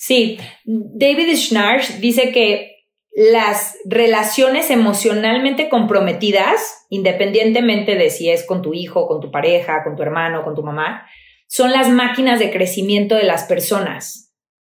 Sí, 0.00 0.38
David 0.64 1.34
Schnarch 1.34 1.98
dice 1.98 2.30
que 2.30 2.76
las 3.10 3.76
relaciones 3.84 4.70
emocionalmente 4.70 5.68
comprometidas, 5.68 6.86
independientemente 6.88 7.96
de 7.96 8.08
si 8.10 8.30
es 8.30 8.46
con 8.46 8.62
tu 8.62 8.74
hijo, 8.74 9.08
con 9.08 9.20
tu 9.20 9.32
pareja, 9.32 9.82
con 9.82 9.96
tu 9.96 10.02
hermano, 10.02 10.44
con 10.44 10.54
tu 10.54 10.62
mamá, 10.62 11.04
son 11.48 11.72
las 11.72 11.88
máquinas 11.88 12.38
de 12.38 12.52
crecimiento 12.52 13.16
de 13.16 13.24
las 13.24 13.44
personas 13.44 14.27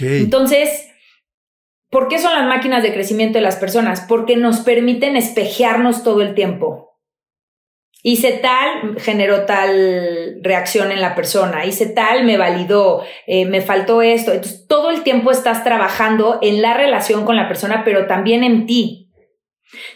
Entonces, 0.00 0.88
¿por 1.90 2.08
qué 2.08 2.18
son 2.18 2.34
las 2.34 2.46
máquinas 2.46 2.82
de 2.82 2.92
crecimiento 2.92 3.38
de 3.38 3.42
las 3.42 3.56
personas? 3.56 4.02
Porque 4.08 4.36
nos 4.36 4.60
permiten 4.60 5.16
espejearnos 5.16 6.02
todo 6.04 6.22
el 6.22 6.34
tiempo. 6.34 6.98
Hice 8.04 8.32
tal, 8.32 8.98
generó 8.98 9.46
tal 9.46 10.40
reacción 10.42 10.90
en 10.90 11.00
la 11.00 11.14
persona, 11.14 11.64
hice 11.66 11.86
tal, 11.86 12.24
me 12.24 12.36
validó, 12.36 13.04
eh, 13.28 13.44
me 13.46 13.60
faltó 13.60 14.02
esto. 14.02 14.32
Entonces, 14.32 14.66
todo 14.66 14.90
el 14.90 15.02
tiempo 15.04 15.30
estás 15.30 15.62
trabajando 15.62 16.40
en 16.42 16.62
la 16.62 16.74
relación 16.74 17.24
con 17.24 17.36
la 17.36 17.46
persona, 17.46 17.82
pero 17.84 18.06
también 18.06 18.42
en 18.42 18.66
ti. 18.66 19.12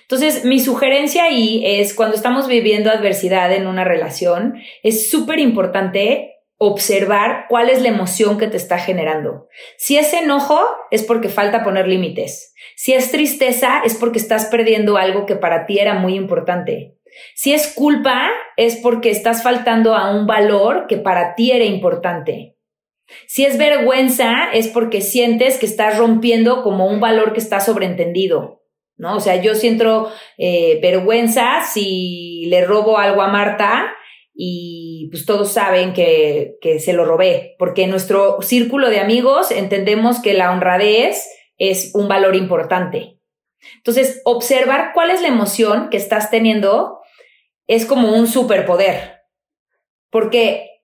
Entonces, 0.02 0.44
mi 0.44 0.60
sugerencia 0.60 1.24
ahí 1.24 1.62
es 1.64 1.94
cuando 1.94 2.14
estamos 2.14 2.46
viviendo 2.46 2.90
adversidad 2.90 3.52
en 3.52 3.66
una 3.66 3.82
relación, 3.82 4.54
es 4.84 5.10
súper 5.10 5.40
importante 5.40 6.35
observar 6.58 7.46
cuál 7.48 7.68
es 7.68 7.82
la 7.82 7.88
emoción 7.88 8.38
que 8.38 8.46
te 8.46 8.56
está 8.56 8.78
generando. 8.78 9.48
Si 9.76 9.98
es 9.98 10.12
enojo, 10.12 10.58
es 10.90 11.02
porque 11.02 11.28
falta 11.28 11.62
poner 11.62 11.86
límites. 11.86 12.54
Si 12.76 12.94
es 12.94 13.10
tristeza, 13.10 13.82
es 13.84 13.94
porque 13.94 14.18
estás 14.18 14.46
perdiendo 14.46 14.96
algo 14.96 15.26
que 15.26 15.36
para 15.36 15.66
ti 15.66 15.78
era 15.78 15.94
muy 15.94 16.14
importante. 16.14 16.96
Si 17.34 17.52
es 17.52 17.68
culpa, 17.68 18.30
es 18.56 18.76
porque 18.76 19.10
estás 19.10 19.42
faltando 19.42 19.94
a 19.94 20.14
un 20.14 20.26
valor 20.26 20.86
que 20.86 20.96
para 20.96 21.34
ti 21.34 21.52
era 21.52 21.64
importante. 21.64 22.56
Si 23.26 23.44
es 23.44 23.56
vergüenza, 23.58 24.50
es 24.52 24.68
porque 24.68 25.00
sientes 25.00 25.58
que 25.58 25.66
estás 25.66 25.98
rompiendo 25.98 26.62
como 26.62 26.86
un 26.86 27.00
valor 27.00 27.32
que 27.32 27.40
está 27.40 27.60
sobreentendido. 27.60 28.62
¿No? 28.98 29.16
O 29.16 29.20
sea, 29.20 29.36
yo 29.42 29.54
siento 29.54 30.10
eh, 30.38 30.78
vergüenza 30.80 31.62
si 31.70 32.46
le 32.46 32.64
robo 32.64 32.96
algo 32.96 33.20
a 33.20 33.28
Marta 33.28 33.94
y 34.38 35.08
pues 35.10 35.24
todos 35.24 35.52
saben 35.52 35.94
que, 35.94 36.58
que 36.60 36.78
se 36.78 36.92
lo 36.92 37.06
robé, 37.06 37.56
porque 37.58 37.84
en 37.84 37.90
nuestro 37.90 38.42
círculo 38.42 38.90
de 38.90 39.00
amigos 39.00 39.50
entendemos 39.50 40.20
que 40.20 40.34
la 40.34 40.52
honradez 40.52 41.26
es 41.56 41.92
un 41.94 42.06
valor 42.06 42.36
importante. 42.36 43.18
Entonces, 43.76 44.20
observar 44.24 44.90
cuál 44.92 45.10
es 45.10 45.22
la 45.22 45.28
emoción 45.28 45.88
que 45.88 45.96
estás 45.96 46.30
teniendo 46.30 47.00
es 47.66 47.86
como 47.86 48.14
un 48.14 48.26
superpoder, 48.26 49.22
porque 50.10 50.82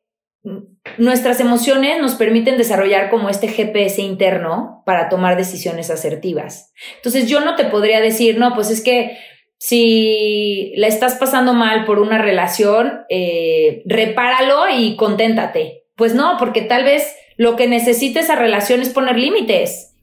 nuestras 0.97 1.39
emociones 1.39 2.01
nos 2.01 2.15
permiten 2.15 2.57
desarrollar 2.57 3.11
como 3.11 3.29
este 3.29 3.49
GPS 3.49 4.01
interno 4.01 4.83
para 4.85 5.09
tomar 5.09 5.37
decisiones 5.37 5.91
asertivas. 5.91 6.73
Entonces, 6.97 7.29
yo 7.29 7.41
no 7.41 7.55
te 7.55 7.67
podría 7.67 8.01
decir, 8.01 8.39
no, 8.39 8.55
pues 8.55 8.71
es 8.71 8.83
que 8.83 9.19
si 9.65 10.73
la 10.75 10.89
estás 10.89 11.15
pasando 11.15 11.55
mal 11.55 11.85
por 11.85 12.01
una 12.01 12.19
relación, 12.19 13.03
eh, 13.09 13.85
repáralo 13.87 14.65
y 14.77 14.97
conténtate. 14.97 15.85
Pues 15.95 16.17
no, 16.17 16.35
porque 16.37 16.63
tal 16.63 16.83
vez 16.83 17.07
lo 17.37 17.55
que 17.55 17.69
necesita 17.69 18.19
esa 18.19 18.35
relación 18.35 18.81
es 18.81 18.89
poner 18.89 19.17
límites. 19.17 19.95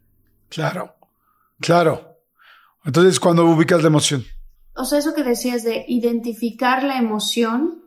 Claro, 0.48 0.96
claro. 1.60 2.20
Entonces, 2.86 3.20
cuando 3.20 3.44
ubicas 3.44 3.82
la 3.82 3.90
emoción. 3.90 4.24
O 4.76 4.86
sea, 4.86 5.00
eso 5.00 5.14
que 5.14 5.26
decías 5.26 5.64
de 5.64 5.84
identificar 5.90 6.84
la 6.84 6.98
emoción 6.98 7.84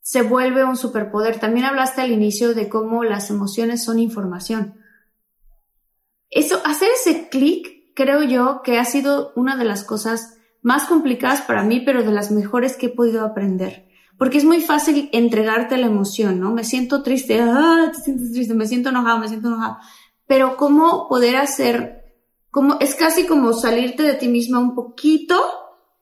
se 0.00 0.22
vuelve 0.22 0.64
un 0.64 0.76
superpoder. 0.76 1.38
También 1.38 1.66
hablaste 1.66 2.00
al 2.00 2.10
inicio 2.10 2.54
de 2.54 2.68
cómo 2.68 3.04
las 3.04 3.30
emociones 3.30 3.84
son 3.84 4.00
información. 4.00 4.80
Eso, 6.28 6.60
hacer 6.64 6.88
ese 7.00 7.28
clic, 7.28 7.94
creo 7.94 8.24
yo 8.24 8.62
que 8.64 8.80
ha 8.80 8.84
sido 8.84 9.32
una 9.36 9.54
de 9.54 9.64
las 9.64 9.84
cosas 9.84 10.37
más 10.68 10.84
complicadas 10.84 11.40
para 11.40 11.62
mí, 11.62 11.80
pero 11.80 12.02
de 12.02 12.12
las 12.12 12.30
mejores 12.30 12.76
que 12.76 12.86
he 12.86 12.90
podido 12.90 13.24
aprender. 13.24 13.88
Porque 14.18 14.36
es 14.36 14.44
muy 14.44 14.60
fácil 14.60 15.08
entregarte 15.12 15.78
la 15.78 15.86
emoción, 15.86 16.40
¿no? 16.40 16.52
Me 16.52 16.62
siento 16.62 17.02
triste, 17.02 17.40
ah, 17.40 17.90
te 17.90 18.02
sientes 18.02 18.32
triste, 18.32 18.52
me 18.52 18.66
siento 18.66 18.90
enojado, 18.90 19.18
me 19.18 19.28
siento 19.28 19.48
enojado. 19.48 19.78
Pero 20.26 20.58
cómo 20.58 21.08
poder 21.08 21.36
hacer, 21.36 22.04
como, 22.50 22.76
es 22.80 22.94
casi 22.94 23.24
como 23.24 23.54
salirte 23.54 24.02
de 24.02 24.12
ti 24.12 24.28
misma 24.28 24.58
un 24.58 24.74
poquito 24.74 25.40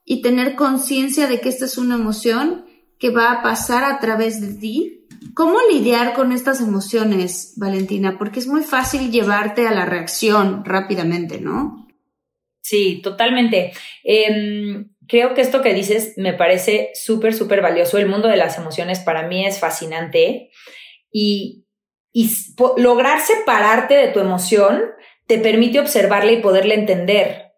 y 0.05 0.21
tener 0.21 0.57
conciencia 0.57 1.29
de 1.29 1.41
que 1.41 1.49
esta 1.49 1.67
es 1.67 1.79
una 1.79 1.95
emoción 1.95 2.65
que 2.99 3.11
va 3.11 3.31
a 3.31 3.43
pasar 3.45 3.85
a 3.85 4.01
través 4.01 4.41
de 4.41 4.53
ti. 4.55 5.07
¿Cómo 5.35 5.59
lidiar 5.71 6.15
con 6.15 6.33
estas 6.33 6.61
emociones, 6.61 7.53
Valentina? 7.55 8.19
Porque 8.19 8.41
es 8.41 8.49
muy 8.49 8.65
fácil 8.65 9.13
llevarte 9.13 9.69
a 9.69 9.73
la 9.73 9.85
reacción 9.85 10.65
rápidamente, 10.65 11.41
¿no? 11.41 11.86
Sí, 12.67 13.01
totalmente. 13.01 13.73
Em, 14.03 14.91
creo 15.07 15.35
que 15.35 15.41
esto 15.41 15.63
que 15.63 15.73
dices 15.73 16.15
me 16.17 16.33
parece 16.33 16.91
súper, 16.95 17.33
súper 17.33 17.63
valioso. 17.63 17.97
El 17.97 18.09
mundo 18.09 18.27
de 18.27 18.37
las 18.37 18.59
emociones 18.59 18.99
para 18.99 19.29
mí 19.29 19.47
es 19.47 19.61
fascinante 19.61 20.51
y, 21.13 21.65
y 22.13 22.29
lograr 22.77 23.21
separarte 23.21 23.95
de 23.95 24.09
tu 24.09 24.19
emoción 24.19 24.83
te 25.29 25.39
permite 25.39 25.79
observarla 25.79 26.33
y 26.33 26.43
poderla 26.43 26.75
entender. 26.75 27.53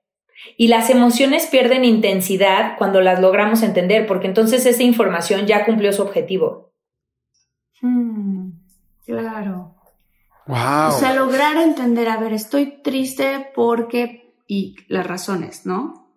Y 0.59 0.69
las 0.69 0.91
emociones 0.91 1.47
pierden 1.47 1.87
intensidad 1.87 2.77
cuando 2.77 3.01
las 3.01 3.19
logramos 3.19 3.63
entender, 3.63 4.07
porque 4.07 4.27
entonces 4.27 4.67
esa 4.67 4.83
información 4.83 5.47
ya 5.47 5.65
cumplió 5.65 5.91
su 5.95 6.03
objetivo. 6.03 6.75
Hmm, 7.81 8.51
claro. 9.07 9.75
Wow. 10.47 10.89
O 10.89 10.99
sea, 10.99 11.15
lograr 11.15 11.57
entender, 11.57 12.11
a 12.11 12.19
ver, 12.19 12.35
estoy 12.35 12.83
triste 12.83 13.51
porque 13.55 14.28
y 14.49 14.75
las 14.89 15.07
razones, 15.07 15.67
¿no? 15.67 16.11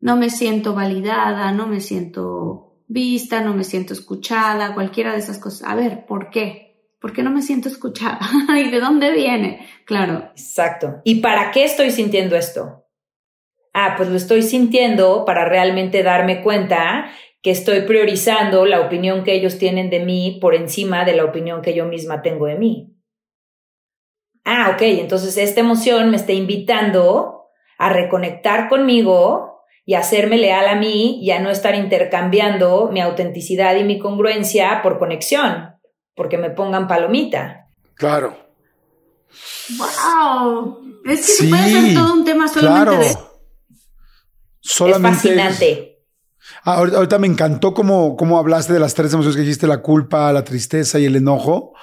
No 0.00 0.16
me 0.16 0.30
siento 0.30 0.72
validada, 0.72 1.52
no 1.52 1.66
me 1.66 1.80
siento 1.80 2.84
vista, 2.86 3.42
no 3.42 3.52
me 3.54 3.64
siento 3.64 3.92
escuchada, 3.92 4.72
cualquiera 4.72 5.12
de 5.12 5.18
esas 5.18 5.38
cosas. 5.38 5.68
A 5.68 5.74
ver, 5.74 6.06
¿por 6.06 6.30
qué? 6.30 6.94
¿Por 7.00 7.12
qué 7.12 7.22
no 7.22 7.30
me 7.30 7.42
siento 7.42 7.68
escuchada? 7.68 8.20
¿Y 8.56 8.70
de 8.70 8.80
dónde 8.80 9.10
viene? 9.12 9.66
Claro. 9.84 10.30
Exacto. 10.30 11.00
¿Y 11.04 11.16
para 11.16 11.50
qué 11.50 11.64
estoy 11.64 11.90
sintiendo 11.90 12.36
esto? 12.36 12.86
Ah, 13.74 13.94
pues 13.96 14.08
lo 14.08 14.16
estoy 14.16 14.42
sintiendo 14.42 15.24
para 15.24 15.44
realmente 15.44 16.02
darme 16.02 16.42
cuenta 16.42 17.10
que 17.42 17.50
estoy 17.50 17.80
priorizando 17.82 18.64
la 18.66 18.80
opinión 18.80 19.24
que 19.24 19.34
ellos 19.34 19.58
tienen 19.58 19.90
de 19.90 20.00
mí 20.00 20.38
por 20.40 20.54
encima 20.54 21.04
de 21.04 21.14
la 21.14 21.24
opinión 21.24 21.62
que 21.62 21.74
yo 21.74 21.86
misma 21.86 22.22
tengo 22.22 22.46
de 22.46 22.54
mí. 22.54 22.96
Ah, 24.44 24.70
ok, 24.74 24.82
entonces 24.82 25.36
esta 25.36 25.60
emoción 25.60 26.10
me 26.10 26.16
está 26.16 26.32
invitando 26.32 27.41
a 27.82 27.88
reconectar 27.88 28.68
conmigo 28.68 29.64
y 29.84 29.94
hacerme 29.94 30.38
leal 30.38 30.68
a 30.68 30.76
mí 30.76 31.18
y 31.20 31.32
a 31.32 31.40
no 31.40 31.50
estar 31.50 31.74
intercambiando 31.74 32.90
mi 32.92 33.00
autenticidad 33.00 33.74
y 33.74 33.82
mi 33.82 33.98
congruencia 33.98 34.82
por 34.84 35.00
conexión, 35.00 35.74
porque 36.14 36.38
me 36.38 36.50
pongan 36.50 36.86
palomita. 36.86 37.66
Claro. 37.96 38.36
¡Wow! 39.76 40.78
Es 41.06 41.26
que 41.26 41.32
se 41.32 41.48
puede 41.48 41.62
hacer 41.62 41.94
todo 41.94 42.14
un 42.14 42.24
tema 42.24 42.46
solamente 42.46 42.84
claro. 42.84 42.98
de... 42.98 43.16
Solamente 44.60 45.18
es 45.18 45.24
fascinante. 45.24 45.98
Ah, 46.64 46.76
ahorita 46.76 47.18
me 47.18 47.26
encantó 47.26 47.74
cómo, 47.74 48.16
cómo 48.16 48.38
hablaste 48.38 48.74
de 48.74 48.78
las 48.78 48.94
tres 48.94 49.12
emociones 49.12 49.34
que 49.34 49.42
dijiste, 49.42 49.66
la 49.66 49.82
culpa, 49.82 50.32
la 50.32 50.44
tristeza 50.44 51.00
y 51.00 51.06
el 51.06 51.16
enojo. 51.16 51.74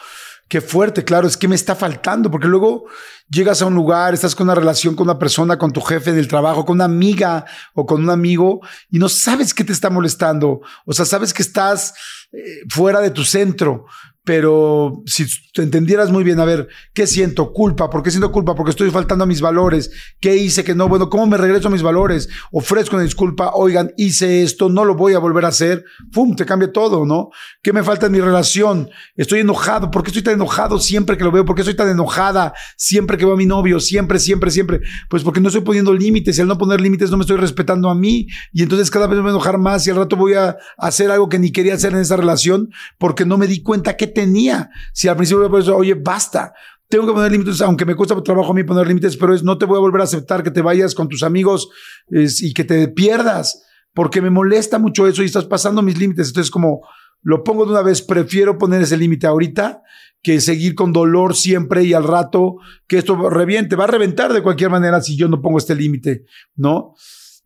Qué 0.49 0.61
fuerte, 0.61 1.03
claro, 1.03 1.27
es 1.27 1.37
que 1.37 1.47
me 1.47 1.53
está 1.53 1.75
faltando, 1.75 2.31
porque 2.31 2.47
luego 2.47 2.85
llegas 3.29 3.61
a 3.61 3.67
un 3.67 3.75
lugar, 3.75 4.15
estás 4.15 4.33
con 4.33 4.47
una 4.47 4.55
relación 4.55 4.95
con 4.95 5.05
una 5.07 5.19
persona, 5.19 5.59
con 5.59 5.71
tu 5.71 5.79
jefe 5.79 6.11
del 6.11 6.27
trabajo, 6.27 6.65
con 6.65 6.77
una 6.77 6.85
amiga 6.85 7.45
o 7.75 7.85
con 7.85 8.01
un 8.01 8.09
amigo 8.09 8.59
y 8.89 8.97
no 8.97 9.09
sabes 9.09 9.53
qué 9.53 9.63
te 9.63 9.73
está 9.73 9.91
molestando. 9.91 10.61
O 10.85 10.93
sea, 10.93 11.05
sabes 11.05 11.35
que 11.35 11.43
estás 11.43 11.93
eh, 12.31 12.63
fuera 12.67 12.99
de 12.99 13.11
tu 13.11 13.23
centro, 13.23 13.85
pero 14.23 15.01
si 15.05 15.25
te 15.53 15.63
entendieras 15.63 16.11
muy 16.11 16.23
bien, 16.23 16.39
a 16.39 16.45
ver, 16.45 16.67
¿qué 16.93 17.07
siento? 17.07 17.51
Culpa. 17.51 17.89
¿Por 17.89 18.03
qué 18.03 18.11
siento 18.11 18.31
culpa? 18.31 18.53
Porque 18.53 18.71
estoy 18.71 18.91
faltando 18.91 19.23
a 19.23 19.27
mis 19.27 19.41
valores. 19.41 19.89
¿Qué 20.19 20.35
hice 20.35 20.63
que 20.63 20.75
no? 20.75 20.87
Bueno, 20.87 21.09
¿cómo 21.09 21.25
me 21.25 21.37
regreso 21.37 21.67
a 21.67 21.71
mis 21.71 21.81
valores? 21.81 22.29
Ofrezco 22.51 22.95
una 22.95 23.05
disculpa. 23.05 23.51
Oigan, 23.55 23.91
hice 23.97 24.43
esto, 24.43 24.69
no 24.69 24.85
lo 24.85 24.95
voy 24.95 25.13
a 25.13 25.19
volver 25.19 25.45
a 25.45 25.47
hacer. 25.47 25.83
¡Pum! 26.11 26.35
Te 26.35 26.45
cambia 26.45 26.71
todo, 26.71 27.05
¿no? 27.05 27.29
¿Qué 27.63 27.73
me 27.73 27.81
falta 27.81 28.05
en 28.05 28.11
mi 28.11 28.19
relación? 28.19 28.89
Estoy 29.15 29.39
enojado. 29.39 29.89
¿Por 29.89 30.03
qué 30.03 30.09
estoy 30.09 30.23
tan 30.23 30.35
enojado 30.35 30.79
siempre 30.79 31.17
que 31.17 31.23
lo 31.23 31.31
veo? 31.31 31.45
¿Por 31.45 31.55
qué 31.55 31.61
estoy 31.61 31.75
tan 31.75 31.89
enojada 31.89 32.53
siempre 32.77 33.17
que 33.17 33.25
veo 33.25 33.33
a 33.33 33.37
mi 33.37 33.45
novio? 33.47 33.79
Siempre, 33.79 34.19
siempre, 34.19 34.51
siempre. 34.51 34.81
Pues 35.09 35.23
porque 35.23 35.39
no 35.39 35.47
estoy 35.47 35.61
poniendo 35.61 35.93
límites 35.93 36.37
y 36.37 36.41
al 36.41 36.47
no 36.47 36.57
poner 36.57 36.81
límites 36.81 37.09
no 37.09 37.17
me 37.17 37.21
estoy 37.21 37.37
respetando 37.37 37.89
a 37.89 37.95
mí. 37.95 38.27
Y 38.53 38.61
entonces 38.61 38.91
cada 38.91 39.07
vez 39.07 39.15
me 39.15 39.23
voy 39.23 39.29
a 39.29 39.33
enojar 39.33 39.57
más 39.57 39.87
y 39.87 39.89
al 39.89 39.95
rato 39.95 40.15
voy 40.15 40.33
a 40.35 40.57
hacer 40.77 41.09
algo 41.09 41.29
que 41.29 41.39
ni 41.39 41.51
quería 41.51 41.73
hacer 41.73 41.93
en 41.93 41.99
esa 41.99 42.17
relación 42.17 42.69
porque 42.99 43.25
no 43.25 43.37
me 43.37 43.47
di 43.47 43.63
cuenta 43.63 43.97
que 43.97 44.18
tenía. 44.19 44.69
Si 44.93 45.07
al 45.07 45.15
principio 45.15 45.49
me 45.49 45.59
oye, 45.59 45.93
basta, 45.93 46.53
tengo 46.87 47.05
que 47.05 47.13
poner 47.13 47.31
límites, 47.31 47.61
aunque 47.61 47.85
me 47.85 47.95
cuesta 47.95 48.21
trabajo 48.21 48.51
a 48.51 48.53
mí 48.53 48.63
poner 48.63 48.87
límites, 48.87 49.15
pero 49.15 49.33
es 49.33 49.43
no 49.43 49.57
te 49.57 49.65
voy 49.65 49.77
a 49.77 49.81
volver 49.81 50.01
a 50.01 50.05
aceptar 50.05 50.43
que 50.43 50.51
te 50.51 50.61
vayas 50.61 50.95
con 50.95 51.07
tus 51.07 51.23
amigos 51.23 51.69
y 52.09 52.53
que 52.53 52.63
te 52.63 52.87
pierdas, 52.87 53.63
porque 53.93 54.21
me 54.21 54.29
molesta 54.29 54.79
mucho 54.79 55.07
eso 55.07 55.21
y 55.21 55.25
estás 55.25 55.45
pasando 55.45 55.81
mis 55.81 55.97
límites. 55.97 56.27
Entonces, 56.29 56.51
como 56.51 56.81
lo 57.21 57.43
pongo 57.43 57.65
de 57.65 57.71
una 57.71 57.81
vez, 57.81 58.01
prefiero 58.01 58.57
poner 58.57 58.81
ese 58.81 58.97
límite 58.97 59.27
ahorita 59.27 59.81
que 60.21 60.41
seguir 60.41 60.75
con 60.75 60.91
dolor 60.91 61.35
siempre 61.35 61.83
y 61.83 61.93
al 61.93 62.03
rato 62.03 62.55
que 62.87 62.97
esto 62.97 63.29
reviente. 63.29 63.75
Va 63.75 63.85
a 63.85 63.87
reventar 63.87 64.33
de 64.33 64.41
cualquier 64.41 64.69
manera 64.69 65.01
si 65.01 65.15
yo 65.15 65.27
no 65.27 65.41
pongo 65.41 65.59
este 65.59 65.75
límite, 65.75 66.25
¿no? 66.55 66.95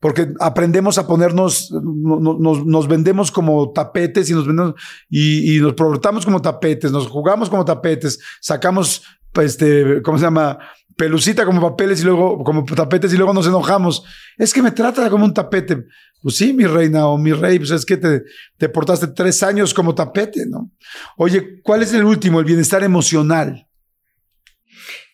Porque 0.03 0.33
aprendemos 0.41 0.97
a 0.97 1.07
ponernos, 1.07 1.71
nos, 1.71 2.65
nos, 2.65 2.87
vendemos 2.89 3.31
como 3.31 3.71
tapetes 3.71 4.29
y 4.29 4.33
nos 4.33 4.45
vendemos 4.45 4.73
y, 5.09 5.55
y, 5.55 5.61
nos 5.61 5.75
portamos 5.75 6.25
como 6.25 6.41
tapetes, 6.41 6.91
nos 6.91 7.07
jugamos 7.07 7.49
como 7.49 7.63
tapetes, 7.63 8.19
sacamos, 8.41 9.03
este, 9.35 10.01
¿cómo 10.01 10.17
se 10.17 10.25
llama? 10.25 10.59
Pelucita 10.97 11.45
como 11.45 11.61
papeles 11.61 12.01
y 12.01 12.03
luego 12.03 12.43
como 12.43 12.65
tapetes 12.65 13.13
y 13.13 13.17
luego 13.17 13.33
nos 13.33 13.47
enojamos. 13.47 14.03
Es 14.37 14.53
que 14.53 14.61
me 14.61 14.71
trata 14.71 15.09
como 15.09 15.23
un 15.23 15.33
tapete. 15.33 15.85
Pues 16.21 16.35
sí, 16.35 16.51
mi 16.51 16.65
reina 16.65 17.07
o 17.07 17.17
mi 17.17 17.31
rey, 17.31 17.57
pues 17.57 17.71
es 17.71 17.85
que 17.85 17.95
te, 17.95 18.23
te 18.57 18.67
portaste 18.67 19.07
tres 19.07 19.41
años 19.41 19.73
como 19.73 19.95
tapete, 19.95 20.45
¿no? 20.45 20.69
Oye, 21.15 21.61
¿cuál 21.63 21.81
es 21.81 21.93
el 21.93 22.03
último? 22.03 22.41
El 22.41 22.45
bienestar 22.45 22.83
emocional. 22.83 23.69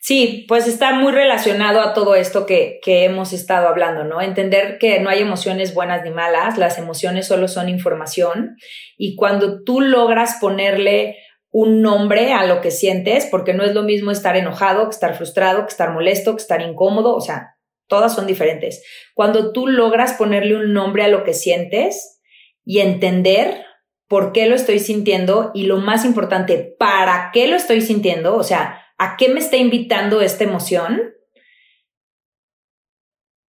Sí, 0.01 0.45
pues 0.47 0.67
está 0.67 0.93
muy 0.93 1.11
relacionado 1.11 1.81
a 1.81 1.93
todo 1.93 2.15
esto 2.15 2.45
que, 2.45 2.79
que, 2.81 3.03
hemos 3.03 3.33
estado 3.33 3.67
hablando, 3.67 4.05
¿no? 4.05 4.21
Entender 4.21 4.77
que 4.79 4.99
no 5.01 5.09
hay 5.09 5.19
emociones 5.19 5.73
buenas 5.73 6.03
ni 6.03 6.09
malas, 6.09 6.57
las 6.57 6.77
emociones 6.77 7.27
solo 7.27 7.49
son 7.49 7.67
información 7.67 8.55
y 8.97 9.15
cuando 9.15 9.63
tú 9.63 9.81
logras 9.81 10.37
ponerle 10.39 11.17
un 11.51 11.81
nombre 11.81 12.31
a 12.31 12.45
lo 12.45 12.61
que 12.61 12.71
sientes, 12.71 13.27
porque 13.29 13.53
no 13.53 13.63
es 13.63 13.73
lo 13.73 13.83
mismo 13.83 14.11
estar 14.11 14.37
enojado 14.37 14.85
que 14.85 14.93
estar 14.93 15.15
frustrado, 15.15 15.65
que 15.65 15.71
estar 15.71 15.91
molesto, 15.91 16.35
que 16.35 16.41
estar 16.41 16.61
incómodo, 16.61 17.15
o 17.15 17.21
sea, 17.21 17.55
todas 17.87 18.13
son 18.13 18.27
diferentes. 18.27 18.83
Cuando 19.15 19.51
tú 19.51 19.67
logras 19.67 20.13
ponerle 20.13 20.55
un 20.55 20.73
nombre 20.73 21.03
a 21.03 21.07
lo 21.07 21.23
que 21.23 21.33
sientes 21.33 22.21
y 22.63 22.79
entender 22.79 23.65
por 24.07 24.31
qué 24.31 24.45
lo 24.45 24.55
estoy 24.55 24.79
sintiendo 24.79 25.51
y 25.53 25.63
lo 25.63 25.77
más 25.77 26.05
importante, 26.05 26.75
para 26.77 27.31
qué 27.33 27.47
lo 27.47 27.55
estoy 27.55 27.81
sintiendo, 27.81 28.35
o 28.35 28.43
sea, 28.43 28.78
¿A 28.99 29.17
qué 29.17 29.29
me 29.29 29.39
está 29.39 29.57
invitando 29.57 30.21
esta 30.21 30.43
emoción? 30.43 31.15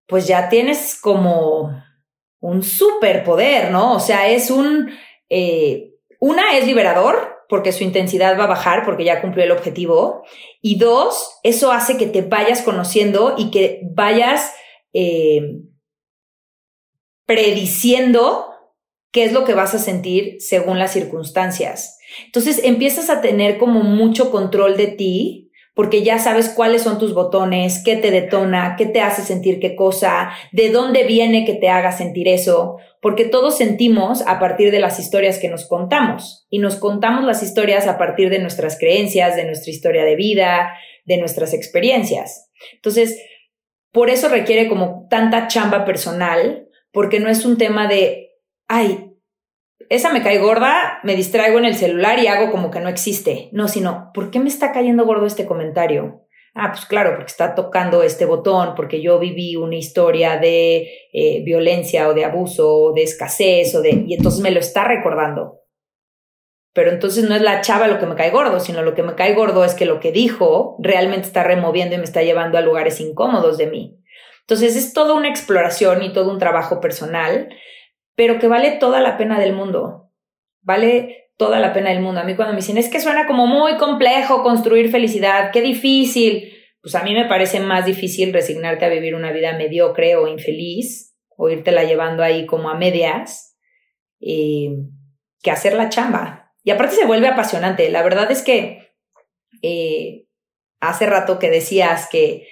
Pues 0.06 0.26
ya 0.26 0.48
tienes 0.48 0.98
como 0.98 1.70
un 2.40 2.62
superpoder, 2.62 3.70
¿no? 3.70 3.94
O 3.94 4.00
sea, 4.00 4.28
es 4.28 4.50
un... 4.50 4.90
Eh, 5.28 5.88
una 6.20 6.56
es 6.56 6.66
liberador 6.66 7.44
porque 7.48 7.72
su 7.72 7.82
intensidad 7.82 8.38
va 8.38 8.44
a 8.44 8.48
bajar 8.48 8.84
porque 8.84 9.04
ya 9.04 9.20
cumplió 9.20 9.44
el 9.44 9.50
objetivo. 9.50 10.24
Y 10.62 10.78
dos, 10.78 11.40
eso 11.42 11.72
hace 11.72 11.96
que 11.96 12.06
te 12.06 12.22
vayas 12.22 12.62
conociendo 12.62 13.34
y 13.36 13.50
que 13.50 13.80
vayas 13.92 14.54
eh, 14.92 15.62
prediciendo 17.26 18.46
qué 19.10 19.24
es 19.24 19.32
lo 19.32 19.44
que 19.44 19.54
vas 19.54 19.74
a 19.74 19.78
sentir 19.78 20.36
según 20.40 20.78
las 20.78 20.92
circunstancias. 20.92 21.99
Entonces 22.26 22.60
empiezas 22.64 23.10
a 23.10 23.20
tener 23.20 23.58
como 23.58 23.80
mucho 23.82 24.30
control 24.30 24.76
de 24.76 24.88
ti 24.88 25.50
porque 25.74 26.02
ya 26.02 26.18
sabes 26.18 26.50
cuáles 26.50 26.82
son 26.82 26.98
tus 26.98 27.14
botones, 27.14 27.82
qué 27.84 27.96
te 27.96 28.10
detona, 28.10 28.74
qué 28.76 28.86
te 28.86 29.00
hace 29.00 29.22
sentir 29.22 29.60
qué 29.60 29.76
cosa, 29.76 30.30
de 30.52 30.68
dónde 30.70 31.04
viene 31.04 31.44
que 31.44 31.54
te 31.54 31.68
haga 31.68 31.92
sentir 31.92 32.28
eso, 32.28 32.76
porque 33.00 33.24
todos 33.24 33.56
sentimos 33.56 34.22
a 34.26 34.38
partir 34.38 34.72
de 34.72 34.80
las 34.80 34.98
historias 34.98 35.38
que 35.38 35.48
nos 35.48 35.66
contamos 35.66 36.46
y 36.50 36.58
nos 36.58 36.76
contamos 36.76 37.24
las 37.24 37.42
historias 37.42 37.86
a 37.86 37.96
partir 37.96 38.30
de 38.30 38.40
nuestras 38.40 38.78
creencias, 38.78 39.36
de 39.36 39.46
nuestra 39.46 39.70
historia 39.70 40.04
de 40.04 40.16
vida, 40.16 40.74
de 41.06 41.16
nuestras 41.16 41.54
experiencias. 41.54 42.50
Entonces, 42.74 43.18
por 43.92 44.10
eso 44.10 44.28
requiere 44.28 44.68
como 44.68 45.06
tanta 45.08 45.48
chamba 45.48 45.84
personal, 45.84 46.68
porque 46.92 47.20
no 47.20 47.30
es 47.30 47.44
un 47.44 47.56
tema 47.56 47.88
de, 47.88 48.32
ay, 48.68 49.09
esa 49.90 50.12
me 50.12 50.22
cae 50.22 50.38
gorda, 50.38 51.00
me 51.02 51.16
distraigo 51.16 51.58
en 51.58 51.64
el 51.64 51.74
celular 51.74 52.20
y 52.20 52.28
hago 52.28 52.52
como 52.52 52.70
que 52.70 52.78
no 52.78 52.88
existe. 52.88 53.50
No, 53.52 53.66
sino, 53.66 54.12
¿por 54.14 54.30
qué 54.30 54.38
me 54.38 54.48
está 54.48 54.70
cayendo 54.70 55.04
gordo 55.04 55.26
este 55.26 55.46
comentario? 55.46 56.28
Ah, 56.54 56.70
pues 56.70 56.86
claro, 56.86 57.10
porque 57.16 57.30
está 57.30 57.56
tocando 57.56 58.04
este 58.04 58.24
botón, 58.24 58.74
porque 58.76 59.02
yo 59.02 59.18
viví 59.18 59.56
una 59.56 59.74
historia 59.74 60.36
de 60.36 60.88
eh, 61.12 61.42
violencia 61.44 62.08
o 62.08 62.14
de 62.14 62.24
abuso 62.24 62.72
o 62.72 62.92
de 62.92 63.02
escasez 63.02 63.74
o 63.74 63.82
de... 63.82 64.04
y 64.06 64.14
entonces 64.14 64.40
me 64.40 64.52
lo 64.52 64.60
está 64.60 64.84
recordando. 64.84 65.58
Pero 66.72 66.90
entonces 66.90 67.28
no 67.28 67.34
es 67.34 67.42
la 67.42 67.60
chava 67.60 67.88
lo 67.88 67.98
que 67.98 68.06
me 68.06 68.14
cae 68.14 68.30
gordo, 68.30 68.60
sino 68.60 68.82
lo 68.82 68.94
que 68.94 69.02
me 69.02 69.16
cae 69.16 69.34
gordo 69.34 69.64
es 69.64 69.74
que 69.74 69.86
lo 69.86 69.98
que 69.98 70.12
dijo 70.12 70.76
realmente 70.78 71.26
está 71.26 71.42
removiendo 71.42 71.96
y 71.96 71.98
me 71.98 72.04
está 72.04 72.22
llevando 72.22 72.58
a 72.58 72.60
lugares 72.60 73.00
incómodos 73.00 73.58
de 73.58 73.66
mí. 73.66 73.98
Entonces 74.42 74.76
es 74.76 74.92
toda 74.92 75.14
una 75.14 75.28
exploración 75.28 76.04
y 76.04 76.12
todo 76.12 76.30
un 76.30 76.38
trabajo 76.38 76.80
personal 76.80 77.48
pero 78.20 78.38
que 78.38 78.48
vale 78.48 78.72
toda 78.72 79.00
la 79.00 79.16
pena 79.16 79.40
del 79.40 79.54
mundo. 79.54 80.12
Vale 80.60 81.30
toda 81.38 81.58
la 81.58 81.72
pena 81.72 81.88
del 81.88 82.02
mundo. 82.02 82.20
A 82.20 82.24
mí 82.24 82.36
cuando 82.36 82.52
me 82.52 82.60
dicen, 82.60 82.76
es 82.76 82.90
que 82.90 83.00
suena 83.00 83.26
como 83.26 83.46
muy 83.46 83.78
complejo 83.78 84.42
construir 84.42 84.90
felicidad, 84.90 85.50
qué 85.50 85.62
difícil. 85.62 86.52
Pues 86.82 86.94
a 86.94 87.02
mí 87.02 87.14
me 87.14 87.24
parece 87.24 87.60
más 87.60 87.86
difícil 87.86 88.34
resignarte 88.34 88.84
a 88.84 88.90
vivir 88.90 89.14
una 89.14 89.32
vida 89.32 89.56
mediocre 89.56 90.16
o 90.16 90.28
infeliz, 90.28 91.16
o 91.38 91.48
la 91.48 91.84
llevando 91.84 92.22
ahí 92.22 92.44
como 92.44 92.68
a 92.68 92.74
medias, 92.74 93.56
eh, 94.20 94.68
que 95.42 95.50
hacer 95.50 95.72
la 95.72 95.88
chamba. 95.88 96.52
Y 96.62 96.72
aparte 96.72 96.96
se 96.96 97.06
vuelve 97.06 97.26
apasionante. 97.26 97.88
La 97.88 98.02
verdad 98.02 98.30
es 98.30 98.42
que 98.42 98.92
eh, 99.62 100.26
hace 100.78 101.06
rato 101.06 101.38
que 101.38 101.48
decías 101.48 102.06
que, 102.12 102.48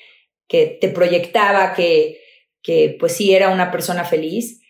que 0.48 0.78
te 0.80 0.88
proyectaba, 0.88 1.74
que, 1.74 2.22
que 2.62 2.96
pues 2.98 3.14
sí 3.14 3.34
era 3.34 3.50
una 3.50 3.70
persona 3.70 4.06
feliz 4.06 4.62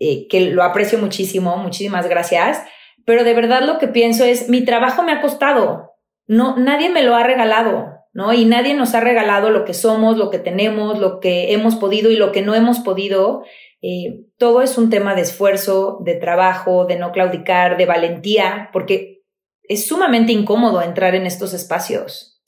eh, 0.00 0.26
que 0.28 0.50
lo 0.50 0.64
aprecio 0.64 0.98
muchísimo, 0.98 1.56
muchísimas 1.58 2.08
gracias, 2.08 2.62
pero 3.04 3.22
de 3.22 3.34
verdad 3.34 3.62
lo 3.62 3.78
que 3.78 3.86
pienso 3.86 4.24
es, 4.24 4.48
mi 4.48 4.64
trabajo 4.64 5.02
me 5.02 5.12
ha 5.12 5.20
costado, 5.20 5.92
no, 6.26 6.56
nadie 6.56 6.88
me 6.88 7.02
lo 7.02 7.14
ha 7.14 7.22
regalado, 7.22 8.00
¿no? 8.12 8.32
Y 8.32 8.44
nadie 8.44 8.74
nos 8.74 8.94
ha 8.94 9.00
regalado 9.00 9.50
lo 9.50 9.64
que 9.64 9.74
somos, 9.74 10.16
lo 10.16 10.30
que 10.30 10.38
tenemos, 10.38 10.98
lo 10.98 11.20
que 11.20 11.52
hemos 11.52 11.76
podido 11.76 12.10
y 12.10 12.16
lo 12.16 12.32
que 12.32 12.40
no 12.40 12.54
hemos 12.54 12.80
podido. 12.80 13.44
Eh, 13.82 14.26
todo 14.38 14.62
es 14.62 14.78
un 14.78 14.90
tema 14.90 15.14
de 15.14 15.22
esfuerzo, 15.22 15.98
de 16.04 16.14
trabajo, 16.14 16.86
de 16.86 16.96
no 16.96 17.12
claudicar, 17.12 17.76
de 17.76 17.86
valentía, 17.86 18.70
porque 18.72 19.22
es 19.62 19.86
sumamente 19.86 20.32
incómodo 20.32 20.82
entrar 20.82 21.14
en 21.14 21.26
estos 21.26 21.52
espacios. 21.52 22.40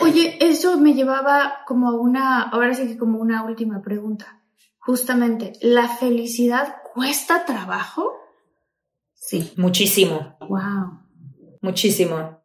Oye, 0.00 0.38
eso 0.40 0.78
me 0.78 0.94
llevaba 0.94 1.58
como 1.66 1.88
a 1.88 2.00
una, 2.00 2.42
ahora 2.42 2.72
sí 2.74 2.86
que 2.86 2.96
como 2.96 3.18
una 3.18 3.44
última 3.44 3.82
pregunta. 3.82 4.37
Justamente, 4.88 5.52
¿la 5.60 5.86
felicidad 5.86 6.76
cuesta 6.94 7.44
trabajo? 7.44 8.10
Sí. 9.12 9.52
Muchísimo. 9.58 10.38
Wow. 10.40 11.02
Muchísimo. 11.60 12.42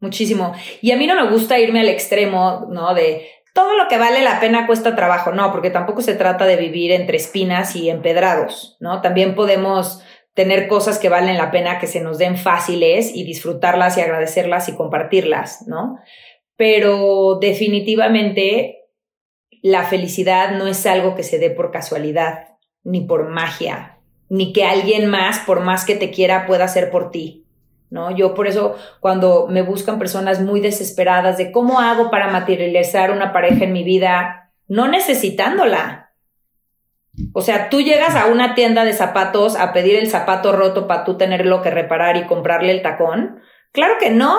Muchísimo. 0.00 0.54
Y 0.80 0.92
a 0.92 0.96
mí 0.96 1.06
no 1.06 1.14
me 1.14 1.30
gusta 1.30 1.58
irme 1.58 1.80
al 1.80 1.90
extremo, 1.90 2.68
¿no? 2.70 2.94
De 2.94 3.28
todo 3.52 3.76
lo 3.76 3.86
que 3.86 3.98
vale 3.98 4.22
la 4.22 4.40
pena 4.40 4.66
cuesta 4.66 4.96
trabajo. 4.96 5.32
No, 5.32 5.52
porque 5.52 5.68
tampoco 5.68 6.00
se 6.00 6.14
trata 6.14 6.46
de 6.46 6.56
vivir 6.56 6.90
entre 6.90 7.18
espinas 7.18 7.76
y 7.76 7.90
empedrados, 7.90 8.78
¿no? 8.80 9.02
También 9.02 9.34
podemos 9.34 10.02
tener 10.32 10.68
cosas 10.68 10.98
que 10.98 11.10
valen 11.10 11.36
la 11.36 11.50
pena 11.50 11.78
que 11.78 11.86
se 11.86 12.00
nos 12.00 12.16
den 12.16 12.38
fáciles 12.38 13.14
y 13.14 13.24
disfrutarlas 13.24 13.98
y 13.98 14.00
agradecerlas 14.00 14.70
y 14.70 14.74
compartirlas, 14.74 15.66
¿no? 15.68 15.98
Pero 16.56 17.36
definitivamente 17.38 18.81
la 19.62 19.84
felicidad 19.84 20.56
no 20.58 20.66
es 20.66 20.84
algo 20.86 21.14
que 21.14 21.22
se 21.22 21.38
dé 21.38 21.48
por 21.48 21.70
casualidad, 21.70 22.48
ni 22.82 23.00
por 23.02 23.28
magia, 23.28 24.00
ni 24.28 24.52
que 24.52 24.64
alguien 24.64 25.08
más, 25.08 25.38
por 25.38 25.60
más 25.60 25.84
que 25.84 25.94
te 25.94 26.10
quiera, 26.10 26.46
pueda 26.46 26.64
hacer 26.64 26.90
por 26.90 27.10
ti. 27.10 27.46
¿No? 27.88 28.10
Yo 28.10 28.32
por 28.32 28.46
eso 28.46 28.76
cuando 29.00 29.48
me 29.48 29.60
buscan 29.60 29.98
personas 29.98 30.40
muy 30.40 30.60
desesperadas 30.60 31.36
de 31.36 31.52
cómo 31.52 31.78
hago 31.78 32.10
para 32.10 32.28
materializar 32.28 33.10
una 33.10 33.34
pareja 33.34 33.64
en 33.64 33.72
mi 33.74 33.84
vida, 33.84 34.50
no 34.66 34.88
necesitándola. 34.88 36.14
O 37.34 37.42
sea, 37.42 37.68
tú 37.68 37.82
llegas 37.82 38.16
a 38.16 38.26
una 38.26 38.54
tienda 38.54 38.84
de 38.84 38.94
zapatos 38.94 39.56
a 39.56 39.74
pedir 39.74 39.96
el 39.96 40.08
zapato 40.08 40.52
roto 40.52 40.86
para 40.86 41.04
tú 41.04 41.18
tenerlo 41.18 41.60
que 41.60 41.70
reparar 41.70 42.16
y 42.16 42.24
comprarle 42.24 42.72
el 42.72 42.80
tacón. 42.80 43.42
Claro 43.72 43.94
que 44.00 44.10
no. 44.10 44.38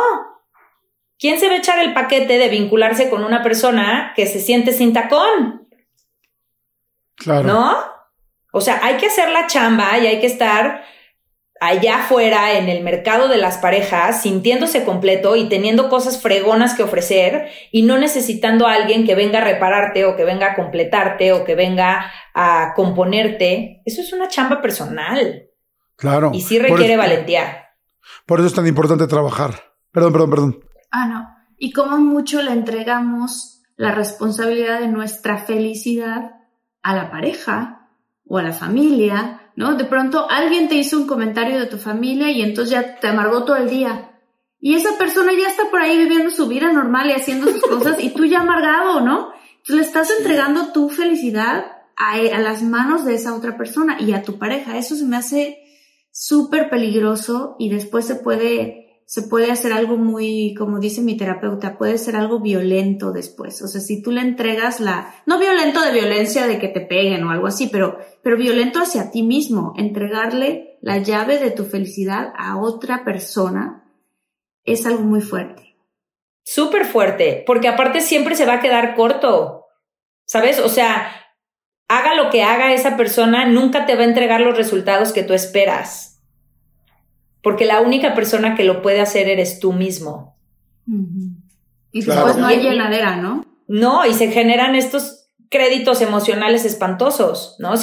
¿Quién 1.23 1.39
se 1.39 1.47
va 1.47 1.53
a 1.53 1.59
echar 1.59 1.79
el 1.79 1.93
paquete 1.93 2.37
de 2.37 2.49
vincularse 2.49 3.09
con 3.09 3.23
una 3.23 3.41
persona 3.43 4.11
que 4.13 4.27
se 4.27 4.41
siente 4.41 4.73
sin 4.73 4.91
tacón? 4.91 5.69
Claro. 7.15 7.47
¿No? 7.47 7.77
O 8.51 8.59
sea, 8.59 8.81
hay 8.83 8.97
que 8.97 9.05
hacer 9.05 9.29
la 9.29 9.47
chamba 9.47 9.97
y 9.99 10.07
hay 10.07 10.19
que 10.19 10.25
estar 10.25 10.83
allá 11.61 11.99
afuera 11.99 12.57
en 12.57 12.67
el 12.67 12.83
mercado 12.83 13.29
de 13.29 13.37
las 13.37 13.57
parejas, 13.57 14.21
sintiéndose 14.21 14.83
completo 14.83 15.37
y 15.37 15.47
teniendo 15.47 15.87
cosas 15.87 16.21
fregonas 16.21 16.73
que 16.73 16.83
ofrecer 16.83 17.47
y 17.71 17.83
no 17.83 17.97
necesitando 17.97 18.67
a 18.67 18.73
alguien 18.73 19.05
que 19.05 19.15
venga 19.15 19.39
a 19.39 19.45
repararte 19.45 20.03
o 20.03 20.17
que 20.17 20.25
venga 20.25 20.51
a 20.51 20.55
completarte 20.55 21.31
o 21.31 21.45
que 21.45 21.55
venga 21.55 22.11
a 22.33 22.73
componerte. 22.75 23.81
Eso 23.85 24.01
es 24.01 24.11
una 24.11 24.27
chamba 24.27 24.61
personal. 24.61 25.47
Claro. 25.95 26.31
Y 26.33 26.41
sí 26.41 26.59
requiere 26.59 26.97
valentía. 26.97 27.69
Por 28.25 28.39
eso 28.39 28.47
es 28.49 28.53
tan 28.53 28.67
importante 28.67 29.07
trabajar. 29.07 29.71
Perdón, 29.93 30.11
perdón, 30.11 30.29
perdón. 30.29 30.72
Ah, 30.95 31.07
no. 31.07 31.35
Y 31.57 31.71
cómo 31.71 31.97
mucho 31.97 32.43
le 32.43 32.51
entregamos 32.51 33.63
la 33.77 33.95
responsabilidad 33.95 34.79
de 34.79 34.89
nuestra 34.89 35.39
felicidad 35.39 36.35
a 36.83 36.95
la 36.95 37.09
pareja 37.09 37.89
o 38.27 38.37
a 38.37 38.43
la 38.43 38.53
familia, 38.53 39.51
¿no? 39.55 39.73
De 39.73 39.85
pronto 39.85 40.29
alguien 40.29 40.69
te 40.69 40.75
hizo 40.75 40.99
un 40.99 41.07
comentario 41.07 41.59
de 41.59 41.65
tu 41.65 41.79
familia 41.79 42.29
y 42.29 42.43
entonces 42.43 42.73
ya 42.73 42.99
te 42.99 43.07
amargó 43.07 43.43
todo 43.43 43.55
el 43.55 43.71
día. 43.71 44.11
Y 44.59 44.75
esa 44.75 44.95
persona 44.99 45.31
ya 45.33 45.47
está 45.47 45.63
por 45.71 45.81
ahí 45.81 45.97
viviendo 45.97 46.29
su 46.29 46.47
vida 46.47 46.71
normal 46.71 47.09
y 47.09 47.13
haciendo 47.13 47.51
sus 47.51 47.63
cosas 47.63 47.97
y 47.99 48.11
tú 48.11 48.25
ya 48.25 48.41
amargado, 48.41 49.01
¿no? 49.01 49.33
Entonces 49.33 49.75
le 49.75 49.81
estás 49.81 50.11
entregando 50.15 50.73
tu 50.73 50.89
felicidad 50.89 51.65
a, 51.97 52.13
a 52.13 52.39
las 52.39 52.61
manos 52.61 53.03
de 53.03 53.15
esa 53.15 53.33
otra 53.33 53.57
persona 53.57 53.99
y 53.99 54.13
a 54.13 54.21
tu 54.21 54.37
pareja. 54.37 54.77
Eso 54.77 54.95
se 54.95 55.05
me 55.05 55.17
hace 55.17 55.57
súper 56.11 56.69
peligroso 56.69 57.55
y 57.57 57.69
después 57.69 58.05
se 58.05 58.13
puede 58.13 58.82
se 59.13 59.21
puede 59.21 59.51
hacer 59.51 59.73
algo 59.73 59.95
muy, 59.95 60.55
como 60.57 60.79
dice 60.79 61.03
mi 61.03 61.15
terapeuta, 61.15 61.77
puede 61.77 61.99
ser 61.99 62.15
algo 62.15 62.39
violento 62.39 63.11
después. 63.11 63.61
O 63.61 63.67
sea, 63.67 63.79
si 63.79 64.01
tú 64.01 64.09
le 64.09 64.21
entregas 64.21 64.79
la, 64.79 65.13
no 65.27 65.37
violento 65.37 65.81
de 65.81 65.91
violencia 65.91 66.47
de 66.47 66.57
que 66.57 66.67
te 66.67 66.81
peguen 66.81 67.23
o 67.23 67.29
algo 67.29 67.45
así, 67.45 67.67
pero, 67.67 67.99
pero 68.23 68.37
violento 68.37 68.79
hacia 68.79 69.11
ti 69.11 69.21
mismo, 69.21 69.75
entregarle 69.77 70.79
la 70.81 70.97
llave 70.97 71.37
de 71.37 71.51
tu 71.51 71.63
felicidad 71.63 72.33
a 72.35 72.57
otra 72.57 73.05
persona 73.05 73.83
es 74.63 74.83
algo 74.87 75.03
muy 75.03 75.21
fuerte. 75.21 75.77
Súper 76.43 76.83
fuerte, 76.83 77.43
porque 77.45 77.67
aparte 77.67 78.01
siempre 78.01 78.33
se 78.33 78.47
va 78.47 78.53
a 78.53 78.61
quedar 78.61 78.95
corto, 78.95 79.67
¿sabes? 80.25 80.57
O 80.57 80.69
sea, 80.69 81.11
haga 81.87 82.15
lo 82.15 82.31
que 82.31 82.41
haga 82.41 82.73
esa 82.73 82.97
persona, 82.97 83.45
nunca 83.45 83.85
te 83.85 83.93
va 83.93 84.01
a 84.01 84.05
entregar 84.07 84.41
los 84.41 84.57
resultados 84.57 85.13
que 85.13 85.21
tú 85.21 85.33
esperas 85.35 86.12
porque 87.43 87.65
la 87.65 87.81
única 87.81 88.15
persona 88.15 88.55
que 88.55 88.63
lo 88.63 88.81
puede 88.81 89.01
hacer 89.01 89.29
eres 89.29 89.59
tú 89.59 89.73
mismo. 89.73 90.35
Y 91.91 92.01
después 92.01 92.37
no 92.37 92.47
hay 92.47 92.61
llenadera, 92.61 93.17
¿no? 93.17 93.45
No, 93.67 94.05
y 94.05 94.13
se 94.13 94.31
generan 94.31 94.75
estos 94.75 95.29
créditos 95.49 96.01
emocionales 96.01 96.65
espantosos, 96.65 97.57
¿no? 97.59 97.75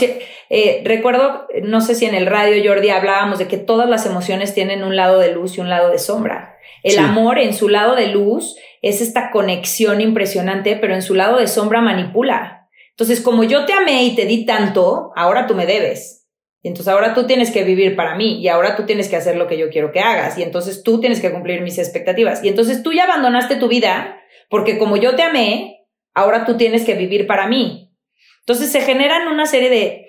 Eh, 0.49 0.83
recuerdo, 0.85 1.47
no 1.63 1.81
sé 1.81 1.95
si 1.95 2.07
en 2.07 2.15
el 2.15 2.27
radio, 2.27 2.61
Jordi, 2.67 2.91
hablábamos 2.91 3.39
de 3.39 3.47
que 3.47 3.59
todas 3.59 3.89
las 3.89 4.07
emociones 4.07 4.55
tienen 4.55 4.83
un 4.83 4.97
lado 4.97 5.21
de 5.21 5.33
luz 5.33 5.57
y 5.57 5.61
un 5.61 5.69
lado 5.69 5.91
de 5.91 5.99
sombra. 5.99 6.57
El 6.83 6.99
amor 6.99 7.39
en 7.39 7.55
su 7.55 7.69
lado 7.69 7.95
de 7.95 8.09
luz 8.09 8.57
es 8.83 9.01
esta 9.01 9.31
conexión 9.31 10.01
impresionante, 10.01 10.77
pero 10.77 10.95
en 10.95 11.03
su 11.03 11.15
lado 11.15 11.39
de 11.39 11.47
sombra 11.47 11.83
manipula. 11.83 12.69
Entonces, 12.91 13.21
como 13.21 13.45
yo 13.45 13.67
te 13.67 13.73
amé 13.73 14.05
y 14.05 14.15
te 14.15 14.25
di 14.25 14.45
tanto, 14.47 15.13
ahora 15.15 15.47
tú 15.47 15.55
me 15.55 15.67
debes. 15.67 16.20
Y 16.63 16.69
entonces 16.69 16.93
ahora 16.93 17.15
tú 17.15 17.27
tienes 17.27 17.51
que 17.51 17.65
vivir 17.65 17.97
para 17.97 18.15
mí 18.17 18.41
y 18.41 18.49
ahora 18.49 18.77
tú 18.77 18.85
tienes 18.85 19.09
que 19.09 19.17
hacer 19.17 19.37
lo 19.37 19.47
que 19.47 19.57
yo 19.57 19.71
quiero 19.71 19.93
que 19.93 20.01
hagas 20.01 20.37
y 20.37 20.43
entonces 20.43 20.83
tú 20.83 21.01
tienes 21.01 21.21
que 21.21 21.33
cumplir 21.33 21.63
mis 21.63 21.79
expectativas. 21.79 22.45
Y 22.45 22.49
entonces 22.49 22.83
tú 22.83 22.93
ya 22.93 23.05
abandonaste 23.05 23.57
tu 23.57 23.69
vida 23.69 24.19
porque 24.51 24.79
como 24.79 24.97
yo 24.97 25.17
te 25.17 25.23
amé, 25.23 25.87
ahora 26.13 26.45
tú 26.45 26.57
tienes 26.57 26.85
que 26.85 26.95
vivir 26.95 27.27
para 27.27 27.47
mí. 27.47 27.95
Entonces 28.41 28.71
se 28.71 28.83
generan 28.83 29.29
una 29.29 29.47
serie 29.47 29.71
de, 29.71 30.07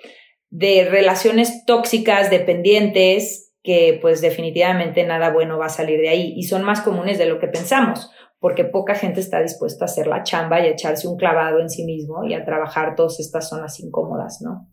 de 0.50 0.88
relaciones 0.90 1.64
tóxicas, 1.64 2.30
dependientes, 2.30 3.54
que 3.62 3.98
pues 4.02 4.20
definitivamente 4.20 5.04
nada 5.04 5.30
bueno 5.30 5.56
va 5.56 5.66
a 5.66 5.70
salir 5.70 6.00
de 6.00 6.08
ahí 6.08 6.34
y 6.36 6.42
son 6.42 6.64
más 6.64 6.82
comunes 6.82 7.16
de 7.16 7.26
lo 7.26 7.38
que 7.38 7.46
pensamos 7.46 8.10
porque 8.42 8.64
poca 8.64 8.96
gente 8.96 9.20
está 9.20 9.40
dispuesta 9.40 9.84
a 9.84 9.86
hacer 9.86 10.08
la 10.08 10.24
chamba 10.24 10.60
y 10.60 10.66
a 10.66 10.70
echarse 10.70 11.06
un 11.06 11.16
clavado 11.16 11.60
en 11.60 11.70
sí 11.70 11.84
mismo 11.84 12.24
y 12.24 12.34
a 12.34 12.44
trabajar 12.44 12.96
todas 12.96 13.20
estas 13.20 13.48
zonas 13.48 13.78
incómodas, 13.78 14.40
¿no? 14.42 14.68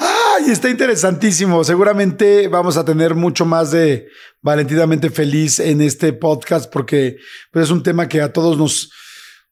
Ay, 0.00 0.50
está 0.50 0.70
interesantísimo. 0.70 1.62
Seguramente 1.62 2.48
vamos 2.48 2.78
a 2.78 2.84
tener 2.84 3.14
mucho 3.14 3.44
más 3.44 3.70
de 3.70 4.08
Valentinamente 4.40 5.10
Feliz 5.10 5.60
en 5.60 5.82
este 5.82 6.14
podcast 6.14 6.72
porque 6.72 7.18
pues, 7.52 7.66
es 7.66 7.70
un 7.70 7.82
tema 7.82 8.08
que 8.08 8.22
a 8.22 8.32
todos 8.32 8.56
nos, 8.56 8.90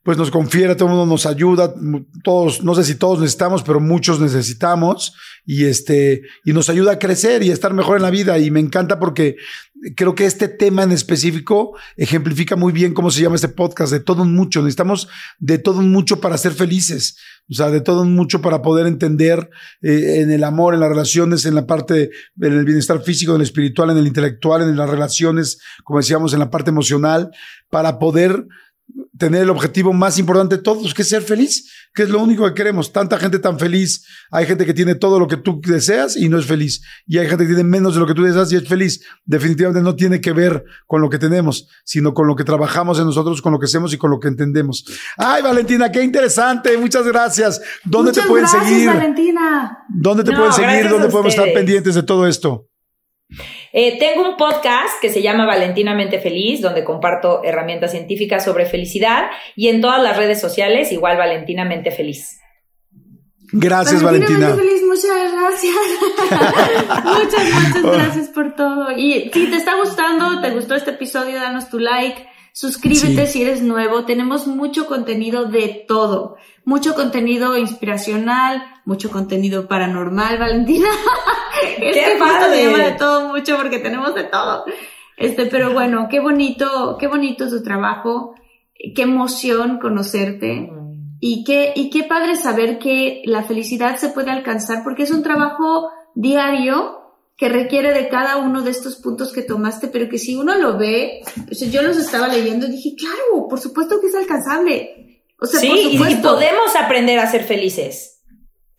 pues 0.02 0.16
nos 0.16 0.30
confiere, 0.30 0.74
todo 0.74 0.88
el 0.88 0.94
mundo 0.94 1.12
nos 1.12 1.26
ayuda, 1.26 1.74
todos, 2.24 2.62
no 2.64 2.74
sé 2.74 2.84
si 2.84 2.94
todos 2.94 3.20
necesitamos, 3.20 3.62
pero 3.62 3.78
muchos 3.78 4.20
necesitamos 4.20 5.12
y 5.44 5.66
este, 5.66 6.22
y 6.46 6.54
nos 6.54 6.70
ayuda 6.70 6.92
a 6.92 6.98
crecer 6.98 7.42
y 7.42 7.50
a 7.50 7.54
estar 7.54 7.74
mejor 7.74 7.98
en 7.98 8.04
la 8.04 8.10
vida. 8.10 8.38
Y 8.38 8.50
me 8.50 8.60
encanta 8.60 8.98
porque 8.98 9.36
creo 9.96 10.14
que 10.14 10.26
este 10.26 10.48
tema 10.48 10.82
en 10.82 10.92
específico 10.92 11.76
ejemplifica 11.96 12.56
muy 12.56 12.72
bien 12.72 12.94
cómo 12.94 13.10
se 13.10 13.22
llama 13.22 13.36
este 13.36 13.48
podcast, 13.48 13.92
de 13.92 14.00
todo 14.00 14.22
un 14.22 14.34
mucho. 14.34 14.60
Necesitamos 14.60 15.08
de 15.38 15.58
todo 15.58 15.78
un 15.78 15.90
mucho 15.90 16.20
para 16.20 16.38
ser 16.38 16.52
felices, 16.52 17.16
o 17.48 17.54
sea, 17.54 17.70
de 17.70 17.80
todo 17.80 18.02
un 18.02 18.14
mucho 18.14 18.40
para 18.40 18.62
poder 18.62 18.86
entender 18.86 19.50
eh, 19.82 20.20
en 20.20 20.30
el 20.30 20.44
amor, 20.44 20.74
en 20.74 20.80
las 20.80 20.88
relaciones, 20.88 21.46
en 21.46 21.54
la 21.54 21.66
parte 21.66 22.10
del 22.34 22.64
bienestar 22.64 23.02
físico, 23.02 23.32
en 23.32 23.36
el 23.36 23.42
espiritual, 23.42 23.90
en 23.90 23.98
el 23.98 24.06
intelectual, 24.06 24.62
en 24.62 24.76
las 24.76 24.90
relaciones, 24.90 25.60
como 25.84 26.00
decíamos, 26.00 26.32
en 26.32 26.40
la 26.40 26.50
parte 26.50 26.70
emocional, 26.70 27.30
para 27.70 27.98
poder 27.98 28.46
tener 29.18 29.42
el 29.42 29.50
objetivo 29.50 29.92
más 29.92 30.18
importante 30.18 30.56
de 30.56 30.62
todos, 30.62 30.94
que 30.94 31.02
es 31.02 31.08
ser 31.08 31.22
feliz, 31.22 31.70
que 31.92 32.04
es 32.04 32.08
lo 32.08 32.22
único 32.22 32.46
que 32.46 32.54
queremos. 32.54 32.92
Tanta 32.92 33.18
gente 33.18 33.38
tan 33.38 33.58
feliz. 33.58 34.06
Hay 34.30 34.46
gente 34.46 34.64
que 34.64 34.72
tiene 34.72 34.94
todo 34.94 35.18
lo 35.18 35.26
que 35.26 35.36
tú 35.36 35.60
deseas 35.60 36.16
y 36.16 36.28
no 36.28 36.38
es 36.38 36.46
feliz. 36.46 36.80
Y 37.06 37.18
hay 37.18 37.28
gente 37.28 37.44
que 37.44 37.54
tiene 37.54 37.68
menos 37.68 37.94
de 37.94 38.00
lo 38.00 38.06
que 38.06 38.14
tú 38.14 38.22
deseas 38.22 38.52
y 38.52 38.56
es 38.56 38.68
feliz. 38.68 39.04
Definitivamente 39.24 39.82
no 39.82 39.96
tiene 39.96 40.20
que 40.20 40.32
ver 40.32 40.64
con 40.86 41.02
lo 41.02 41.10
que 41.10 41.18
tenemos, 41.18 41.68
sino 41.84 42.14
con 42.14 42.26
lo 42.26 42.36
que 42.36 42.44
trabajamos 42.44 42.98
en 42.98 43.06
nosotros, 43.06 43.42
con 43.42 43.52
lo 43.52 43.58
que 43.58 43.66
hacemos 43.66 43.92
y 43.92 43.98
con 43.98 44.10
lo 44.10 44.20
que 44.20 44.28
entendemos. 44.28 44.84
Ay, 45.16 45.42
Valentina, 45.42 45.90
qué 45.90 46.02
interesante. 46.02 46.78
Muchas 46.78 47.06
gracias. 47.06 47.60
¿Dónde 47.84 48.12
te 48.12 48.22
pueden 48.22 48.46
seguir? 48.46 48.86
Valentina. 48.86 49.78
¿Dónde 49.88 50.22
te 50.22 50.32
pueden 50.32 50.52
seguir? 50.52 50.88
¿Dónde 50.88 51.08
podemos 51.08 51.34
estar 51.34 51.52
pendientes 51.52 51.94
de 51.94 52.02
todo 52.04 52.26
esto? 52.26 52.67
Eh, 53.72 53.98
tengo 53.98 54.28
un 54.28 54.36
podcast 54.36 55.00
que 55.00 55.10
se 55.10 55.22
llama 55.22 55.44
Valentinamente 55.44 56.18
Feliz, 56.18 56.60
donde 56.60 56.84
comparto 56.84 57.42
herramientas 57.44 57.90
científicas 57.90 58.44
sobre 58.44 58.66
felicidad 58.66 59.30
y 59.54 59.68
en 59.68 59.80
todas 59.80 60.02
las 60.02 60.16
redes 60.16 60.40
sociales, 60.40 60.92
igual 60.92 61.16
Valentinamente 61.16 61.90
Feliz. 61.90 62.40
Gracias, 63.50 64.02
Valentina. 64.02 64.54
Feliz, 64.54 64.82
muchas 64.86 65.32
gracias. 65.32 65.74
muchas, 67.04 67.44
muchas 67.54 67.82
gracias 67.82 68.28
por 68.28 68.54
todo. 68.54 68.92
Y 68.92 69.30
si 69.32 69.50
te 69.50 69.56
está 69.56 69.76
gustando, 69.76 70.40
te 70.40 70.50
gustó 70.50 70.74
este 70.74 70.90
episodio, 70.90 71.36
danos 71.36 71.70
tu 71.70 71.78
like 71.78 72.26
Suscríbete 72.58 73.28
si 73.28 73.42
eres 73.42 73.62
nuevo. 73.62 74.04
Tenemos 74.04 74.48
mucho 74.48 74.88
contenido 74.88 75.44
de 75.44 75.84
todo. 75.86 76.38
Mucho 76.64 76.96
contenido 76.96 77.56
inspiracional, 77.56 78.64
mucho 78.84 79.12
contenido 79.12 79.68
paranormal, 79.68 80.38
Valentina. 80.38 80.88
es 81.80 81.94
¡Qué 81.94 82.00
que 82.00 82.18
justo 82.18 82.26
padre! 82.26 82.56
se 82.56 82.64
llama 82.64 82.82
de 82.82 82.92
todo 82.98 83.28
mucho 83.28 83.56
porque 83.56 83.78
tenemos 83.78 84.12
de 84.12 84.24
todo. 84.24 84.64
Este, 85.16 85.46
pero 85.46 85.72
bueno, 85.72 86.08
qué 86.10 86.18
bonito, 86.18 86.96
qué 86.98 87.06
bonito 87.06 87.48
tu 87.48 87.62
trabajo. 87.62 88.34
Qué 88.74 89.02
emoción 89.02 89.78
conocerte. 89.78 90.68
Y 91.20 91.44
qué, 91.44 91.72
y 91.76 91.90
qué 91.90 92.02
padre 92.02 92.34
saber 92.34 92.80
que 92.80 93.22
la 93.24 93.44
felicidad 93.44 93.98
se 93.98 94.08
puede 94.08 94.32
alcanzar 94.32 94.82
porque 94.82 95.04
es 95.04 95.12
un 95.12 95.22
trabajo 95.22 95.92
diario 96.16 97.07
que 97.38 97.48
requiere 97.48 97.94
de 97.94 98.08
cada 98.08 98.36
uno 98.36 98.62
de 98.62 98.72
estos 98.72 98.96
puntos 98.96 99.32
que 99.32 99.42
tomaste, 99.42 99.86
pero 99.88 100.08
que 100.08 100.18
si 100.18 100.34
uno 100.34 100.56
lo 100.58 100.76
ve, 100.76 101.20
o 101.50 101.54
sea, 101.54 101.68
yo 101.68 101.82
los 101.82 101.96
estaba 101.96 102.26
leyendo 102.28 102.66
y 102.66 102.72
dije, 102.72 102.96
claro, 102.98 103.46
por 103.48 103.60
supuesto 103.60 104.00
que 104.00 104.08
es 104.08 104.14
alcanzable. 104.16 105.22
O 105.40 105.46
sea, 105.46 105.60
Sí, 105.60 105.94
por 105.96 106.10
y- 106.10 106.16
podemos 106.16 106.74
aprender 106.74 107.18
a 107.20 107.30
ser 107.30 107.44
felices. 107.44 108.22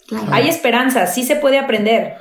Claro. 0.07 0.27
Hay 0.33 0.49
esperanza, 0.49 1.07
sí 1.07 1.23
se 1.23 1.37
puede 1.37 1.57
aprender. 1.57 2.15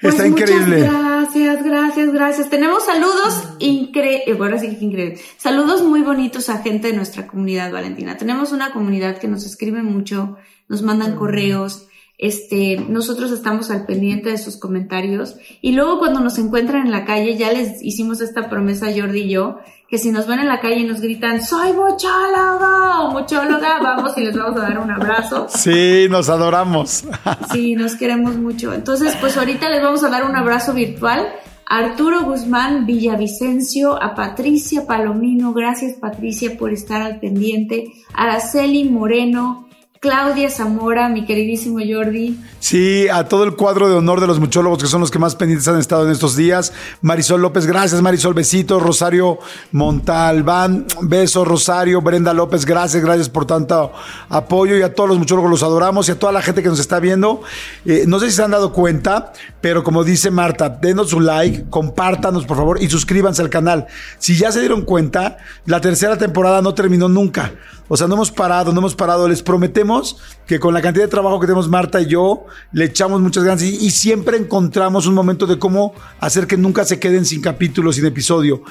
Pues 0.00 0.14
Está 0.14 0.26
increíble. 0.26 0.80
Gracias, 0.80 1.62
gracias, 1.64 2.12
gracias. 2.12 2.48
Tenemos 2.48 2.84
saludos 2.86 3.42
increíbles, 3.58 4.38
bueno, 4.38 4.58
sí 4.58 4.68
que 4.78 4.84
increíble. 4.84 5.20
Saludos 5.36 5.82
muy 5.82 6.00
bonitos 6.02 6.48
a 6.48 6.58
gente 6.62 6.88
de 6.88 6.94
nuestra 6.96 7.26
comunidad, 7.26 7.70
Valentina. 7.72 8.16
Tenemos 8.16 8.52
una 8.52 8.72
comunidad 8.72 9.18
que 9.18 9.28
nos 9.28 9.44
escribe 9.44 9.82
mucho, 9.82 10.36
nos 10.68 10.82
mandan 10.82 11.16
correos, 11.16 11.88
este, 12.20 12.76
nosotros 12.76 13.32
estamos 13.32 13.70
al 13.70 13.86
pendiente 13.86 14.28
de 14.28 14.36
sus 14.36 14.58
comentarios 14.58 15.36
y 15.62 15.72
luego 15.72 15.98
cuando 15.98 16.20
nos 16.20 16.38
encuentran 16.38 16.84
en 16.84 16.92
la 16.92 17.06
calle, 17.06 17.38
ya 17.38 17.50
les 17.50 17.82
hicimos 17.82 18.20
esta 18.20 18.50
promesa 18.50 18.88
Jordi 18.94 19.20
y 19.20 19.30
yo, 19.30 19.56
que 19.88 19.96
si 19.96 20.12
nos 20.12 20.26
ven 20.26 20.40
en 20.40 20.48
la 20.48 20.60
calle 20.60 20.80
y 20.80 20.84
nos 20.84 21.00
gritan, 21.00 21.42
soy 21.42 21.72
muchóloga 21.72 23.00
o 23.00 23.10
muchóloga, 23.18 23.78
vamos 23.82 24.12
y 24.18 24.24
les 24.24 24.36
vamos 24.36 24.60
a 24.60 24.64
dar 24.64 24.78
un 24.78 24.90
abrazo. 24.90 25.46
Sí, 25.48 26.08
nos 26.10 26.28
adoramos. 26.28 27.04
Sí, 27.52 27.74
nos 27.74 27.96
queremos 27.96 28.36
mucho. 28.36 28.72
Entonces, 28.72 29.16
pues 29.20 29.36
ahorita 29.36 29.68
les 29.70 29.82
vamos 29.82 30.04
a 30.04 30.10
dar 30.10 30.24
un 30.24 30.36
abrazo 30.36 30.74
virtual 30.74 31.26
a 31.66 31.78
Arturo 31.78 32.24
Guzmán 32.24 32.84
Villavicencio, 32.84 34.00
a 34.00 34.14
Patricia 34.14 34.86
Palomino, 34.86 35.52
gracias 35.54 35.94
Patricia 35.98 36.58
por 36.58 36.72
estar 36.72 37.00
al 37.00 37.18
pendiente, 37.18 37.92
a 38.12 38.24
Araceli 38.24 38.84
Moreno, 38.84 39.69
Claudia 40.02 40.48
Zamora, 40.48 41.10
mi 41.10 41.26
queridísimo 41.26 41.78
Jordi, 41.86 42.38
Sí, 42.58 43.06
a 43.08 43.24
todo 43.28 43.44
el 43.44 43.54
cuadro 43.54 43.88
de 43.88 43.96
honor 43.96 44.20
de 44.20 44.26
los 44.26 44.38
muchólogos 44.38 44.82
que 44.82 44.86
son 44.86 45.00
los 45.00 45.10
que 45.10 45.18
más 45.18 45.34
pendientes 45.34 45.68
han 45.68 45.78
estado 45.78 46.06
en 46.06 46.12
estos 46.12 46.36
días. 46.36 46.72
Marisol 47.02 47.42
López, 47.42 47.66
gracias 47.66 48.00
Marisol, 48.00 48.32
besito. 48.32 48.80
Rosario 48.80 49.38
Montalbán, 49.72 50.86
beso 51.02 51.44
Rosario. 51.44 52.00
Brenda 52.00 52.32
López, 52.32 52.64
gracias, 52.64 53.02
gracias 53.02 53.28
por 53.28 53.44
tanto 53.44 53.92
apoyo. 54.28 54.78
Y 54.78 54.82
a 54.82 54.94
todos 54.94 55.08
los 55.08 55.18
muchólogos 55.18 55.50
los 55.50 55.62
adoramos 55.62 56.08
y 56.08 56.12
a 56.12 56.18
toda 56.18 56.32
la 56.32 56.40
gente 56.40 56.62
que 56.62 56.68
nos 56.68 56.80
está 56.80 57.00
viendo. 57.00 57.42
Eh, 57.84 58.04
no 58.06 58.20
sé 58.20 58.30
si 58.30 58.36
se 58.36 58.42
han 58.42 58.52
dado 58.52 58.72
cuenta, 58.72 59.32
pero 59.60 59.82
como 59.82 60.04
dice 60.04 60.30
Marta, 60.30 60.68
denos 60.68 61.10
su 61.10 61.20
like, 61.20 61.64
compártanos 61.68 62.46
por 62.46 62.56
favor 62.56 62.82
y 62.82 62.88
suscríbanse 62.88 63.42
al 63.42 63.50
canal. 63.50 63.86
Si 64.18 64.36
ya 64.36 64.52
se 64.52 64.60
dieron 64.60 64.82
cuenta, 64.82 65.38
la 65.66 65.80
tercera 65.80 66.16
temporada 66.16 66.62
no 66.62 66.72
terminó 66.72 67.08
nunca. 67.08 67.52
O 67.92 67.96
sea, 67.96 68.06
no 68.06 68.14
hemos 68.14 68.30
parado, 68.30 68.72
no 68.72 68.78
hemos 68.78 68.94
parado. 68.94 69.26
Les 69.26 69.42
prometemos 69.42 70.16
que 70.46 70.60
con 70.60 70.72
la 70.72 70.80
cantidad 70.80 71.06
de 71.06 71.10
trabajo 71.10 71.40
que 71.40 71.48
tenemos 71.48 71.68
Marta 71.68 72.00
y 72.00 72.06
yo, 72.06 72.46
le 72.70 72.84
echamos 72.84 73.20
muchas 73.20 73.42
ganas 73.42 73.62
y, 73.64 73.90
siempre 73.90 74.36
encontramos 74.36 75.08
un 75.08 75.14
momento 75.14 75.44
de 75.44 75.58
cómo 75.58 75.92
hacer 76.20 76.46
que 76.46 76.56
nunca 76.56 76.84
se 76.84 77.00
queden 77.00 77.24
sin 77.24 77.42
capítulo, 77.42 77.92
sin 77.92 78.06
episodio. 78.06 78.62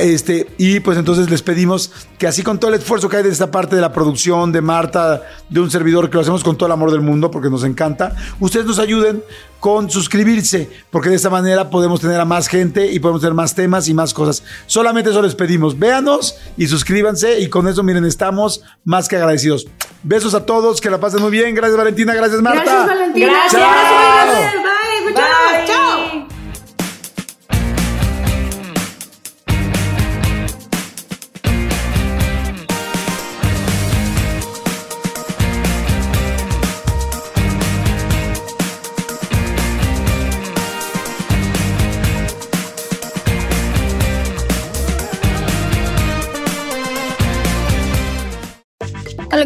Este, 0.00 0.46
y 0.58 0.80
pues 0.80 0.98
entonces 0.98 1.30
les 1.30 1.40
pedimos 1.40 1.90
que 2.18 2.26
así 2.26 2.42
con 2.42 2.60
todo 2.60 2.70
el 2.70 2.78
esfuerzo 2.78 3.08
que 3.08 3.16
hay 3.16 3.22
de 3.22 3.30
esta 3.30 3.50
parte 3.50 3.74
de 3.74 3.80
la 3.80 3.90
producción, 3.90 4.52
de 4.52 4.60
Marta, 4.60 5.22
de 5.48 5.60
un 5.60 5.70
servidor, 5.70 6.10
que 6.10 6.16
lo 6.16 6.20
hacemos 6.20 6.44
con 6.44 6.58
todo 6.58 6.66
el 6.66 6.72
amor 6.72 6.90
del 6.90 7.00
mundo 7.00 7.30
porque 7.30 7.48
nos 7.48 7.64
encanta, 7.64 8.14
ustedes 8.38 8.66
nos 8.66 8.78
ayuden 8.78 9.22
con 9.60 9.90
suscribirse, 9.90 10.68
porque 10.90 11.08
de 11.08 11.16
esta 11.16 11.30
manera 11.30 11.70
podemos 11.70 12.00
tener 12.00 12.20
a 12.20 12.26
más 12.26 12.48
gente 12.48 12.92
y 12.92 12.98
podemos 13.00 13.22
tener 13.22 13.34
más 13.34 13.54
temas 13.54 13.88
y 13.88 13.94
más 13.94 14.12
cosas. 14.12 14.42
Solamente 14.66 15.08
eso 15.10 15.22
les 15.22 15.34
pedimos, 15.34 15.78
véanos 15.78 16.36
y 16.58 16.66
suscríbanse 16.66 17.40
y 17.40 17.48
con 17.48 17.66
eso 17.66 17.82
miren, 17.82 18.04
estamos 18.04 18.62
más 18.84 19.08
que 19.08 19.16
agradecidos. 19.16 19.68
Besos 20.02 20.34
a 20.34 20.44
todos, 20.44 20.82
que 20.82 20.90
la 20.90 21.00
pasen 21.00 21.22
muy 21.22 21.30
bien. 21.30 21.54
Gracias 21.54 21.78
Valentina, 21.78 22.14
gracias 22.14 22.42
Marta. 22.42 22.62
Gracias 22.62 22.86
Valentina, 22.86 23.32
Gracias. 23.32 23.62
gracias, 23.62 24.62